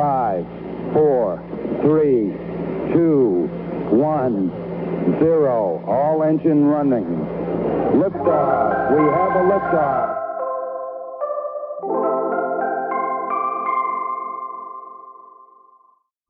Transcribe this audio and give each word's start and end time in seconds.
Five, 0.00 0.46
four, 0.94 1.36
three, 1.82 2.32
two, 2.94 3.48
one, 3.90 4.48
zero. 5.20 5.84
All 5.86 6.22
engine 6.22 6.64
running. 6.64 7.04
Liftoff. 8.00 8.96
We 8.96 9.02
have 9.12 9.32
a 9.36 9.44
liftoff. 9.44 10.16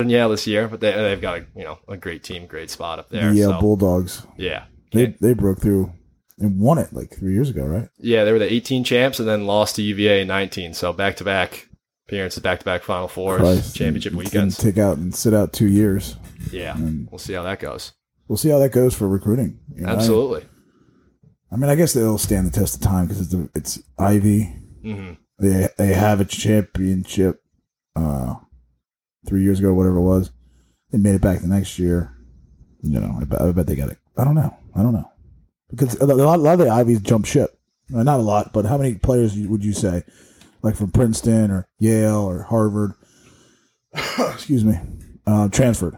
And 0.00 0.10
yeah, 0.10 0.26
this 0.28 0.46
year, 0.46 0.66
but 0.66 0.80
they, 0.80 0.92
they've 0.92 1.20
got 1.20 1.38
a 1.40 1.46
you 1.54 1.62
know 1.64 1.78
a 1.86 1.96
great 1.96 2.24
team, 2.24 2.46
great 2.46 2.70
spot 2.70 2.98
up 2.98 3.10
there. 3.10 3.32
the 3.32 3.44
uh, 3.44 3.48
so, 3.48 3.60
Bulldogs. 3.60 4.26
yeah, 4.36 4.64
They 4.92 5.14
they 5.20 5.34
broke 5.34 5.60
through 5.60 5.92
and 6.38 6.58
won 6.58 6.78
it 6.78 6.92
like 6.92 7.14
three 7.14 7.34
years 7.34 7.50
ago, 7.50 7.64
right? 7.66 7.88
yeah, 7.98 8.24
they 8.24 8.32
were 8.32 8.38
the 8.38 8.50
18 8.50 8.82
champs 8.82 9.20
and 9.20 9.28
then 9.28 9.46
lost 9.46 9.76
to 9.76 9.82
UVA 9.82 10.22
in 10.22 10.28
19. 10.28 10.72
So 10.72 10.92
back 10.94 11.16
to 11.16 11.24
back 11.24 11.68
appearances, 12.10 12.42
back 12.42 12.58
to 12.58 12.64
back 12.64 12.82
Final 12.82 13.06
Fours, 13.08 13.40
Christ. 13.40 13.76
championship 13.76 14.12
weekends. 14.14 14.56
Take 14.58 14.78
out 14.78 14.96
and 14.98 15.14
sit 15.14 15.32
out 15.32 15.52
two 15.52 15.68
years. 15.68 16.16
Yeah, 16.50 16.76
And 16.76 17.08
we'll 17.10 17.18
see 17.18 17.34
how 17.34 17.42
that 17.44 17.60
goes. 17.60 17.92
we'll 18.26 18.36
see 18.36 18.48
how 18.48 18.58
that 18.58 18.72
goes 18.72 18.94
for 18.94 19.06
recruiting. 19.08 19.60
you 19.74 19.82
know? 19.82 19.92
Absolutely. 19.92 20.44
I 21.52 21.56
mean, 21.56 21.70
I 21.70 21.74
guess 21.76 21.92
they'll 21.92 22.18
stand 22.18 22.46
the 22.46 22.50
test 22.50 22.74
of 22.76 22.80
time 22.80 23.06
because 23.06 23.20
it's, 23.20 23.30
the- 23.30 23.50
it's 23.54 23.80
Ivy. 23.98 24.42
hmm 24.82 25.12
They 25.38 25.68
they 25.78 25.92
have 25.94 26.20
a 26.20 26.24
championship 26.24 27.42
uh, 27.96 28.34
three 29.26 29.42
years 29.42 29.58
ago, 29.60 29.72
whatever 29.74 29.96
it 29.98 30.02
was. 30.02 30.30
They 30.90 30.98
made 30.98 31.14
it 31.14 31.22
back 31.22 31.40
the 31.40 31.46
next 31.48 31.78
year. 31.78 32.16
You 32.82 32.98
know, 33.00 33.18
I 33.20 33.24
bet, 33.24 33.40
I 33.40 33.52
bet 33.52 33.66
they 33.66 33.76
got 33.76 33.90
it. 33.90 33.98
I 34.16 34.24
don't 34.24 34.34
know. 34.34 34.56
I 34.74 34.82
don't 34.82 34.92
know 34.94 35.08
because 35.70 35.94
a 36.00 36.06
lot, 36.06 36.38
a 36.38 36.42
lot 36.42 36.54
of 36.54 36.58
the 36.60 36.68
Ivies 36.70 37.00
jump 37.00 37.26
ship. 37.26 37.56
Not 37.88 38.20
a 38.20 38.22
lot, 38.22 38.52
but 38.52 38.64
how 38.66 38.78
many 38.78 38.94
players 38.94 39.36
would 39.36 39.64
you 39.64 39.72
say, 39.72 40.04
like 40.62 40.76
from 40.76 40.90
Princeton 40.90 41.50
or 41.50 41.68
Yale 41.78 42.22
or 42.22 42.42
Harvard? 42.42 42.92
excuse 44.18 44.64
me, 44.64 44.78
uh, 45.26 45.48
transferred. 45.48 45.96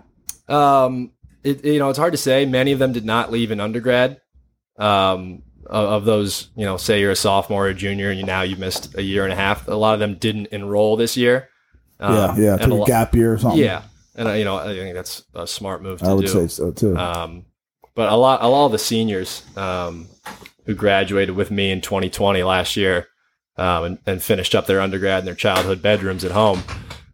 Um, 0.48 1.12
it, 1.44 1.64
you 1.64 1.78
know, 1.78 1.90
it's 1.90 1.98
hard 1.98 2.12
to 2.12 2.18
say. 2.18 2.46
Many 2.46 2.72
of 2.72 2.78
them 2.78 2.92
did 2.92 3.04
not 3.04 3.30
leave 3.30 3.50
in 3.50 3.60
undergrad. 3.60 4.20
Um, 4.78 5.42
of, 5.66 6.04
those, 6.04 6.50
you 6.56 6.64
know, 6.64 6.76
say 6.76 7.00
you're 7.00 7.12
a 7.12 7.16
sophomore 7.16 7.66
or 7.66 7.70
a 7.70 7.74
junior, 7.74 8.10
and 8.10 8.18
you 8.18 8.26
now 8.26 8.42
you've 8.42 8.58
missed 8.58 8.96
a 8.96 9.02
year 9.02 9.24
and 9.24 9.32
a 9.32 9.36
half. 9.36 9.68
A 9.68 9.74
lot 9.74 9.94
of 9.94 10.00
them 10.00 10.16
didn't 10.16 10.46
enroll 10.46 10.96
this 10.96 11.16
year. 11.16 11.48
Um, 12.00 12.14
yeah, 12.14 12.36
yeah, 12.36 12.56
took 12.56 12.70
a 12.70 12.74
lo- 12.74 12.84
gap 12.84 13.14
year 13.14 13.34
or 13.34 13.38
something. 13.38 13.60
Yeah, 13.60 13.82
and 14.16 14.28
uh, 14.28 14.32
you 14.32 14.44
know, 14.44 14.56
I 14.56 14.74
think 14.74 14.94
that's 14.94 15.24
a 15.34 15.46
smart 15.46 15.82
move 15.82 16.00
to 16.00 16.06
I 16.06 16.12
would 16.12 16.26
do. 16.26 16.28
say 16.28 16.48
so 16.48 16.72
too. 16.72 16.96
Um, 16.96 17.46
but 17.94 18.10
a 18.10 18.16
lot, 18.16 18.42
a 18.42 18.48
lot 18.48 18.66
of 18.66 18.72
the 18.72 18.78
seniors 18.78 19.42
um, 19.56 20.08
who 20.66 20.74
graduated 20.74 21.36
with 21.36 21.50
me 21.50 21.70
in 21.70 21.80
2020 21.80 22.42
last 22.42 22.76
year 22.76 23.06
um, 23.56 23.84
and, 23.84 23.98
and 24.06 24.22
finished 24.22 24.54
up 24.54 24.66
their 24.66 24.80
undergrad 24.80 25.20
in 25.20 25.24
their 25.24 25.34
childhood 25.34 25.82
bedrooms 25.82 26.24
at 26.24 26.30
home. 26.30 26.62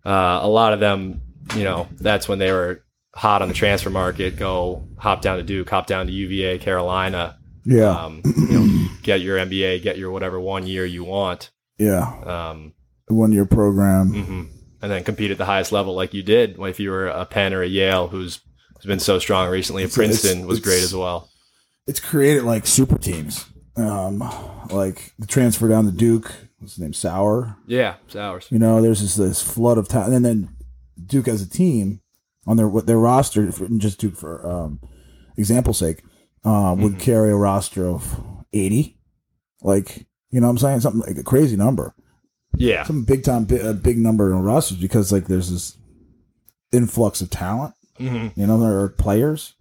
Uh, 0.04 0.40
a 0.42 0.48
lot 0.48 0.72
of 0.72 0.80
them, 0.80 1.20
you 1.56 1.64
know, 1.64 1.88
that's 2.00 2.28
when 2.28 2.38
they 2.38 2.52
were 2.52 2.84
hot 3.14 3.42
on 3.42 3.48
the 3.48 3.54
transfer 3.54 3.90
market. 3.90 4.36
Go 4.36 4.86
hop 4.96 5.22
down 5.22 5.36
to 5.38 5.42
Duke, 5.42 5.68
hop 5.68 5.86
down 5.86 6.06
to 6.06 6.12
UVA, 6.12 6.58
Carolina. 6.58 7.38
yeah, 7.64 7.90
Um, 7.90 8.22
you 8.24 8.58
know, 8.58 8.88
get 9.02 9.20
your 9.20 9.38
MBA, 9.38 9.82
get 9.82 9.98
your 9.98 10.10
whatever 10.10 10.38
one 10.40 10.66
year 10.66 10.84
you 10.86 11.04
want, 11.04 11.50
yeah, 11.78 12.02
um, 12.50 12.72
one 13.08 13.32
year 13.32 13.44
program. 13.46 14.08
hmm 14.12 14.42
and 14.80 14.92
then 14.92 15.02
compete 15.02 15.32
at 15.32 15.38
the 15.38 15.44
highest 15.44 15.72
level 15.72 15.92
like 15.96 16.14
you 16.14 16.22
did. 16.22 16.56
If 16.56 16.78
you 16.78 16.90
were 16.92 17.08
a 17.08 17.24
Penn 17.26 17.52
or 17.52 17.62
a 17.62 17.66
Yale, 17.66 18.06
who's 18.06 18.38
who's 18.76 18.86
been 18.86 19.00
so 19.00 19.18
strong 19.18 19.50
recently, 19.50 19.82
It's- 19.82 19.96
Princeton 19.96 20.30
it's- 20.38 20.46
was 20.46 20.60
great 20.60 20.84
as 20.84 20.94
well. 20.94 21.28
it's 21.88 21.98
created 21.98 22.44
like 22.44 22.64
super 22.64 22.96
teams. 22.96 23.44
Um, 23.78 24.18
like 24.70 25.12
the 25.18 25.26
transfer 25.26 25.68
down 25.68 25.84
to 25.86 25.92
Duke, 25.92 26.32
what's 26.58 26.74
his 26.74 26.80
name, 26.82 26.92
Sowers. 26.92 27.48
Yeah, 27.66 27.94
it's 28.06 28.16
ours. 28.16 28.46
You 28.50 28.58
know, 28.58 28.82
there's 28.82 29.00
this 29.00 29.14
this 29.16 29.42
flood 29.42 29.78
of 29.78 29.88
talent, 29.88 30.14
and 30.14 30.24
then 30.24 30.48
Duke 31.06 31.28
as 31.28 31.42
a 31.42 31.48
team 31.48 32.00
on 32.46 32.56
their 32.56 32.68
what 32.68 32.86
their 32.86 32.98
roster, 32.98 33.48
just 33.78 34.00
Duke 34.00 34.16
for 34.16 34.44
um, 34.50 34.80
example's 35.36 35.78
sake, 35.78 36.02
uh, 36.44 36.74
would 36.78 36.94
Mhm. 36.94 36.98
carry 37.00 37.30
a 37.30 37.36
roster 37.36 37.86
of 37.86 38.20
eighty. 38.52 38.98
Like 39.62 40.06
you 40.30 40.40
know, 40.40 40.46
what 40.48 40.52
I'm 40.52 40.58
saying 40.58 40.80
something 40.80 41.00
like 41.02 41.16
a 41.18 41.22
crazy 41.24 41.56
number, 41.56 41.94
Yeah, 42.56 42.82
some 42.84 43.04
big 43.04 43.22
time, 43.24 43.44
big, 43.44 43.60
a 43.62 43.72
big 43.74 43.96
number 43.98 44.30
in 44.32 44.38
rosters 44.42 44.76
because 44.78 45.12
like 45.12 45.26
there's 45.26 45.50
this 45.50 45.76
influx 46.72 47.20
of 47.20 47.30
talent. 47.30 47.74
hmm 47.96 48.28
You 48.36 48.46
know, 48.46 48.58
there 48.60 48.80
are 48.80 48.88
players. 48.88 49.54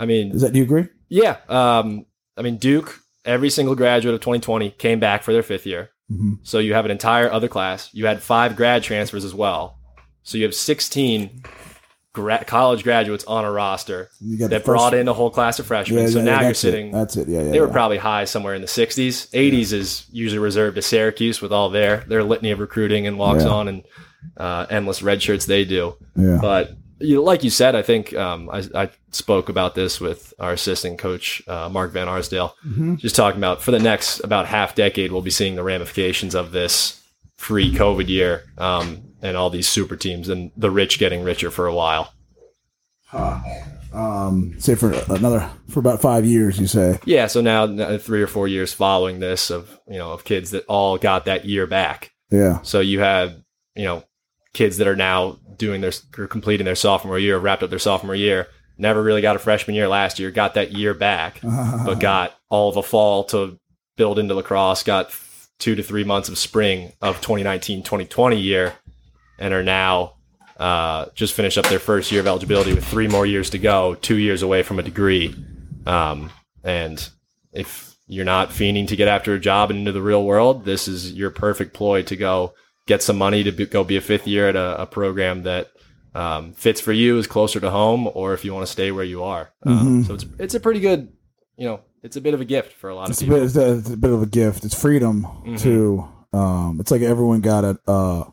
I 0.00 0.06
mean, 0.06 0.32
Is 0.32 0.40
that 0.42 0.52
do 0.52 0.58
you 0.58 0.64
agree? 0.64 0.88
yeah. 1.08 1.36
Um, 1.48 2.06
I 2.36 2.40
mean, 2.42 2.56
Duke. 2.56 3.00
Every 3.24 3.50
single 3.50 3.74
graduate 3.74 4.14
of 4.14 4.20
2020 4.20 4.70
came 4.72 4.98
back 5.00 5.22
for 5.22 5.32
their 5.32 5.42
fifth 5.42 5.66
year. 5.66 5.90
hmm 6.08 6.34
So 6.42 6.58
you 6.58 6.74
have 6.74 6.84
an 6.84 6.90
entire 6.90 7.30
other 7.30 7.48
class. 7.48 7.88
You 7.92 8.06
had 8.06 8.22
five 8.22 8.56
grad 8.56 8.82
transfers 8.82 9.24
as 9.24 9.34
well. 9.34 9.78
So 10.24 10.38
you 10.38 10.44
have 10.44 10.54
16 10.54 11.42
gra- 12.12 12.44
college 12.44 12.82
graduates 12.84 13.24
on 13.24 13.44
a 13.44 13.50
roster 13.50 14.10
that 14.20 14.50
first- 14.50 14.64
brought 14.66 14.94
in 14.94 15.08
a 15.08 15.12
whole 15.12 15.30
class 15.30 15.58
of 15.58 15.66
freshmen. 15.66 16.08
so 16.08 16.20
now 16.22 16.40
you're 16.42 16.54
sitting. 16.54 16.88
It. 16.88 16.92
That's 16.92 17.16
it. 17.16 17.28
Yeah, 17.28 17.42
yeah. 17.42 17.50
they 17.52 17.60
were 17.60 17.68
probably 17.68 17.98
high 17.98 18.24
somewhere 18.24 18.54
in 18.54 18.60
the 18.60 18.68
60s. 18.68 19.30
80s 19.30 19.72
is 19.72 20.04
usually 20.12 20.38
reserved 20.38 20.76
to 20.76 20.82
Syracuse 20.82 21.40
with 21.40 21.52
all 21.52 21.70
their 21.70 21.98
their 22.08 22.22
litany 22.24 22.50
of 22.50 22.58
recruiting 22.60 23.06
and 23.06 23.18
walks 23.18 23.44
Yeah. 23.44 23.50
on 23.50 23.68
and 23.68 23.82
uh, 24.36 24.66
endless 24.70 25.02
red 25.02 25.20
shirts 25.22 25.46
they 25.46 25.64
do. 25.64 25.96
yeah. 26.16 26.38
But 26.40 26.72
you 27.02 27.16
know, 27.16 27.22
like 27.22 27.44
you 27.44 27.50
said, 27.50 27.74
I 27.74 27.82
think 27.82 28.14
um, 28.14 28.48
I, 28.50 28.62
I 28.74 28.90
spoke 29.10 29.48
about 29.48 29.74
this 29.74 30.00
with 30.00 30.32
our 30.38 30.52
assistant 30.52 30.98
coach 30.98 31.42
uh, 31.48 31.68
Mark 31.68 31.92
Van 31.92 32.08
Arsdale. 32.08 32.54
Mhm. 32.66 32.98
Just 32.98 33.16
talking 33.16 33.38
about 33.38 33.62
for 33.62 33.70
the 33.70 33.78
next 33.78 34.20
about 34.20 34.46
half 34.46 34.74
decade, 34.74 35.12
we'll 35.12 35.22
be 35.22 35.30
seeing 35.30 35.54
the 35.56 35.62
ramifications 35.62 36.34
of 36.34 36.52
this 36.52 37.00
free 37.36 37.72
COVID 37.74 38.08
year 38.08 38.44
um, 38.58 39.02
and 39.20 39.36
all 39.36 39.50
these 39.50 39.68
super 39.68 39.96
teams 39.96 40.28
and 40.28 40.50
the 40.56 40.70
rich 40.70 40.98
getting 40.98 41.22
richer 41.24 41.50
for 41.50 41.66
a 41.66 41.74
while. 41.74 42.12
Um, 43.92 44.54
say 44.58 44.74
for 44.74 44.92
another 45.10 45.50
for 45.68 45.80
about 45.80 46.00
five 46.00 46.24
years, 46.24 46.58
you 46.58 46.66
say. 46.66 46.98
Yeah, 47.04 47.26
so 47.26 47.42
now 47.42 47.98
three 47.98 48.22
or 48.22 48.26
four 48.26 48.48
years 48.48 48.72
following 48.72 49.20
this 49.20 49.50
of 49.50 49.78
you 49.86 49.98
know 49.98 50.12
of 50.12 50.24
kids 50.24 50.52
that 50.52 50.64
all 50.66 50.96
got 50.96 51.26
that 51.26 51.44
year 51.44 51.66
back. 51.66 52.10
Yeah, 52.30 52.62
So 52.62 52.80
you 52.80 53.00
had, 53.00 53.44
you 53.74 53.84
know, 53.84 54.04
kids 54.54 54.76
that 54.78 54.86
are 54.86 54.96
now 54.96 55.38
doing 55.56 55.80
their 55.80 55.92
or 56.18 56.26
completing 56.26 56.64
their 56.64 56.74
sophomore 56.74 57.18
year, 57.18 57.38
wrapped 57.38 57.62
up 57.62 57.70
their 57.70 57.78
sophomore 57.78 58.14
year, 58.14 58.48
never 58.78 59.02
really 59.02 59.22
got 59.22 59.36
a 59.36 59.38
freshman 59.38 59.76
year 59.76 59.88
last 59.88 60.18
year, 60.18 60.30
got 60.30 60.54
that 60.54 60.72
year 60.72 60.94
back, 60.94 61.40
but 61.42 62.00
got 62.00 62.34
all 62.48 62.68
of 62.68 62.76
a 62.76 62.82
fall 62.82 63.24
to 63.24 63.58
build 63.96 64.18
into 64.18 64.34
lacrosse, 64.34 64.82
got 64.82 65.14
two 65.58 65.74
to 65.74 65.82
three 65.82 66.04
months 66.04 66.28
of 66.28 66.38
spring 66.38 66.92
of 67.00 67.16
2019 67.20 67.82
2020 67.82 68.38
year, 68.38 68.74
and 69.38 69.54
are 69.54 69.62
now 69.62 70.14
uh, 70.58 71.06
just 71.14 71.34
finished 71.34 71.58
up 71.58 71.66
their 71.66 71.78
first 71.78 72.12
year 72.12 72.20
of 72.20 72.26
eligibility 72.26 72.74
with 72.74 72.84
three 72.84 73.08
more 73.08 73.26
years 73.26 73.50
to 73.50 73.58
go, 73.58 73.94
two 73.94 74.16
years 74.16 74.42
away 74.42 74.62
from 74.62 74.78
a 74.78 74.82
degree. 74.82 75.34
Um, 75.86 76.30
and 76.62 77.08
if 77.52 77.96
you're 78.06 78.24
not 78.24 78.50
fiending 78.50 78.88
to 78.88 78.96
get 78.96 79.08
after 79.08 79.34
a 79.34 79.40
job 79.40 79.70
and 79.70 79.80
into 79.80 79.92
the 79.92 80.02
real 80.02 80.24
world, 80.24 80.64
this 80.64 80.88
is 80.88 81.12
your 81.12 81.30
perfect 81.30 81.74
ploy 81.74 82.02
to 82.02 82.16
go 82.16 82.54
get 82.86 83.02
some 83.02 83.16
money 83.18 83.42
to 83.44 83.52
be, 83.52 83.66
go 83.66 83.84
be 83.84 83.96
a 83.96 84.00
fifth 84.00 84.26
year 84.26 84.48
at 84.48 84.56
a, 84.56 84.82
a 84.82 84.86
program 84.86 85.42
that 85.44 85.68
um, 86.14 86.52
fits 86.52 86.80
for 86.80 86.92
you, 86.92 87.18
is 87.18 87.26
closer 87.26 87.58
to 87.60 87.70
home, 87.70 88.08
or 88.14 88.34
if 88.34 88.44
you 88.44 88.52
want 88.52 88.66
to 88.66 88.72
stay 88.72 88.90
where 88.92 89.04
you 89.04 89.22
are. 89.22 89.50
Um, 89.64 90.02
Mhm. 90.02 90.06
so 90.06 90.14
it's 90.14 90.26
it's 90.38 90.54
a 90.54 90.60
pretty 90.60 90.80
good, 90.80 91.08
you 91.56 91.66
know, 91.66 91.80
it's 92.02 92.16
a 92.16 92.20
bit 92.20 92.34
of 92.34 92.40
a 92.40 92.44
gift 92.44 92.72
for 92.74 92.90
a 92.90 92.94
lot 92.94 93.08
it's 93.08 93.20
of 93.22 93.28
a 93.28 93.30
people. 93.30 93.38
bit. 93.38 93.44
It's 93.46 93.56
a, 93.56 93.78
it's 93.78 93.90
a 93.90 93.96
bit 93.96 94.10
of 94.10 94.22
a 94.22 94.26
gift. 94.26 94.64
It's 94.64 94.78
freedom 94.78 95.26
Mhm. 95.46 95.58
to. 95.60 96.08
Um, 96.34 96.78
it's 96.80 96.90
like 96.90 97.02
everyone 97.02 97.40
got 97.40 97.64
a 97.64 97.78
uh, 97.86 98.24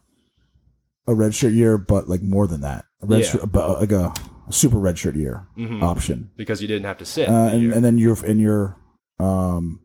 a 1.07 1.13
red 1.13 1.33
shirt 1.33 1.53
year, 1.53 1.77
but 1.77 2.07
like 2.09 2.21
more 2.21 2.47
than 2.47 2.61
that, 2.61 2.85
a 3.01 3.05
red 3.05 3.21
Yeah. 3.21 3.25
shirt, 3.27 3.43
about 3.43 3.79
like 3.79 3.91
a, 3.91 4.13
a 4.47 4.51
super 4.53 4.77
red 4.77 4.97
shirt 4.97 5.15
year 5.15 5.47
Mhm. 5.57 5.81
option. 5.81 6.31
because 6.37 6.61
you 6.61 6.67
didn't 6.67 6.85
have 6.85 6.97
to 6.97 7.05
sit. 7.05 7.29
Uh, 7.29 7.49
and, 7.53 7.71
and 7.73 7.83
then 7.85 7.97
your 7.97 8.17
and 8.25 8.39
your 8.41 8.75
um, 9.19 9.81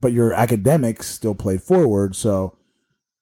but 0.00 0.12
your 0.12 0.32
academics 0.32 1.06
still 1.08 1.34
played 1.34 1.62
forward, 1.62 2.16
so 2.16 2.56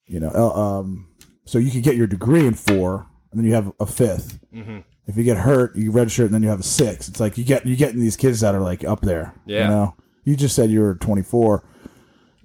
you 0.08 0.20
know, 0.20 0.30
uh, 0.34 0.60
um, 0.80 1.08
so 1.44 1.58
you 1.58 1.70
could 1.70 1.82
get 1.82 1.96
your 1.96 2.06
degree 2.06 2.46
in 2.46 2.54
four, 2.54 3.06
and 3.30 3.38
then 3.40 3.46
you 3.46 3.54
have 3.54 3.72
a 3.80 3.86
fifth. 3.86 4.38
Mhm. 4.54 4.84
If 5.06 5.16
you 5.16 5.24
get 5.24 5.38
hurt, 5.38 5.74
you 5.76 5.90
redshirt, 5.90 6.26
and 6.26 6.34
then 6.34 6.42
you 6.42 6.48
have 6.50 6.60
a 6.60 6.64
six. 6.64 7.08
It's 7.08 7.20
like 7.20 7.38
you 7.38 7.44
get 7.44 7.64
you 7.64 7.76
getting 7.76 8.00
these 8.00 8.16
kids 8.16 8.40
that 8.40 8.54
are 8.54 8.60
like 8.60 8.84
up 8.84 9.00
there. 9.00 9.34
Yeah. 9.46 9.62
You 9.62 9.68
know, 9.68 9.94
you 10.24 10.36
just 10.36 10.54
said 10.54 10.70
you 10.70 10.80
were 10.80 10.94
24 10.96 11.64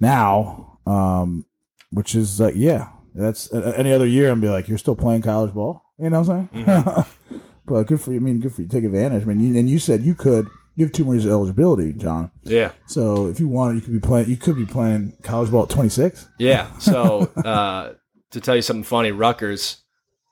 now, 0.00 0.78
um, 0.86 1.44
which 1.90 2.14
is 2.14 2.40
like 2.40 2.54
yeah, 2.56 2.88
that's 3.14 3.52
uh, 3.52 3.72
any 3.76 3.92
other 3.92 4.06
year, 4.06 4.32
and 4.32 4.40
be 4.40 4.48
like 4.48 4.68
you're 4.68 4.78
still 4.78 4.96
playing 4.96 5.22
college 5.22 5.52
ball. 5.52 5.82
You 5.98 6.10
know 6.10 6.20
what 6.22 6.30
I'm 6.30 6.48
saying? 6.52 6.64
Mm-hmm. 6.66 7.38
but 7.66 7.86
good 7.86 8.00
for 8.00 8.12
you. 8.12 8.16
I 8.18 8.20
mean, 8.20 8.40
good 8.40 8.54
for 8.54 8.62
you. 8.62 8.68
Take 8.68 8.84
advantage. 8.84 9.22
I 9.22 9.26
mean, 9.26 9.40
you, 9.40 9.58
and 9.58 9.68
you 9.68 9.78
said 9.78 10.02
you 10.02 10.14
could. 10.14 10.48
You 10.76 10.84
have 10.84 10.92
two 10.92 11.04
more 11.04 11.14
years 11.14 11.24
of 11.24 11.30
eligibility, 11.30 11.92
John. 11.92 12.30
yeah, 12.42 12.72
So 12.86 13.28
if 13.28 13.38
you 13.38 13.46
wanted, 13.48 13.76
you 13.76 13.80
could 13.82 13.92
be 13.92 14.00
playing. 14.00 14.28
You 14.28 14.36
could 14.36 14.56
be 14.56 14.66
playing 14.66 15.16
college 15.22 15.50
ball 15.50 15.62
at 15.64 15.68
26. 15.70 16.28
yeah. 16.38 16.76
So 16.78 17.30
uh, 17.44 17.92
to 18.32 18.40
tell 18.40 18.56
you 18.56 18.62
something 18.62 18.82
funny, 18.82 19.12
Rutgers, 19.12 19.82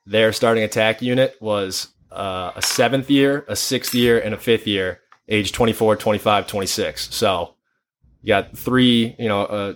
their 0.05 0.33
starting 0.33 0.65
attack 0.65 1.01
unit 1.01 1.37
was 1.41 1.89
uh, 2.11 2.53
a 2.57 2.63
seventh 2.63 3.09
year, 3.09 3.45
a 3.49 3.55
sixth 3.55 3.95
year, 3.95 4.19
and 4.19 4.35
a 4.35 4.39
fifth 4.39 4.67
year, 4.67 5.01
age 5.29 5.53
24, 5.53 5.95
25, 5.97 6.47
26. 6.49 7.15
So 7.15 7.55
you 8.21 8.29
got 8.29 8.57
three, 8.57 9.15
you 9.19 9.29
know, 9.29 9.43
uh, 9.45 9.75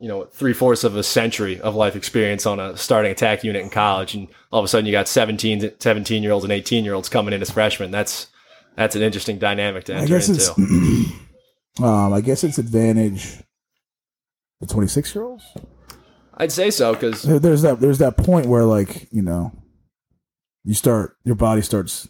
you 0.00 0.08
know 0.08 0.24
three 0.26 0.52
fourths 0.52 0.84
of 0.84 0.94
a 0.96 1.02
century 1.02 1.60
of 1.60 1.74
life 1.74 1.96
experience 1.96 2.46
on 2.46 2.60
a 2.60 2.76
starting 2.76 3.10
attack 3.12 3.42
unit 3.44 3.62
in 3.62 3.70
college, 3.70 4.14
and 4.14 4.28
all 4.52 4.58
of 4.60 4.64
a 4.64 4.68
sudden 4.68 4.86
you 4.86 4.92
got 4.92 5.08
17, 5.08 5.72
17 5.78 6.22
year 6.22 6.32
olds 6.32 6.44
and 6.44 6.52
eighteen 6.52 6.84
year 6.84 6.94
olds 6.94 7.08
coming 7.08 7.32
in 7.34 7.40
as 7.42 7.50
freshmen. 7.50 7.90
That's 7.90 8.28
that's 8.78 8.96
an 8.96 9.02
interesting 9.02 9.38
dynamic 9.38 9.84
to 9.84 9.94
I 9.94 9.98
enter 9.98 10.14
guess 10.18 10.28
into. 10.28 10.54
it's 10.56 11.12
um, 11.82 12.12
I 12.12 12.20
guess 12.20 12.44
it's 12.44 12.58
advantage 12.58 13.36
the 14.60 14.66
twenty 14.66 14.88
six 14.88 15.14
year 15.14 15.24
olds. 15.24 15.44
I'd 16.34 16.52
say 16.52 16.70
so 16.70 16.94
because 16.94 17.22
There's 17.22 17.62
that 17.62 17.80
there's 17.80 17.98
that 17.98 18.16
point 18.16 18.46
where 18.46 18.64
like 18.64 19.08
you 19.12 19.22
know, 19.22 19.52
you 20.64 20.74
start 20.74 21.16
your 21.24 21.34
body 21.34 21.62
starts 21.62 22.08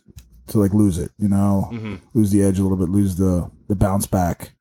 to 0.48 0.58
like 0.58 0.72
lose 0.74 0.98
it. 0.98 1.10
You 1.18 1.28
know, 1.28 1.68
Mhm. 1.72 2.00
lose 2.14 2.30
the 2.30 2.42
edge 2.42 2.58
a 2.58 2.62
little 2.62 2.76
bit, 2.78 2.88
lose 2.90 3.16
the 3.16 3.50
the 3.68 3.74
bounce 3.76 4.06
back, 4.06 4.52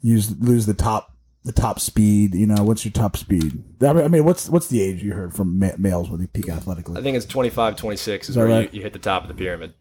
use 0.00 0.36
lose 0.38 0.66
the 0.66 0.74
top 0.74 1.08
the 1.44 1.52
top 1.52 1.78
speed. 1.80 2.34
You 2.34 2.46
know, 2.46 2.62
what's 2.64 2.84
your 2.84 2.92
top 2.92 3.16
speed? 3.16 3.62
I 3.84 4.08
mean, 4.08 4.24
what's 4.24 4.48
what's 4.48 4.68
the 4.68 4.80
age 4.82 5.02
you 5.02 5.12
heard 5.12 5.34
from 5.34 5.58
ma- 5.58 5.76
males 5.78 6.08
when 6.10 6.20
they 6.20 6.26
peak 6.26 6.48
athletically? 6.48 6.98
I 6.98 7.02
think 7.02 7.16
it's 7.16 7.26
25, 7.26 7.76
26 7.76 8.28
is 8.28 8.34
that 8.34 8.40
where 8.40 8.48
right? 8.48 8.72
you, 8.72 8.78
you 8.78 8.82
hit 8.82 8.92
the 8.92 8.98
top 8.98 9.22
of 9.22 9.28
the 9.28 9.34
pyramid. 9.34 9.74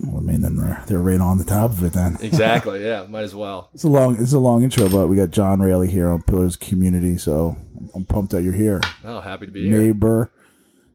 Well, 0.00 0.18
I 0.18 0.20
mean, 0.20 0.40
then 0.42 0.56
they're 0.56 0.82
they're 0.86 0.98
right 0.98 1.20
on 1.20 1.38
the 1.38 1.44
top 1.44 1.70
of 1.70 1.82
it. 1.84 1.92
Then 1.92 2.16
Exactly. 2.22 2.84
yeah, 2.84 3.06
might 3.08 3.22
as 3.22 3.34
well. 3.34 3.70
it's 3.74 3.84
a 3.84 3.88
long 3.88 4.20
it's 4.20 4.32
a 4.32 4.38
long 4.38 4.62
intro, 4.62 4.88
but 4.88 5.08
we 5.08 5.16
got 5.16 5.30
John 5.30 5.60
Rayleigh 5.60 5.86
here 5.86 6.08
on 6.08 6.22
Pillars 6.22 6.56
Community, 6.56 7.16
so 7.18 7.56
I'm 7.94 8.04
pumped 8.04 8.32
that 8.32 8.42
you're 8.42 8.52
here. 8.52 8.80
Oh, 9.04 9.20
happy 9.20 9.46
to 9.46 9.52
be 9.52 9.68
here. 9.68 9.78
Neighbor 9.78 10.32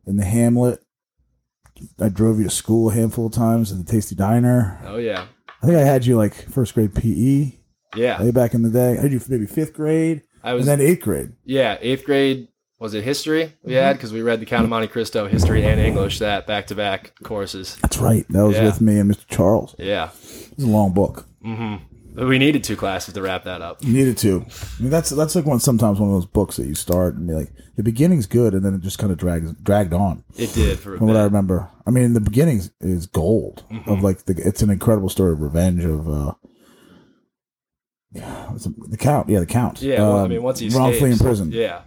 in 0.05 0.17
the 0.17 0.25
Hamlet. 0.25 0.83
I 1.99 2.09
drove 2.09 2.39
you 2.39 2.43
to 2.43 2.49
school 2.49 2.89
a 2.89 2.93
handful 2.93 3.27
of 3.27 3.31
times 3.33 3.71
at 3.71 3.77
the 3.77 3.89
Tasty 3.89 4.13
Diner. 4.15 4.79
Oh 4.85 4.97
yeah, 4.97 5.27
I 5.63 5.65
think 5.65 5.77
I 5.77 5.83
had 5.83 6.05
you 6.05 6.17
like 6.17 6.33
first 6.49 6.73
grade 6.73 6.93
PE 6.93 7.53
yeah. 7.95 8.21
way 8.21 8.31
back 8.31 8.53
in 8.53 8.63
the 8.63 8.69
day. 8.69 8.97
I 8.97 9.01
had 9.01 9.13
you 9.13 9.21
maybe 9.29 9.45
fifth 9.45 9.73
grade 9.73 10.23
I 10.43 10.49
and 10.49 10.57
was 10.57 10.65
then 10.65 10.81
eighth 10.81 11.01
grade. 11.01 11.31
yeah 11.45 11.77
eighth 11.79 12.03
grade. 12.03 12.48
Was 12.79 12.93
it 12.93 13.03
history 13.03 13.53
we 13.63 13.73
Mm-hmm. 13.73 13.83
had 13.83 13.93
because 13.97 14.13
we 14.13 14.21
read 14.21 14.39
the 14.39 14.45
Count 14.45 14.63
of 14.63 14.69
Monte 14.69 14.87
Cristo 14.87 15.27
history 15.27 15.65
and 15.65 15.79
English 15.81 16.19
that 16.19 16.47
back 16.47 16.67
to 16.67 16.75
back 16.75 17.13
courses. 17.23 17.77
That's 17.81 17.97
right. 17.97 18.25
That 18.29 18.45
was 18.45 18.55
Yeah. 18.55 18.65
with 18.65 18.79
me 18.81 18.97
and 18.99 19.11
Mr. 19.11 19.25
Charles. 19.27 19.75
Yeah, 19.77 20.09
It's 20.51 20.63
a 20.63 20.67
long 20.67 20.93
book. 20.93 21.25
but 21.43 22.27
we 22.27 22.37
needed 22.39 22.63
two 22.63 22.75
classes 22.77 23.13
to 23.13 23.21
wrap 23.21 23.43
that 23.43 23.61
up. 23.61 23.83
You 23.83 23.91
needed 23.93 24.17
to. 24.19 24.45
I 24.79 24.81
mean, 24.81 24.89
that's 24.91 25.09
that's 25.09 25.35
like 25.35 25.45
one 25.45 25.59
sometimes 25.59 25.99
one 25.99 26.09
of 26.09 26.15
those 26.15 26.25
books 26.25 26.55
that 26.57 26.67
you 26.67 26.75
start 26.75 27.15
and 27.15 27.27
be 27.27 27.33
like 27.33 27.51
the 27.75 27.83
beginning's 27.83 28.25
good 28.27 28.53
and 28.53 28.63
then 28.65 28.73
it 28.73 28.81
just 28.81 28.97
kind 28.97 29.11
of 29.11 29.17
drags 29.17 29.51
dragged 29.61 29.93
on. 29.93 30.23
It 30.37 30.53
did 30.53 30.79
for 30.79 30.95
a 30.95 30.97
From 30.97 31.07
what 31.07 31.17
I 31.17 31.19
bit. 31.23 31.25
remember, 31.25 31.69
I 31.85 31.91
mean, 31.91 32.13
the 32.13 32.21
beginning 32.21 32.61
is 32.79 33.05
gold 33.07 33.63
Mm-hmm. 33.71 33.89
of 33.91 34.01
like 34.03 34.23
the. 34.25 34.35
It's 34.37 34.61
an 34.61 34.69
incredible 34.69 35.09
story 35.09 35.33
of 35.33 35.41
revenge 35.41 35.83
of. 35.83 36.07
uh 36.09 36.33
yeah, 38.11 38.49
the 38.87 38.97
count, 38.97 39.29
yeah, 39.29 39.39
the 39.39 39.45
count. 39.45 39.81
Yeah, 39.83 39.99
well, 39.99 40.17
I 40.17 40.23
Um, 40.23 40.29
mean, 40.29 40.41
once 40.41 40.57
he 40.59 40.69
wrongfully 40.69 41.11
escapes, 41.11 41.21
imprisoned, 41.21 41.53
Yeah, 41.53 41.81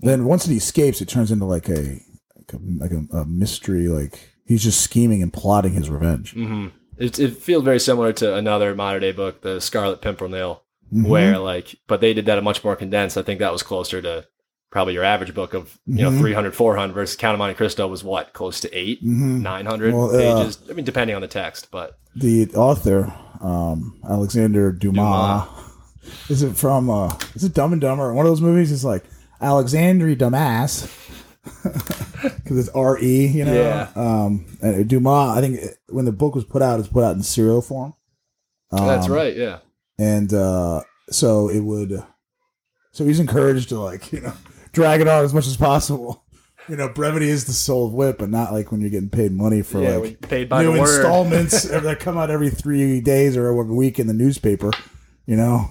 then 0.00 0.24
once 0.24 0.46
he 0.46 0.56
escapes, 0.56 1.00
it 1.00 1.08
turns 1.08 1.30
into 1.30 1.44
like 1.44 1.68
a 1.68 2.00
like 2.36 2.52
a, 2.52 2.58
like 2.78 2.90
a, 2.92 3.16
a 3.18 3.24
mystery. 3.24 3.88
Like 3.88 4.30
he's 4.46 4.62
just 4.62 4.80
scheming 4.80 5.22
and 5.22 5.32
plotting 5.32 5.72
his 5.72 5.90
revenge. 5.90 6.32
hmm 6.32 6.68
It, 6.96 7.18
it 7.18 7.36
feels 7.36 7.64
very 7.64 7.78
similar 7.80 8.12
to 8.14 8.34
another 8.34 8.74
modern 8.74 9.02
day 9.02 9.12
book, 9.12 9.40
The 9.42 9.60
Scarlet 9.60 10.00
Pimpernel, 10.00 10.62
Mhm. 10.92 11.06
where 11.06 11.38
like, 11.38 11.76
but 11.86 12.00
they 12.00 12.14
did 12.14 12.26
that 12.26 12.38
a 12.38 12.42
much 12.42 12.64
more 12.64 12.74
condensed. 12.76 13.18
I 13.18 13.22
think 13.22 13.40
that 13.40 13.52
was 13.52 13.62
closer 13.62 14.00
to 14.02 14.24
probably 14.70 14.94
your 14.94 15.04
average 15.04 15.34
book 15.34 15.52
of 15.54 15.78
you 15.86 16.02
know 16.02 16.10
Mhm. 16.10 16.18
300, 16.20 16.54
400 16.54 16.94
versus 16.94 17.16
Count 17.16 17.34
of 17.34 17.38
Monte 17.38 17.54
Cristo 17.54 17.86
was 17.88 18.02
what 18.04 18.32
close 18.32 18.60
to 18.60 18.74
8 18.76 19.04
Mhm. 19.04 19.42
900 19.42 19.94
Well, 19.94 20.10
uh, 20.14 20.18
pages. 20.18 20.58
I 20.70 20.72
mean, 20.74 20.84
depending 20.84 21.14
on 21.16 21.22
the 21.22 21.28
text, 21.28 21.68
but 21.70 21.98
The 22.16 22.48
author, 22.54 23.12
um, 23.40 24.00
Alexander 24.08 24.72
Dumas, 24.72 25.44
is 26.30 26.42
it 26.42 26.56
from? 26.56 26.88
uh 26.90 27.12
Is 27.34 27.44
it 27.44 27.52
Dumb 27.54 27.72
and 27.72 27.80
Dumber? 27.82 28.12
One 28.14 28.24
of 28.26 28.30
those 28.30 28.40
movies. 28.40 28.72
is 28.72 28.84
like 28.84 29.04
Alexandre 29.40 30.14
Dumas. 30.14 30.92
Because 32.20 32.58
it's 32.58 32.68
R 32.70 32.98
E, 32.98 33.26
you 33.28 33.44
know. 33.44 33.54
Yeah. 33.54 33.88
Um, 33.94 34.44
and 34.60 34.88
Dumas. 34.88 35.38
I 35.38 35.40
think 35.40 35.56
it- 35.60 35.78
when 35.88 36.04
the 36.04 36.12
book 36.12 36.34
was 36.34 36.44
put 36.44 36.62
out, 36.62 36.80
it's 36.80 36.88
put 36.88 37.04
out 37.04 37.14
in 37.14 37.22
serial 37.22 37.62
form. 37.62 37.94
Um, 38.72 38.86
that's 38.88 39.08
right. 39.08 39.36
Yeah, 39.36 39.60
and 39.98 40.32
uh, 40.34 40.82
so 41.10 41.48
it 41.48 41.60
would 41.60 42.02
so 42.92 43.04
he's 43.04 43.20
encouraged 43.20 43.68
to 43.70 43.80
like 43.80 44.12
you 44.12 44.20
know 44.20 44.32
drag 44.72 45.00
it 45.00 45.08
on 45.08 45.24
as 45.24 45.32
much 45.34 45.46
as 45.46 45.56
possible 45.56 46.24
you 46.68 46.76
know 46.76 46.88
brevity 46.88 47.28
is 47.28 47.46
the 47.46 47.52
soul 47.52 47.86
of 47.86 47.94
wit 47.94 48.18
but 48.18 48.28
not 48.28 48.52
like 48.52 48.70
when 48.70 48.80
you're 48.80 48.90
getting 48.90 49.08
paid 49.08 49.32
money 49.32 49.62
for 49.62 49.82
yeah, 49.82 49.96
like 49.96 50.20
paid 50.20 50.48
by 50.48 50.62
new 50.62 50.74
installments 50.74 51.62
that 51.68 52.00
come 52.00 52.18
out 52.18 52.30
every 52.30 52.50
three 52.50 53.00
days 53.00 53.36
or 53.36 53.48
a 53.48 53.54
week 53.64 53.98
in 53.98 54.06
the 54.06 54.12
newspaper 54.12 54.70
you 55.26 55.36
know 55.36 55.70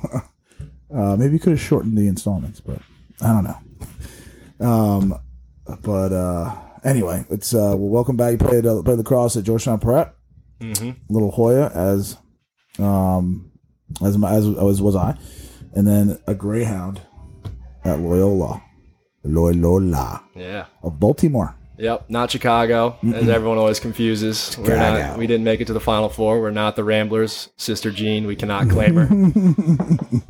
uh, 0.93 1.15
maybe 1.15 1.33
you 1.33 1.39
could 1.39 1.51
have 1.51 1.61
shortened 1.61 1.97
the 1.97 2.07
installments 2.07 2.59
but 2.59 2.79
i 3.21 3.27
don't 3.27 3.43
know 3.43 4.65
um 4.67 5.19
but 5.81 6.11
uh 6.13 6.55
anyway 6.83 7.25
it's 7.29 7.53
uh 7.53 7.75
well, 7.77 7.89
welcome 7.89 8.15
back 8.17 8.31
you 8.31 8.37
played 8.37 8.65
uh, 8.65 8.81
played 8.83 8.97
lacrosse 8.97 9.35
at 9.37 9.43
georgetown 9.43 9.79
prep 9.79 10.15
hmm 10.61 10.91
little 11.09 11.31
Hoya 11.31 11.69
as 11.73 12.17
um 12.79 13.51
as 14.03 14.17
my, 14.17 14.31
as, 14.33 14.45
as 14.45 14.81
was 14.81 14.95
I, 14.97 15.17
and 15.73 15.87
then 15.87 16.19
a 16.27 16.35
Greyhound 16.35 16.99
at 17.85 17.99
Loyola, 17.99 18.61
Loyola 19.23 20.23
Yeah. 20.35 20.65
of 20.83 20.99
Baltimore. 20.99 21.55
Yep, 21.77 22.09
not 22.09 22.29
Chicago, 22.29 22.97
as 23.13 23.29
everyone 23.29 23.57
always 23.57 23.79
confuses. 23.79 24.57
We're 24.57 24.75
not, 24.75 25.17
we 25.17 25.25
didn't 25.25 25.45
make 25.45 25.61
it 25.61 25.67
to 25.67 25.73
the 25.73 25.79
Final 25.79 26.09
Four. 26.09 26.41
We're 26.41 26.51
not 26.51 26.75
the 26.75 26.83
Ramblers. 26.83 27.49
Sister 27.55 27.91
Jean, 27.91 28.27
we 28.27 28.35
cannot 28.35 28.69
claim 28.69 28.95
her. 28.95 29.07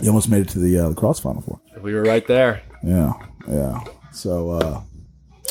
You 0.00 0.08
almost 0.08 0.28
made 0.28 0.42
it 0.42 0.48
to 0.50 0.58
the 0.58 0.78
uh, 0.78 0.88
lacrosse 0.88 1.20
final 1.20 1.40
four. 1.40 1.58
We 1.86 1.94
were 1.94 2.02
right 2.02 2.26
there. 2.26 2.62
Yeah, 2.82 3.12
yeah. 3.48 3.84
So 4.12 4.50
uh 4.50 4.80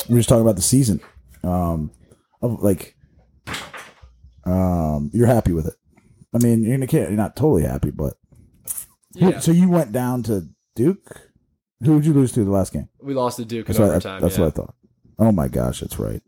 we 0.08 0.14
were 0.14 0.18
just 0.20 0.28
talking 0.28 0.42
about 0.42 0.56
the 0.56 0.62
season. 0.62 1.00
Um, 1.42 1.90
of 2.42 2.62
like, 2.62 2.94
um, 4.44 5.10
you're 5.12 5.26
happy 5.26 5.52
with 5.52 5.66
it. 5.66 5.74
I 6.34 6.38
mean, 6.38 6.62
you're 6.64 6.78
gonna 6.78 7.02
you're 7.04 7.10
not 7.12 7.36
totally 7.36 7.62
happy, 7.62 7.90
but 7.90 8.14
Yeah. 9.14 9.38
so 9.40 9.52
you 9.52 9.68
went 9.68 9.92
down 9.92 10.22
to 10.24 10.48
Duke. 10.74 11.22
Who 11.82 11.94
would 11.94 12.06
you 12.06 12.12
lose 12.12 12.32
to 12.32 12.44
the 12.44 12.50
last 12.50 12.72
game? 12.72 12.88
We 13.02 13.14
lost 13.14 13.36
to 13.38 13.44
Duke 13.44 13.66
That's, 13.66 13.78
in 13.78 13.86
what, 13.86 14.06
I, 14.06 14.18
that's 14.20 14.36
yeah. 14.38 14.44
what 14.44 14.52
I 14.52 14.56
thought. 14.56 14.74
Oh 15.18 15.32
my 15.32 15.48
gosh, 15.48 15.80
that's 15.80 15.98
right. 15.98 16.22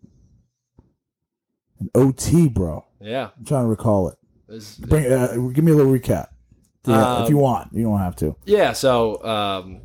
An 1.80 1.90
OT, 1.94 2.48
bro. 2.48 2.84
yeah. 3.00 3.30
I'm 3.36 3.44
trying 3.44 3.64
to 3.64 3.68
recall 3.68 4.08
it. 4.08 4.16
It 4.48 4.76
Bring, 4.88 5.10
uh, 5.12 5.34
give 5.52 5.64
me 5.64 5.72
a 5.72 5.74
little 5.74 5.92
recap. 5.92 6.28
Yeah, 6.86 7.16
Um, 7.16 7.22
if 7.24 7.30
you 7.30 7.36
want, 7.38 7.72
you 7.72 7.82
don't 7.84 7.98
have 7.98 8.16
to. 8.16 8.36
yeah, 8.46 8.72
so 8.72 9.22
um, 9.24 9.82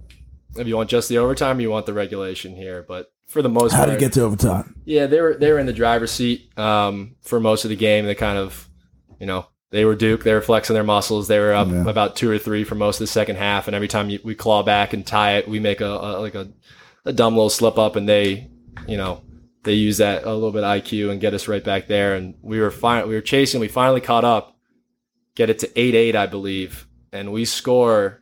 if 0.58 0.68
you 0.68 0.76
want 0.76 0.90
just 0.90 1.10
the 1.10 1.18
overtime, 1.18 1.60
you 1.60 1.70
want 1.70 1.86
the 1.86 1.94
regulation 1.94 2.56
here. 2.56 2.84
But 2.88 3.12
for 3.28 3.42
the 3.42 3.50
most 3.50 3.72
How 3.72 3.80
part, 3.80 3.90
did 3.90 3.96
it 3.98 4.00
get 4.00 4.14
to 4.14 4.22
overtime? 4.24 4.76
Yeah, 4.86 5.06
they 5.08 5.22
were 5.22 5.36
they 5.36 5.52
were 5.52 5.60
in 5.60 5.66
the 5.66 5.74
driver's 5.74 6.12
seat 6.12 6.58
um, 6.58 7.16
for 7.22 7.40
most 7.40 7.66
of 7.66 7.70
the 7.70 7.76
game. 7.76 8.06
They 8.06 8.16
kind 8.16 8.38
of, 8.38 8.70
you 9.20 9.26
know, 9.26 9.48
they 9.72 9.86
were 9.86 9.96
Duke. 9.96 10.24
They 10.24 10.34
were 10.34 10.42
flexing 10.42 10.74
their 10.76 10.84
muscles. 10.84 11.28
They 11.28 11.40
were 11.40 11.54
up 11.54 11.68
Yeah. 11.70 11.88
about 11.90 12.16
two 12.16 12.30
or 12.30 12.38
three 12.38 12.64
for 12.64 12.76
most 12.76 12.98
of 12.98 13.00
the 13.00 13.08
second 13.08 13.38
half. 13.38 13.68
And 13.68 13.76
every 13.76 13.88
time 13.88 14.10
you, 14.10 14.20
we 14.24 14.36
claw 14.36 14.62
back 14.64 14.94
and 14.94 15.06
tie 15.06 15.38
it, 15.38 15.48
we 15.48 15.60
make 15.60 15.82
a, 15.82 15.88
a 15.88 16.20
like 16.22 16.36
a, 16.36 16.50
a 17.06 17.14
dumb 17.14 17.34
little 17.36 17.50
slip 17.50 17.78
up, 17.80 17.96
and 17.96 18.08
they, 18.08 18.50
you 18.88 18.98
know, 18.98 19.24
they 19.64 19.74
use 19.74 19.98
that 19.98 20.24
a 20.26 20.34
little 20.34 20.52
bit 20.52 20.64
of 20.64 20.84
IQ 20.84 21.10
and 21.10 21.20
get 21.22 21.34
us 21.34 21.48
right 21.48 21.64
back 21.64 21.88
there. 21.88 22.16
And 22.16 22.36
we 22.42 22.60
were 22.60 22.70
fine. 22.72 23.08
We 23.08 23.16
were 23.16 23.22
chasing. 23.22 23.60
We 23.62 23.68
finally 23.70 24.02
caught 24.02 24.26
up. 24.26 24.56
Get 25.36 25.50
it 25.50 25.58
to 25.60 25.80
eight 25.80 25.96
eight, 25.96 26.16
I 26.16 26.28
believe, 26.28 26.86
and 27.12 27.32
we 27.32 27.46
score. 27.46 28.20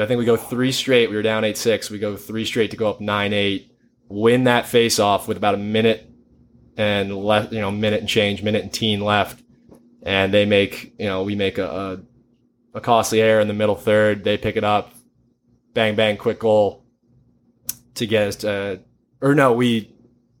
I 0.00 0.06
think 0.06 0.18
we 0.18 0.24
go 0.24 0.36
three 0.36 0.72
straight. 0.72 1.10
We 1.10 1.16
were 1.16 1.22
down 1.22 1.44
eight 1.44 1.56
six. 1.56 1.90
We 1.90 1.98
go 1.98 2.16
three 2.16 2.44
straight 2.44 2.70
to 2.72 2.76
go 2.76 2.88
up 2.90 3.00
nine 3.00 3.32
eight 3.32 3.72
win 4.08 4.44
that 4.44 4.66
face 4.66 4.98
off 4.98 5.28
with 5.28 5.36
about 5.36 5.54
a 5.54 5.58
minute 5.58 6.10
and 6.76 7.14
left, 7.16 7.52
you 7.52 7.60
know, 7.60 7.70
minute 7.70 8.00
and 8.00 8.08
change, 8.08 8.42
minute 8.42 8.62
and 8.62 8.72
teen 8.72 9.00
left. 9.00 9.42
And 10.02 10.32
they 10.32 10.46
make, 10.46 10.94
you 10.98 11.06
know, 11.06 11.24
we 11.24 11.34
make 11.34 11.58
a, 11.58 12.00
a, 12.74 12.78
a 12.78 12.80
costly 12.80 13.20
error 13.20 13.40
in 13.40 13.48
the 13.48 13.54
middle 13.54 13.74
third. 13.74 14.24
They 14.24 14.38
pick 14.38 14.56
it 14.56 14.64
up, 14.64 14.92
bang, 15.74 15.96
bang, 15.96 16.16
quick 16.16 16.38
goal 16.38 16.84
to 17.96 18.06
get 18.06 18.28
us 18.28 18.36
to, 18.36 18.80
or 19.20 19.34
no, 19.34 19.52
we 19.52 19.92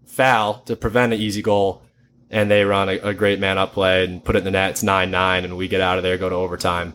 foul 0.06 0.60
to 0.60 0.76
prevent 0.76 1.12
an 1.12 1.20
easy 1.20 1.42
goal. 1.42 1.82
And 2.30 2.50
they 2.50 2.64
run 2.64 2.88
a, 2.90 2.98
a 2.98 3.14
great 3.14 3.40
man 3.40 3.56
up 3.56 3.72
play 3.72 4.04
and 4.04 4.22
put 4.22 4.36
it 4.36 4.40
in 4.40 4.44
the 4.44 4.50
net. 4.50 4.72
It's 4.72 4.82
9 4.82 5.10
9, 5.10 5.44
and 5.44 5.56
we 5.56 5.66
get 5.66 5.80
out 5.80 5.96
of 5.96 6.04
there, 6.04 6.18
go 6.18 6.28
to 6.28 6.34
overtime. 6.34 6.94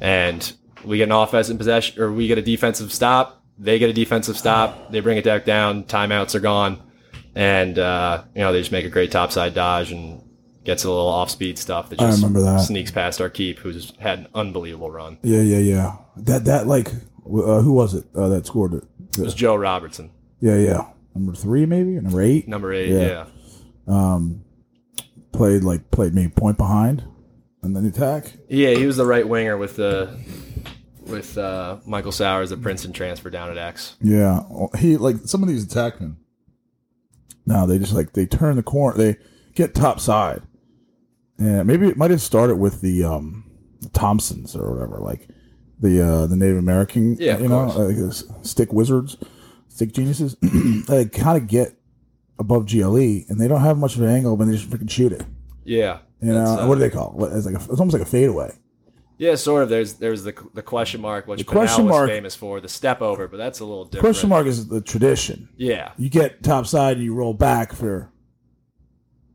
And 0.00 0.52
we 0.84 0.98
get 0.98 1.04
an 1.04 1.12
offensive 1.12 1.58
possession, 1.58 2.00
or 2.02 2.12
we 2.12 2.26
get 2.28 2.38
a 2.38 2.42
defensive 2.42 2.92
stop. 2.92 3.42
They 3.58 3.78
get 3.78 3.90
a 3.90 3.92
defensive 3.92 4.36
stop. 4.38 4.90
They 4.92 5.00
bring 5.00 5.18
it 5.18 5.24
back 5.24 5.44
down. 5.44 5.84
Timeouts 5.84 6.34
are 6.34 6.40
gone, 6.40 6.80
and 7.34 7.78
uh, 7.78 8.24
you 8.34 8.40
know 8.40 8.52
they 8.52 8.60
just 8.60 8.72
make 8.72 8.84
a 8.84 8.90
great 8.90 9.10
topside 9.10 9.54
dodge 9.54 9.90
and 9.92 10.22
gets 10.64 10.84
a 10.84 10.88
little 10.90 11.08
off 11.08 11.30
speed 11.30 11.58
stuff 11.58 11.88
that 11.90 12.00
I 12.00 12.06
just 12.06 12.18
remember 12.22 12.42
that. 12.42 12.60
sneaks 12.60 12.90
past 12.90 13.20
our 13.20 13.30
keep, 13.30 13.58
who's 13.58 13.92
had 13.98 14.18
an 14.20 14.26
unbelievable 14.34 14.90
run. 14.90 15.18
Yeah, 15.22 15.40
yeah, 15.40 15.58
yeah. 15.58 15.96
That 16.16 16.44
that 16.44 16.66
like 16.66 16.88
uh, 17.26 17.60
who 17.62 17.72
was 17.72 17.94
it 17.94 18.04
uh, 18.14 18.28
that 18.28 18.46
scored 18.46 18.74
it? 18.74 18.84
It 19.18 19.22
was 19.22 19.34
Joe 19.34 19.56
Robertson, 19.56 20.10
Yeah, 20.40 20.56
yeah. 20.56 20.86
Number 21.14 21.32
three, 21.34 21.66
maybe 21.66 21.96
or 21.96 22.02
number 22.02 22.22
eight. 22.22 22.46
number 22.46 22.72
eight. 22.72 22.90
Yeah. 22.90 23.26
Yeah, 23.88 24.14
Um, 24.14 24.44
played 25.32 25.64
like 25.64 25.90
played 25.90 26.14
me 26.14 26.28
point 26.28 26.56
behind, 26.58 27.02
and 27.62 27.74
then 27.74 27.82
the 27.82 27.88
attack. 27.88 28.32
yeah, 28.48 28.70
he 28.70 28.86
was 28.86 28.96
the 28.98 29.06
right 29.06 29.26
winger 29.28 29.56
with 29.56 29.76
the 29.76 30.16
with 31.08 31.36
uh, 31.38 31.78
Michael 31.86 32.12
Sowers, 32.12 32.50
the 32.50 32.56
Princeton 32.56 32.92
transfer 32.92 33.30
down 33.30 33.50
at 33.50 33.58
X. 33.58 33.96
Yeah, 34.00 34.42
he 34.78 34.96
like 34.96 35.16
some 35.24 35.42
of 35.42 35.48
these 35.48 35.66
attackmen. 35.66 36.16
No, 37.46 37.66
they 37.66 37.78
just 37.78 37.94
like 37.94 38.12
they 38.12 38.26
turn 38.26 38.56
the 38.56 38.62
corner, 38.62 38.96
they 38.96 39.16
get 39.54 39.74
top 39.74 40.00
side, 40.00 40.42
and 41.38 41.66
maybe 41.66 41.88
it 41.88 41.96
might 41.96 42.10
have 42.10 42.20
started 42.20 42.56
with 42.56 42.80
the 42.80 43.04
um 43.04 43.50
Thompsons 43.92 44.54
or 44.54 44.74
whatever, 44.74 44.98
like 44.98 45.28
the 45.80 46.02
uh 46.02 46.26
the 46.26 46.36
Native 46.36 46.58
American, 46.58 47.16
Yeah, 47.18 47.38
you 47.38 47.48
know, 47.48 47.66
like 47.66 47.96
stick 48.42 48.72
wizards, 48.72 49.16
stick 49.68 49.92
geniuses. 49.92 50.36
they 50.88 51.06
kind 51.06 51.40
of 51.40 51.46
get 51.48 51.74
above 52.38 52.66
GLE, 52.66 52.96
and 53.28 53.40
they 53.40 53.48
don't 53.48 53.62
have 53.62 53.78
much 53.78 53.96
of 53.96 54.02
an 54.02 54.10
angle, 54.10 54.36
but 54.36 54.44
they 54.44 54.52
just 54.52 54.68
freaking 54.70 54.90
shoot 54.90 55.12
it. 55.12 55.24
Yeah, 55.64 55.98
You 56.22 56.32
know, 56.32 56.44
uh, 56.44 56.66
what 56.66 56.76
do 56.76 56.80
they 56.80 56.88
call 56.90 57.10
it? 57.10 57.16
What, 57.16 57.32
it's 57.32 57.44
like 57.46 57.54
a, 57.56 57.58
it's 57.58 57.80
almost 57.80 57.92
like 57.92 58.02
a 58.02 58.10
fadeaway. 58.10 58.52
Yeah, 59.18 59.34
sort 59.34 59.62
of. 59.64 59.68
There's 59.68 59.94
there's 59.94 60.22
the 60.24 60.34
the 60.54 60.62
question 60.62 61.00
mark, 61.02 61.26
which 61.26 61.38
The 61.40 61.44
question 61.44 61.84
was 61.84 61.90
mark- 61.90 62.08
famous 62.10 62.34
for, 62.34 62.60
the 62.60 62.68
step 62.68 63.02
over, 63.02 63.28
but 63.28 63.36
that's 63.36 63.60
a 63.60 63.64
little 63.64 63.84
different. 63.84 64.02
Question 64.04 64.28
mark 64.30 64.46
is 64.46 64.68
the 64.68 64.80
tradition. 64.80 65.48
Yeah, 65.56 65.92
you 65.98 66.08
get 66.08 66.42
top 66.42 66.66
side 66.66 66.96
and 66.96 67.04
you 67.04 67.14
roll 67.14 67.34
back 67.34 67.72
for 67.72 68.10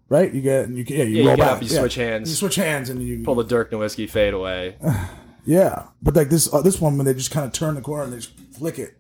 right 0.09 0.33
you 0.33 0.41
get 0.41 0.69
you 0.69 0.83
yeah 0.87 1.03
you 1.03 1.15
yeah. 1.15 1.21
You 1.23 1.27
roll 1.29 1.37
back 1.37 1.51
up, 1.53 1.61
you 1.63 1.69
yeah. 1.69 1.79
switch 1.79 1.95
hands, 1.95 2.29
you 2.29 2.35
switch 2.35 2.55
hands 2.55 2.89
and 2.89 3.01
you 3.01 3.23
pull 3.23 3.35
the 3.35 3.43
Dirk 3.43 3.71
Nowitzki 3.71 4.09
fade 4.09 4.33
away. 4.33 4.75
yeah 5.45 5.87
but 6.01 6.15
like 6.15 6.29
this 6.29 6.53
uh, 6.53 6.61
this 6.61 6.79
one 6.79 6.97
when 6.97 7.05
they 7.05 7.13
just 7.13 7.31
kind 7.31 7.45
of 7.45 7.51
turn 7.51 7.75
the 7.75 7.81
corner 7.81 8.03
and 8.03 8.13
they 8.13 8.17
just 8.17 8.31
flick 8.57 8.79
it 8.79 8.95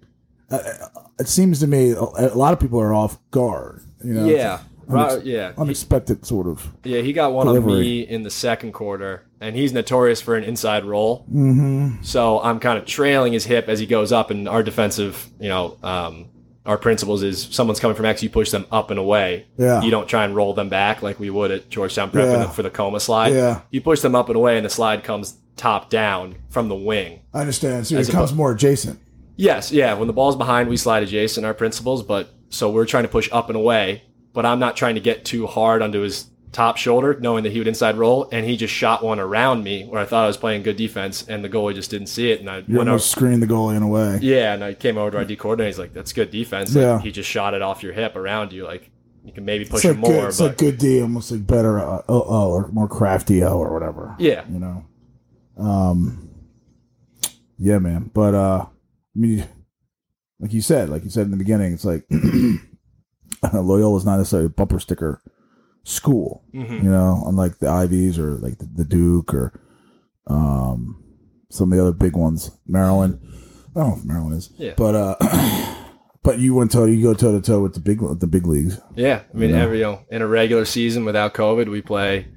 uh, 0.51 0.55
uh, 0.55 0.87
it 1.19 1.27
seems 1.27 1.59
to 1.59 1.67
me 1.67 1.91
a, 1.91 1.99
a 2.01 2.35
lot 2.35 2.51
of 2.53 2.59
people 2.59 2.79
are 2.79 2.93
off 2.93 3.17
guard 3.31 3.81
you 4.03 4.13
know 4.13 4.25
Yeah, 4.25 4.59
Unex- 4.89 5.15
right, 5.17 5.23
yeah. 5.25 5.53
unexpected 5.57 6.25
sort 6.25 6.47
of 6.47 6.73
Yeah, 6.83 6.99
he 7.01 7.13
got 7.13 7.31
one 7.31 7.47
on 7.47 7.55
Delivery. 7.55 7.81
me 7.81 8.01
in 8.01 8.23
the 8.23 8.29
second 8.31 8.71
quarter, 8.73 9.25
and 9.43 9.55
he's 9.55 9.73
notorious 9.73 10.21
for 10.21 10.35
an 10.35 10.43
inside 10.43 10.85
roll. 10.85 11.25
mm-hmm. 11.31 12.01
So 12.03 12.41
I'm 12.41 12.59
kind 12.59 12.77
of 12.77 12.85
trailing 12.85 13.33
his 13.33 13.45
hip 13.45 13.67
as 13.67 13.79
he 13.79 13.85
goes 13.85 14.11
up, 14.11 14.31
and 14.31 14.47
our 14.47 14.63
defensive, 14.63 15.29
you 15.39 15.49
know, 15.49 15.77
um, 15.83 16.29
our 16.65 16.77
principles 16.77 17.23
is 17.23 17.43
someone's 17.51 17.79
coming 17.81 17.95
from 17.95 18.05
X, 18.05 18.23
you 18.23 18.29
push 18.29 18.49
them 18.51 18.65
up 18.71 18.89
and 18.89 18.97
away. 18.99 19.45
Yeah. 19.57 19.81
You 19.81 19.91
don't 19.91 20.07
try 20.07 20.23
and 20.23 20.33
roll 20.33 20.53
them 20.53 20.69
back 20.69 21.01
like 21.01 21.19
we 21.19 21.29
would 21.29 21.51
at 21.51 21.69
Georgetown 21.69 22.09
Prep 22.09 22.25
Yeah. 22.25 22.41
for, 22.41 22.47
the, 22.47 22.53
for 22.53 22.63
the 22.63 22.69
coma 22.69 22.99
slide. 23.01 23.33
Yeah. 23.33 23.61
You 23.69 23.81
push 23.81 23.99
them 23.99 24.15
up 24.15 24.29
and 24.29 24.37
away, 24.37 24.55
and 24.57 24.65
the 24.65 24.69
slide 24.69 25.03
comes 25.03 25.35
top 25.57 25.89
down 25.89 26.35
from 26.49 26.69
the 26.69 26.75
wing. 26.75 27.19
I 27.33 27.41
understand 27.41 27.85
so 27.85 27.97
it 27.97 28.07
comes 28.09 28.31
oppo- 28.31 28.35
more 28.35 28.51
adjacent 28.53 28.99
Yes, 29.35 29.71
yeah. 29.71 29.93
When 29.95 30.07
the 30.07 30.13
ball's 30.13 30.35
behind, 30.35 30.69
we 30.69 30.77
slide 30.77 31.03
adjacent 31.03 31.45
our 31.45 31.53
principles, 31.55 32.03
but 32.03 32.29
so 32.49 32.69
we're 32.71 32.85
trying 32.85 33.03
to 33.03 33.09
push 33.09 33.27
up 33.31 33.49
and 33.49 33.55
away, 33.57 34.03
but 34.31 34.45
I'm 34.45 34.59
not 34.59 34.77
trying 34.77 34.95
to 34.95 35.01
get 35.01 35.25
too 35.25 35.47
hard 35.47 35.81
onto 35.81 36.01
his 36.01 36.27
top 36.53 36.77
shoulder, 36.77 37.17
knowing 37.19 37.43
that 37.43 37.51
he 37.51 37.57
would 37.57 37.67
inside 37.67 37.97
roll, 37.97 38.29
and 38.31 38.45
he 38.45 38.55
just 38.55 38.73
shot 38.73 39.03
one 39.03 39.19
around 39.19 39.63
me 39.63 39.83
where 39.85 40.01
I 40.01 40.05
thought 40.05 40.23
I 40.23 40.27
was 40.27 40.37
playing 40.37 40.63
good 40.63 40.77
defense, 40.77 41.27
and 41.27 41.43
the 41.43 41.49
goalie 41.49 41.75
just 41.75 41.91
didn't 41.91 42.07
see 42.07 42.31
it, 42.31 42.39
and 42.39 42.49
I 42.49 42.63
you 42.67 42.77
went 42.77 42.89
over. 42.89 42.99
screen 42.99 43.39
the 43.41 43.47
goalie 43.47 43.75
in 43.75 43.83
a 43.83 43.87
way 43.87 44.19
Yeah, 44.21 44.53
and 44.53 44.63
I 44.63 44.73
came 44.73 44.97
over 44.97 45.11
to 45.11 45.17
our 45.17 45.25
D 45.25 45.35
coordinator. 45.35 45.67
He's 45.67 45.79
like, 45.79 45.93
"That's 45.93 46.13
good 46.13 46.31
defense." 46.31 46.73
Like, 46.75 46.81
Yeah. 46.83 46.99
he 47.01 47.11
just 47.11 47.29
shot 47.29 47.53
it 47.53 47.61
off 47.61 47.83
your 47.83 47.91
hip 47.93 48.15
around 48.15 48.53
you. 48.53 48.63
Like 48.65 48.89
you 49.25 49.33
can 49.33 49.45
maybe 49.45 49.65
push 49.65 49.83
like 49.83 49.95
it 49.95 49.99
more, 49.99 50.11
good, 50.11 50.27
it's 50.27 50.37
but 50.39 50.47
like 50.49 50.57
good 50.57 50.77
D 50.77 51.01
almost 51.01 51.31
like 51.31 51.45
better 51.47 51.79
uh, 51.79 52.01
oh, 52.07 52.25
oh 52.27 52.51
or 52.51 52.67
more 52.69 52.87
crafty 52.87 53.43
O 53.43 53.57
or 53.57 53.73
whatever 53.73 54.15
yeah, 54.19 54.43
you 54.49 54.59
know. 54.59 54.85
Um, 55.57 56.29
yeah, 57.57 57.79
man. 57.79 58.11
But 58.13 58.35
uh, 58.35 58.65
I 58.65 59.19
mean, 59.19 59.45
like 60.39 60.53
you 60.53 60.61
said, 60.61 60.89
like 60.89 61.03
you 61.03 61.09
said 61.09 61.25
in 61.25 61.31
the 61.31 61.37
beginning, 61.37 61.73
it's 61.73 61.85
like 61.85 62.05
Loyola's 63.53 64.05
not 64.05 64.17
necessarily 64.17 64.47
a 64.47 64.49
bumper 64.49 64.79
sticker 64.79 65.21
school, 65.83 66.43
hmm 66.51 66.63
you 66.63 66.89
know, 66.89 67.23
unlike 67.27 67.59
the 67.59 67.67
Ivies 67.69 68.17
or 68.19 68.35
like 68.35 68.57
the, 68.57 68.69
the 68.75 68.85
Duke 68.85 69.33
or 69.33 69.59
um 70.27 71.03
some 71.49 71.71
of 71.71 71.77
the 71.77 71.83
other 71.83 71.91
big 71.93 72.15
ones, 72.15 72.51
Maryland. 72.65 73.19
I 73.75 73.79
don't 73.79 73.89
know 73.89 73.95
if 73.97 74.05
Maryland 74.05 74.37
is, 74.37 74.49
Yeah. 74.57 74.73
but 74.77 74.95
uh, 74.95 75.75
but 76.23 76.39
you 76.39 76.55
went 76.55 76.71
toe, 76.71 76.85
you 76.85 77.01
go 77.03 77.13
toe 77.13 77.31
to 77.31 77.41
toe 77.41 77.61
with 77.61 77.73
the 77.73 77.79
big 77.79 77.99
the 78.19 78.27
big 78.27 78.45
leagues. 78.47 78.79
yeah. 78.95 79.21
I 79.33 79.37
mean, 79.37 79.49
Yeah. 79.51 79.63
every 79.63 79.77
you 79.79 79.83
know, 79.83 79.99
in 80.09 80.21
a 80.21 80.27
regular 80.27 80.65
season 80.65 81.05
without 81.05 81.33
COVID, 81.33 81.69
we 81.69 81.81
play. 81.81 82.27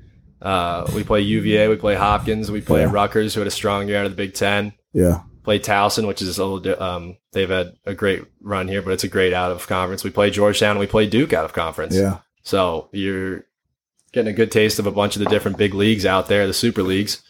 Uh, 0.43 0.87
we 0.95 1.03
play 1.03 1.23
UVA, 1.23 1.67
we 1.69 1.77
play 1.77 1.95
Hopkins, 1.95 2.51
we 2.51 2.61
play 2.61 2.81
Yeah. 2.83 2.91
Rutgers, 2.93 3.33
who 3.35 3.41
had 3.41 3.47
a 3.47 3.51
strong 3.51 3.89
year 3.89 3.99
out 3.99 4.05
of 4.05 4.13
the 4.13 4.17
Big 4.17 4.35
Ten. 4.35 4.75
Yeah, 4.93 5.23
Play 5.45 5.59
Towson, 5.61 6.07
which 6.07 6.21
is 6.21 6.37
a 6.39 6.45
little. 6.45 6.83
Um, 6.83 7.17
they've 7.33 7.49
had 7.49 7.73
a 7.87 7.95
great 7.95 8.23
run 8.43 8.69
here, 8.69 8.83
but 8.83 8.93
it's 8.93 9.05
a 9.05 9.09
great 9.09 9.33
out 9.33 9.51
of 9.51 9.67
conference. 9.67 10.05
We 10.05 10.11
play 10.11 10.31
Georgetown, 10.31 10.73
and 10.73 10.81
we 10.81 10.87
play 10.87 11.07
Duke 11.09 11.33
out 11.33 11.47
of 11.47 11.55
conference. 11.55 11.95
yeah, 11.97 12.19
So 12.47 12.89
you're 12.93 13.45
getting 14.13 14.33
a 14.33 14.37
good 14.37 14.53
taste 14.53 14.79
of 14.79 14.87
a 14.87 14.93
bunch 14.93 15.17
of 15.17 15.21
the 15.25 15.29
different 15.29 15.59
big 15.59 15.75
leagues 15.75 16.07
out 16.07 16.29
there, 16.29 16.47
the 16.47 16.55
super 16.55 16.85
leagues. 16.85 17.23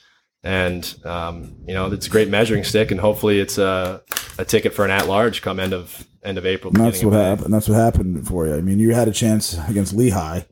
And, 0.44 0.94
um, 1.06 1.56
you 1.66 1.73
know, 1.73 1.90
it's 1.90 2.06
a 2.06 2.11
great 2.11 2.28
measuring 2.28 2.64
stick 2.64 2.90
and 2.90 3.00
hopefully 3.00 3.40
it's 3.40 3.56
a, 3.56 4.02
a 4.38 4.44
ticket 4.44 4.75
for 4.75 4.85
an 4.85 4.90
at 4.90 5.08
large 5.08 5.40
come 5.40 5.58
end 5.58 5.73
of, 5.73 6.06
end 6.23 6.37
of 6.37 6.44
April. 6.44 6.70
That's 6.70 7.02
what 7.02 7.14
happened. 7.14 7.52
That's 7.54 7.66
what 7.66 7.76
happened 7.76 8.28
for 8.28 8.46
you. 8.46 8.54
I 8.56 8.61
mean, 8.61 8.78
you 8.78 8.94
had 8.94 9.08
a 9.08 9.12
chance 9.12 9.56
against 9.68 9.94
Lehigh. 9.94 10.42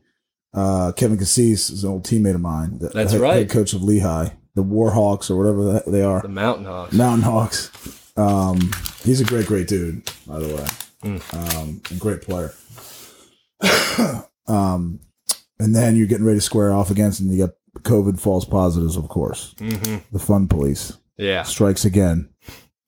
Uh, 0.54 0.92
Kevin 0.92 1.18
Cassese 1.18 1.52
is 1.70 1.84
an 1.84 1.90
old 1.90 2.04
teammate 2.04 2.34
of 2.34 2.40
mine. 2.40 2.78
The 2.78 2.88
That's 2.88 3.12
head, 3.12 3.20
right. 3.20 3.36
Head 3.36 3.50
coach 3.50 3.74
of 3.74 3.82
Lehigh, 3.82 4.30
the 4.54 4.64
Warhawks 4.64 5.30
or 5.30 5.36
whatever 5.36 5.64
that 5.74 5.86
they 5.86 6.02
are, 6.02 6.22
The 6.22 6.28
Mountain 6.28 6.64
Hawks. 6.64 6.92
Mountain 6.94 7.22
Hawks. 7.22 8.12
Um, 8.16 8.70
he's 9.04 9.20
a 9.20 9.24
great, 9.24 9.46
great 9.46 9.68
dude, 9.68 10.10
by 10.26 10.38
the 10.38 10.54
way, 10.56 10.66
Mm. 11.02 11.58
um, 11.60 11.82
and 11.90 12.00
great 12.00 12.22
player. 12.22 12.54
Um, 14.46 15.00
and 15.58 15.74
then 15.74 15.96
you're 15.96 16.06
getting 16.06 16.24
ready 16.26 16.38
to 16.38 16.44
square 16.44 16.72
off 16.72 16.90
against, 16.90 17.20
and 17.20 17.30
you 17.32 17.46
got 17.46 17.54
COVID 17.82 18.20
false 18.20 18.44
positives, 18.44 18.96
of 18.96 19.08
course. 19.08 19.54
hmm 19.58 19.96
The 20.12 20.18
fun 20.18 20.48
police 20.48 20.92
Yeah. 21.16 21.42
strikes 21.44 21.84
again. 21.84 22.28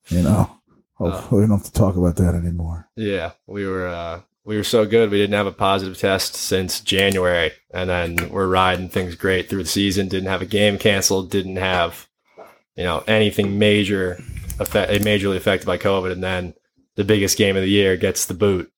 You 0.09 0.23
know, 0.23 0.49
Uh. 0.99 1.21
we 1.31 1.41
don't 1.41 1.51
have 1.51 1.63
to 1.63 1.71
talk 1.71 1.95
about 1.95 2.15
that 2.17 2.35
anymore. 2.35 2.89
Yeah. 2.95 3.31
We 3.45 3.65
were, 3.67 3.87
uh, 3.87 4.21
we 4.45 4.55
were 4.57 4.63
so 4.63 4.85
good. 4.85 5.11
We 5.11 5.17
didn't 5.17 5.35
have 5.35 5.45
a 5.47 5.51
positive 5.51 5.97
test 5.97 6.35
since 6.35 6.79
January 6.79 7.51
and 7.73 7.89
then 7.89 8.29
we're 8.29 8.47
riding 8.47 8.87
things 8.89 9.15
great 9.15 9.49
through 9.49 9.63
the 9.63 9.69
season. 9.69 10.07
Didn't 10.07 10.29
have 10.29 10.41
a 10.41 10.45
game 10.45 10.77
canceled. 10.77 11.29
Didn't 11.29 11.57
have, 11.57 12.07
you 12.77 12.83
know, 12.85 13.03
anything 13.07 13.59
major 13.59 14.17
affect, 14.59 14.91
majorly 15.03 15.35
affected 15.35 15.65
by 15.65 15.77
COVID. 15.77 16.11
And 16.13 16.23
then 16.23 16.53
the 16.95 17.03
biggest 17.03 17.37
game 17.37 17.55
of 17.57 17.61
the 17.61 17.69
year 17.69 17.97
gets 17.97 18.25
the 18.25 18.33
boot 18.33 18.71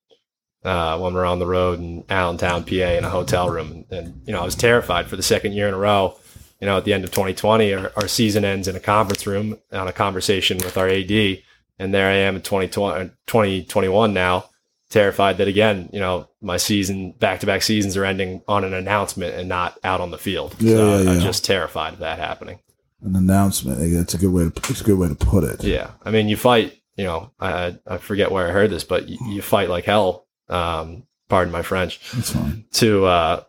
uh, 0.63 0.97
when 0.99 1.13
we're 1.13 1.25
on 1.25 1.39
the 1.39 1.45
road 1.45 1.79
in 1.79 2.03
Allentown, 2.09 2.63
PA, 2.63 2.73
in 2.73 3.03
a 3.03 3.09
hotel 3.09 3.49
room. 3.49 3.85
And, 3.89 4.21
you 4.25 4.33
know, 4.33 4.41
I 4.41 4.45
was 4.45 4.55
terrified 4.55 5.07
for 5.07 5.15
the 5.15 5.23
second 5.23 5.53
year 5.53 5.67
in 5.67 5.73
a 5.73 5.77
row. 5.77 6.17
You 6.59 6.67
know, 6.67 6.77
at 6.77 6.83
the 6.83 6.93
end 6.93 7.05
of 7.05 7.11
2020, 7.11 7.73
our, 7.73 7.91
our 7.95 8.07
season 8.07 8.43
ends 8.43 8.67
in 8.67 8.75
a 8.75 8.81
conference 8.81 9.25
room 9.25 9.57
on 9.71 9.87
a 9.87 9.93
conversation 9.93 10.57
with 10.57 10.77
our 10.77 10.89
AD. 10.89 11.39
And 11.79 11.93
there 11.93 12.09
I 12.09 12.15
am 12.15 12.35
in 12.35 12.41
2020, 12.41 13.11
2021 13.25 14.13
now, 14.13 14.49
terrified 14.89 15.37
that 15.37 15.47
again, 15.47 15.89
you 15.93 15.99
know, 16.01 16.27
my 16.41 16.57
season, 16.57 17.13
back 17.13 17.39
to 17.39 17.45
back 17.45 17.61
seasons 17.61 17.95
are 17.95 18.03
ending 18.03 18.41
on 18.47 18.65
an 18.65 18.73
announcement 18.73 19.35
and 19.35 19.47
not 19.47 19.79
out 19.85 20.01
on 20.01 20.11
the 20.11 20.17
field. 20.17 20.55
Yeah, 20.59 20.75
so 20.75 20.99
yeah, 20.99 21.11
I'm 21.11 21.19
just 21.21 21.45
terrified 21.45 21.93
of 21.93 21.99
that 21.99 22.19
happening. 22.19 22.59
An 23.01 23.15
announcement. 23.15 23.79
That's 23.79 24.13
a 24.13 24.17
good 24.17 24.33
way 24.33 24.49
to. 24.49 24.69
It's 24.69 24.81
a 24.81 24.83
good 24.83 24.97
way 24.97 25.07
to 25.07 25.15
put 25.15 25.45
it. 25.45 25.63
Yeah. 25.63 25.91
I 26.03 26.11
mean, 26.11 26.27
you 26.27 26.35
fight, 26.35 26.77
you 26.97 27.05
know, 27.05 27.31
I, 27.39 27.77
I 27.87 27.97
forget 27.97 28.29
where 28.29 28.45
I 28.45 28.51
heard 28.51 28.71
this, 28.71 28.83
but 28.83 29.07
you, 29.07 29.17
you 29.25 29.41
fight 29.41 29.69
like 29.69 29.85
hell. 29.85 30.25
Um, 30.49 31.03
pardon 31.27 31.51
my 31.51 31.61
French 31.61 31.99
That's 32.11 32.31
fine. 32.31 32.65
to, 32.73 33.05
uh, 33.05 33.43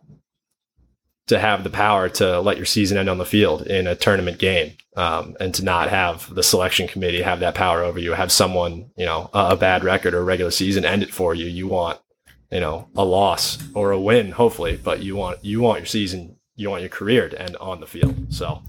to 1.27 1.39
have 1.39 1.63
the 1.63 1.69
power 1.69 2.09
to 2.09 2.41
let 2.41 2.57
your 2.57 2.65
season 2.65 2.97
end 2.97 3.09
on 3.09 3.17
the 3.17 3.25
field 3.25 3.61
in 3.63 3.87
a 3.87 3.95
tournament 3.95 4.37
game, 4.37 4.73
um, 4.97 5.35
and 5.39 5.53
to 5.55 5.63
not 5.63 5.89
have 5.89 6.33
the 6.35 6.43
selection 6.43 6.87
committee 6.87 7.21
have 7.21 7.39
that 7.39 7.55
power 7.55 7.83
over 7.83 7.99
you, 7.99 8.11
have 8.11 8.31
someone, 8.31 8.91
you 8.97 9.05
know, 9.05 9.29
a, 9.33 9.51
a 9.51 9.55
bad 9.55 9.83
record 9.83 10.13
or 10.13 10.19
a 10.19 10.23
regular 10.23 10.51
season 10.51 10.83
end 10.83 11.03
it 11.03 11.13
for 11.13 11.33
you. 11.33 11.45
You 11.45 11.67
want, 11.67 11.99
you 12.51 12.59
know, 12.59 12.89
a 12.95 13.05
loss 13.05 13.57
or 13.73 13.91
a 13.91 13.99
win, 13.99 14.31
hopefully, 14.31 14.77
but 14.83 15.01
you 15.01 15.15
want, 15.15 15.43
you 15.45 15.61
want 15.61 15.79
your 15.79 15.85
season, 15.85 16.35
you 16.55 16.69
want 16.69 16.81
your 16.81 16.89
career 16.89 17.29
to 17.29 17.41
end 17.41 17.55
on 17.57 17.79
the 17.79 17.87
field. 17.87 18.33
So, 18.33 18.61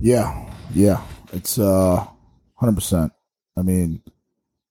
Yeah, 0.00 0.48
yeah. 0.74 1.02
It's 1.32 1.58
uh, 1.58 2.06
hundred 2.54 2.76
percent. 2.76 3.12
I 3.56 3.62
mean, 3.62 4.00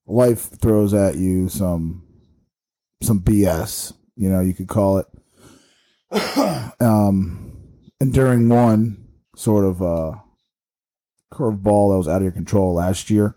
life 0.05 0.49
throws 0.61 0.93
at 0.93 1.17
you 1.17 1.49
some 1.49 2.02
some 3.03 3.19
BS. 3.21 3.93
You 4.15 4.29
know, 4.29 4.39
you 4.41 4.53
could 4.53 4.67
call 4.67 4.97
it. 4.99 5.07
um, 6.81 7.57
and 7.99 8.13
during 8.13 8.49
one 8.49 9.07
sort 9.35 9.65
of 9.65 9.81
uh 9.81 10.11
curveball 11.33 11.91
that 11.91 11.97
was 11.97 12.07
out 12.07 12.17
of 12.17 12.21
your 12.23 12.31
control 12.31 12.75
last 12.75 13.09
year 13.09 13.35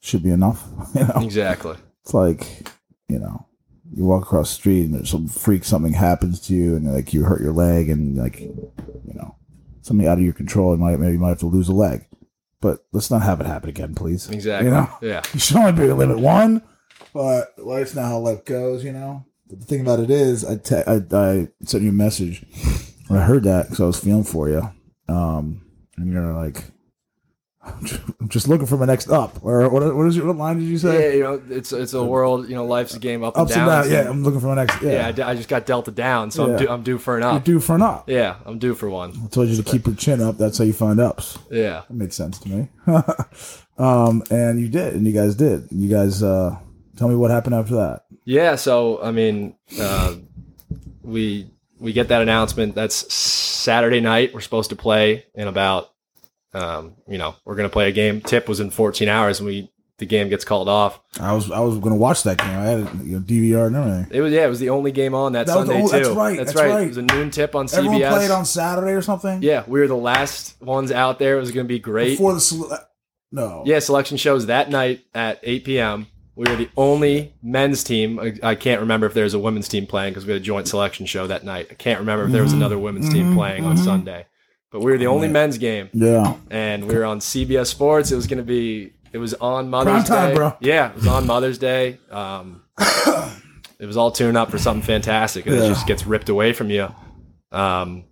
should 0.00 0.22
be 0.22 0.30
enough. 0.30 0.66
You 0.94 1.00
know, 1.06 1.20
exactly. 1.22 1.76
it's 2.04 2.14
like 2.14 2.68
you 3.08 3.18
know 3.18 3.46
you 3.94 4.04
walk 4.04 4.22
across 4.24 4.50
the 4.50 4.54
street 4.56 4.84
and 4.84 4.94
there's 4.94 5.10
some 5.10 5.28
freak 5.28 5.64
something 5.64 5.94
happens 5.94 6.40
to 6.42 6.54
you 6.54 6.76
and 6.76 6.92
like 6.92 7.14
you 7.14 7.24
hurt 7.24 7.40
your 7.40 7.52
leg 7.52 7.88
and 7.88 8.16
like 8.16 8.40
you 8.40 9.14
know 9.14 9.34
something 9.82 10.06
out 10.06 10.18
of 10.18 10.24
your 10.24 10.34
control 10.34 10.72
and 10.72 10.80
might 10.82 10.98
maybe 10.98 11.12
you 11.14 11.18
might 11.18 11.30
have 11.30 11.38
to 11.38 11.46
lose 11.46 11.68
a 11.68 11.72
leg 11.72 12.06
but 12.60 12.84
let's 12.92 13.10
not 13.10 13.22
have 13.22 13.40
it 13.40 13.46
happen 13.46 13.70
again 13.70 13.94
please 13.94 14.28
Exactly. 14.28 14.68
you 14.68 14.74
know 14.74 14.90
Yeah. 15.00 15.22
you 15.32 15.40
should 15.40 15.56
only 15.56 15.72
be 15.72 15.90
limit 15.90 16.18
one 16.18 16.62
but 17.12 17.54
life's 17.58 17.94
not 17.94 18.06
how 18.06 18.18
life 18.18 18.44
goes 18.44 18.84
you 18.84 18.92
know 18.92 19.24
but 19.48 19.60
the 19.60 19.66
thing 19.66 19.80
about 19.80 20.00
it 20.00 20.10
is 20.10 20.44
i 20.44 20.56
te- 20.56 20.76
I, 20.86 21.00
I 21.12 21.48
sent 21.64 21.82
you 21.84 21.90
a 21.90 21.92
message 21.92 22.44
when 23.08 23.18
i 23.20 23.24
heard 23.24 23.44
that 23.44 23.64
because 23.66 23.80
i 23.80 23.84
was 23.86 24.00
feeling 24.00 24.24
for 24.24 24.48
you 24.48 24.68
um 25.08 25.62
and 25.96 26.12
you're 26.12 26.32
like 26.32 26.64
I'm 28.20 28.28
just 28.28 28.48
looking 28.48 28.66
for 28.66 28.76
my 28.76 28.86
next 28.86 29.10
up. 29.10 29.44
Or 29.44 29.68
what? 29.68 29.94
What 29.94 30.06
is 30.06 30.16
your 30.16 30.26
what 30.26 30.36
line 30.36 30.58
did 30.58 30.64
you 30.66 30.78
say? 30.78 31.10
Yeah, 31.10 31.14
you 31.16 31.22
know, 31.22 31.42
it's 31.50 31.72
it's 31.72 31.92
a 31.92 32.02
world. 32.02 32.48
You 32.48 32.54
know, 32.54 32.64
life's 32.64 32.94
a 32.94 32.98
game 32.98 33.22
up 33.22 33.34
and 33.36 33.42
Ups 33.42 33.54
down. 33.54 33.68
and 33.68 33.82
downs. 33.82 33.90
Yeah, 33.90 34.08
I'm 34.10 34.22
looking 34.22 34.40
for 34.40 34.46
my 34.46 34.54
next. 34.54 34.80
Yeah, 34.82 34.92
yeah. 34.92 35.06
I 35.08 35.12
d- 35.12 35.22
I, 35.22 35.34
just 35.34 35.48
got 35.48 35.66
dealt 35.66 35.86
a 35.88 35.90
down, 35.90 36.30
so 36.30 36.46
Yeah. 36.46 36.52
I'm 36.52 36.58
due, 36.58 36.68
I'm 36.70 36.82
due 36.82 36.98
for 36.98 37.16
an 37.16 37.22
you're 37.22 37.32
up. 37.32 37.44
due 37.44 37.60
for 37.60 37.74
an 37.74 37.82
up. 37.82 38.08
Yeah, 38.08 38.36
I'm 38.46 38.58
due 38.58 38.74
for 38.74 38.88
one. 38.88 39.12
I 39.22 39.26
told 39.28 39.48
you 39.48 39.56
to 39.56 39.62
keep 39.62 39.86
your 39.86 39.96
chin 39.96 40.22
up. 40.22 40.38
That's 40.38 40.56
how 40.58 40.64
you 40.64 40.72
find 40.72 40.98
ups. 41.00 41.38
Yeah. 41.50 41.82
That 41.88 41.94
made 41.94 42.12
sense 42.12 42.38
to 42.40 42.48
me. 42.48 42.68
um, 43.78 44.22
and 44.30 44.60
you 44.60 44.68
did, 44.68 44.94
and 44.94 45.06
you 45.06 45.12
guys 45.12 45.34
did. 45.34 45.68
You 45.70 45.88
guys, 45.90 46.22
uh, 46.22 46.56
tell 46.98 47.08
me 47.08 47.14
what 47.16 47.30
happened 47.30 47.54
after 47.54 47.76
that. 47.76 48.04
Yeah, 48.24 48.56
so 48.56 49.00
I 49.02 49.10
mean, 49.12 49.54
uh, 49.80 50.16
we 51.02 51.50
we 51.78 51.92
get 51.92 52.08
that 52.08 52.22
announcement. 52.22 52.74
That's 52.74 53.12
Saturday 53.14 54.00
night. 54.00 54.34
We're 54.34 54.40
supposed 54.40 54.70
to 54.70 54.76
play 54.76 55.24
in 55.34 55.48
about, 55.48 55.90
um, 56.54 56.94
you 57.08 57.18
know, 57.18 57.36
we're 57.44 57.54
gonna 57.56 57.68
play 57.68 57.88
a 57.88 57.92
game. 57.92 58.20
Tip 58.20 58.48
was 58.48 58.60
in 58.60 58.70
14 58.70 59.08
hours, 59.08 59.40
and 59.40 59.46
we 59.46 59.70
the 59.98 60.06
game 60.06 60.28
gets 60.28 60.44
called 60.44 60.68
off. 60.68 61.00
I 61.18 61.32
was 61.32 61.50
I 61.50 61.58
was 61.60 61.76
going 61.78 61.92
to 61.92 61.98
watch 61.98 62.22
that 62.22 62.38
game. 62.38 62.50
I 62.50 62.64
had 62.66 62.78
you 63.04 63.16
know, 63.16 63.20
DVR 63.20 63.66
and 63.66 63.74
everything. 63.76 64.06
It 64.16 64.20
was 64.20 64.32
yeah, 64.32 64.44
it 64.44 64.48
was 64.48 64.60
the 64.60 64.70
only 64.70 64.92
game 64.92 65.12
on 65.12 65.32
that, 65.32 65.46
That 65.48 65.56
was 65.56 65.66
the 65.66 65.72
Sunday 65.74 65.82
only- 65.82 65.98
too. 65.98 66.04
that's 66.04 66.16
right, 66.16 66.36
That's, 66.36 66.52
that's 66.52 66.62
right. 66.64 66.72
right. 66.74 66.84
It 66.84 66.88
was 66.88 66.96
a 66.98 67.02
noon 67.02 67.30
tip 67.32 67.56
on 67.56 67.66
Everyone 67.72 68.00
CBS. 68.00 68.10
played 68.12 68.30
on 68.30 68.44
Saturday 68.44 68.92
or 68.92 69.02
something. 69.02 69.42
yeah, 69.42 69.64
we 69.66 69.80
were 69.80 69.88
the 69.88 69.96
last 69.96 70.60
ones 70.62 70.92
out 70.92 71.18
there. 71.18 71.36
It 71.36 71.40
was 71.40 71.50
gonna 71.50 71.64
be 71.64 71.80
great. 71.80 72.10
Before 72.10 72.32
the 72.32 72.68
uh, 72.70 72.78
no. 73.32 73.64
Yeah, 73.66 73.80
selection 73.80 74.18
shows 74.18 74.46
that 74.46 74.70
night 74.70 75.00
at 75.14 75.40
8 75.42 75.64
p.m. 75.64 76.06
We 76.38 76.48
were 76.48 76.54
the 76.54 76.68
only 76.76 77.34
men's 77.42 77.82
team. 77.82 78.20
I, 78.20 78.32
I 78.44 78.54
can't 78.54 78.80
remember 78.80 79.06
if 79.08 79.12
there 79.14 79.24
was 79.24 79.34
a 79.34 79.40
women's 79.40 79.66
team 79.66 79.86
playing 79.86 80.12
because 80.12 80.24
we 80.24 80.32
had 80.34 80.40
a 80.40 80.44
joint 80.44 80.68
selection 80.68 81.04
show 81.04 81.26
that 81.26 81.44
night. 81.44 81.66
I 81.68 81.74
can't 81.74 81.98
remember 81.98 82.26
if 82.26 82.30
there 82.30 82.44
was 82.44 82.52
another 82.52 82.78
women's 82.78 83.08
team 83.12 83.34
playing 83.34 83.64
on 83.64 83.76
Sunday. 83.76 84.24
But 84.70 84.78
we 84.80 84.92
were 84.92 84.98
the 84.98 85.08
only 85.08 85.26
men's 85.26 85.58
game, 85.58 85.88
Yeah. 85.92 86.36
and 86.48 86.84
we 86.86 86.94
were 86.94 87.04
on 87.04 87.18
CBS 87.18 87.66
Sports. 87.66 88.12
It 88.12 88.16
was 88.16 88.28
going 88.28 88.38
to 88.38 88.44
be. 88.44 88.92
It 89.12 89.18
was 89.18 89.34
on 89.34 89.68
Mother's 89.68 90.04
time, 90.04 90.28
Day, 90.30 90.34
bro. 90.36 90.56
Yeah, 90.60 90.90
it 90.90 90.94
was 90.96 91.06
on 91.08 91.26
Mother's 91.26 91.58
Day. 91.58 91.98
Um, 92.10 92.62
it 93.80 93.86
was 93.86 93.96
all 93.96 94.12
tuned 94.12 94.36
up 94.36 94.50
for 94.50 94.58
something 94.58 94.86
fantastic, 94.86 95.46
and 95.46 95.56
it 95.56 95.62
Yeah. 95.62 95.68
just 95.68 95.86
gets 95.88 96.06
ripped 96.06 96.28
away 96.28 96.52
from 96.52 96.70
you, 96.70 96.94
um, 97.50 98.04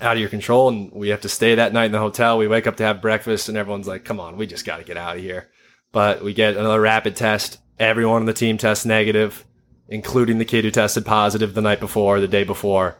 out 0.00 0.14
of 0.16 0.18
your 0.18 0.28
control. 0.30 0.68
And 0.70 0.90
we 0.92 1.10
have 1.10 1.20
to 1.20 1.28
stay 1.28 1.54
that 1.54 1.72
night 1.72 1.84
in 1.86 1.92
the 1.92 1.98
hotel. 2.00 2.36
We 2.38 2.48
wake 2.48 2.66
up 2.66 2.78
to 2.78 2.82
have 2.82 3.00
breakfast, 3.00 3.48
and 3.48 3.56
everyone's 3.56 3.86
like, 3.86 4.04
"Come 4.04 4.18
on, 4.18 4.36
we 4.38 4.46
just 4.48 4.64
got 4.64 4.78
to 4.78 4.84
get 4.84 4.96
out 4.96 5.16
of 5.18 5.22
here." 5.22 5.50
But 5.94 6.24
we 6.24 6.34
get 6.34 6.56
another 6.56 6.80
rapid 6.80 7.14
test. 7.14 7.58
Everyone 7.78 8.16
on 8.16 8.26
the 8.26 8.32
team 8.32 8.58
tests 8.58 8.84
negative, 8.84 9.44
including 9.88 10.38
the 10.38 10.44
kid 10.44 10.64
who 10.64 10.72
tested 10.72 11.06
positive 11.06 11.54
the 11.54 11.62
night 11.62 11.78
before, 11.78 12.18
the 12.18 12.26
day 12.26 12.42
before. 12.42 12.98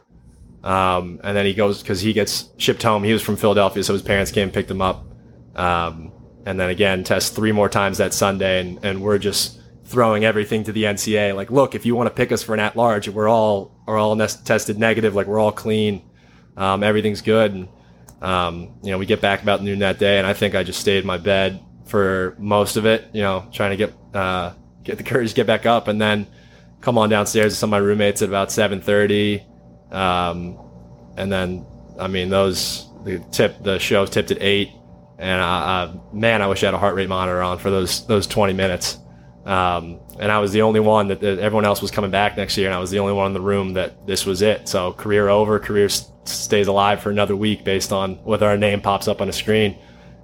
Um, 0.63 1.19
and 1.21 1.35
then 1.35 1.45
he 1.45 1.53
goes 1.53 1.81
because 1.81 1.99
he 1.99 2.13
gets 2.13 2.49
shipped 2.57 2.81
home. 2.81 3.03
He 3.03 3.11
was 3.11 3.21
from 3.21 3.35
Philadelphia, 3.35 3.83
so 3.83 3.91
his 3.91 4.01
parents 4.01 4.31
came 4.31 4.43
and 4.43 4.53
picked 4.53 4.71
him 4.71 4.81
up. 4.81 5.05
Um, 5.57 6.13
and 6.45 6.57
then 6.57 6.69
again, 6.69 7.03
test 7.03 7.35
three 7.35 7.51
more 7.51 7.67
times 7.67 7.97
that 7.97 8.13
Sunday, 8.13 8.61
and, 8.61 8.83
and 8.83 9.01
we're 9.01 9.17
just 9.17 9.59
throwing 9.83 10.23
everything 10.23 10.63
to 10.63 10.71
the 10.71 10.83
NCAA. 10.83 11.35
Like, 11.35 11.51
look, 11.51 11.75
if 11.75 11.85
you 11.85 11.95
want 11.95 12.07
to 12.07 12.15
pick 12.15 12.31
us 12.31 12.43
for 12.43 12.53
an 12.53 12.61
at 12.61 12.77
large, 12.77 13.09
we're 13.09 13.27
all 13.27 13.75
are 13.87 13.97
all 13.97 14.15
tested 14.15 14.79
negative. 14.79 15.13
Like, 15.15 15.27
we're 15.27 15.39
all 15.39 15.51
clean. 15.51 16.01
Um, 16.55 16.81
everything's 16.81 17.21
good. 17.21 17.51
And 17.51 17.67
um, 18.21 18.75
you 18.83 18.91
know, 18.91 18.97
we 18.97 19.05
get 19.05 19.19
back 19.19 19.43
about 19.43 19.61
noon 19.61 19.79
that 19.79 19.99
day, 19.99 20.17
and 20.17 20.25
I 20.25 20.31
think 20.31 20.55
I 20.55 20.63
just 20.63 20.79
stayed 20.79 20.99
in 20.99 21.05
my 21.05 21.17
bed 21.17 21.59
for 21.85 22.35
most 22.37 22.77
of 22.77 22.85
it. 22.85 23.07
You 23.13 23.21
know, 23.21 23.47
trying 23.51 23.71
to 23.71 23.77
get 23.77 23.93
uh, 24.13 24.53
get 24.83 24.97
the 24.97 25.03
courage 25.03 25.29
to 25.29 25.35
get 25.35 25.47
back 25.47 25.65
up, 25.65 25.87
and 25.87 25.99
then 25.99 26.27
come 26.81 26.97
on 26.97 27.09
downstairs 27.09 27.53
to 27.53 27.59
some 27.59 27.69
of 27.69 27.71
my 27.71 27.85
roommates 27.85 28.21
at 28.21 28.29
about 28.29 28.51
seven 28.51 28.81
thirty. 28.81 29.43
Um, 29.91 30.59
and 31.17 31.31
then, 31.31 31.65
I 31.99 32.07
mean, 32.07 32.29
those 32.29 32.89
the 33.03 33.19
tip 33.31 33.63
the 33.63 33.79
show 33.79 34.05
tipped 34.05 34.31
at 34.31 34.41
eight, 34.41 34.71
and 35.17 35.99
man, 36.11 36.41
I 36.41 36.47
wish 36.47 36.63
I 36.63 36.67
had 36.67 36.73
a 36.73 36.77
heart 36.77 36.95
rate 36.95 37.09
monitor 37.09 37.41
on 37.41 37.59
for 37.59 37.69
those 37.69 38.05
those 38.07 38.27
twenty 38.27 38.53
minutes. 38.53 38.97
Um, 39.45 39.99
and 40.19 40.31
I 40.31 40.39
was 40.39 40.53
the 40.53 40.63
only 40.63 40.79
one 40.79 41.09
that, 41.09 41.19
that 41.19 41.37
everyone 41.37 41.65
else 41.65 41.79
was 41.79 41.91
coming 41.91 42.09
back 42.09 42.35
next 42.35 42.57
year, 42.57 42.67
and 42.67 42.75
I 42.75 42.79
was 42.79 42.89
the 42.89 42.97
only 42.97 43.13
one 43.13 43.27
in 43.27 43.33
the 43.33 43.41
room 43.41 43.73
that 43.73 44.07
this 44.07 44.25
was 44.25 44.41
it. 44.41 44.67
So 44.67 44.93
career 44.93 45.29
over, 45.29 45.59
career 45.59 45.87
stays 45.87 46.65
alive 46.65 46.99
for 46.99 47.11
another 47.11 47.35
week 47.35 47.63
based 47.63 47.93
on 47.93 48.15
whether 48.23 48.47
our 48.47 48.57
name 48.57 48.81
pops 48.81 49.07
up 49.07 49.21
on 49.21 49.29
a 49.29 49.33
screen. 49.33 49.77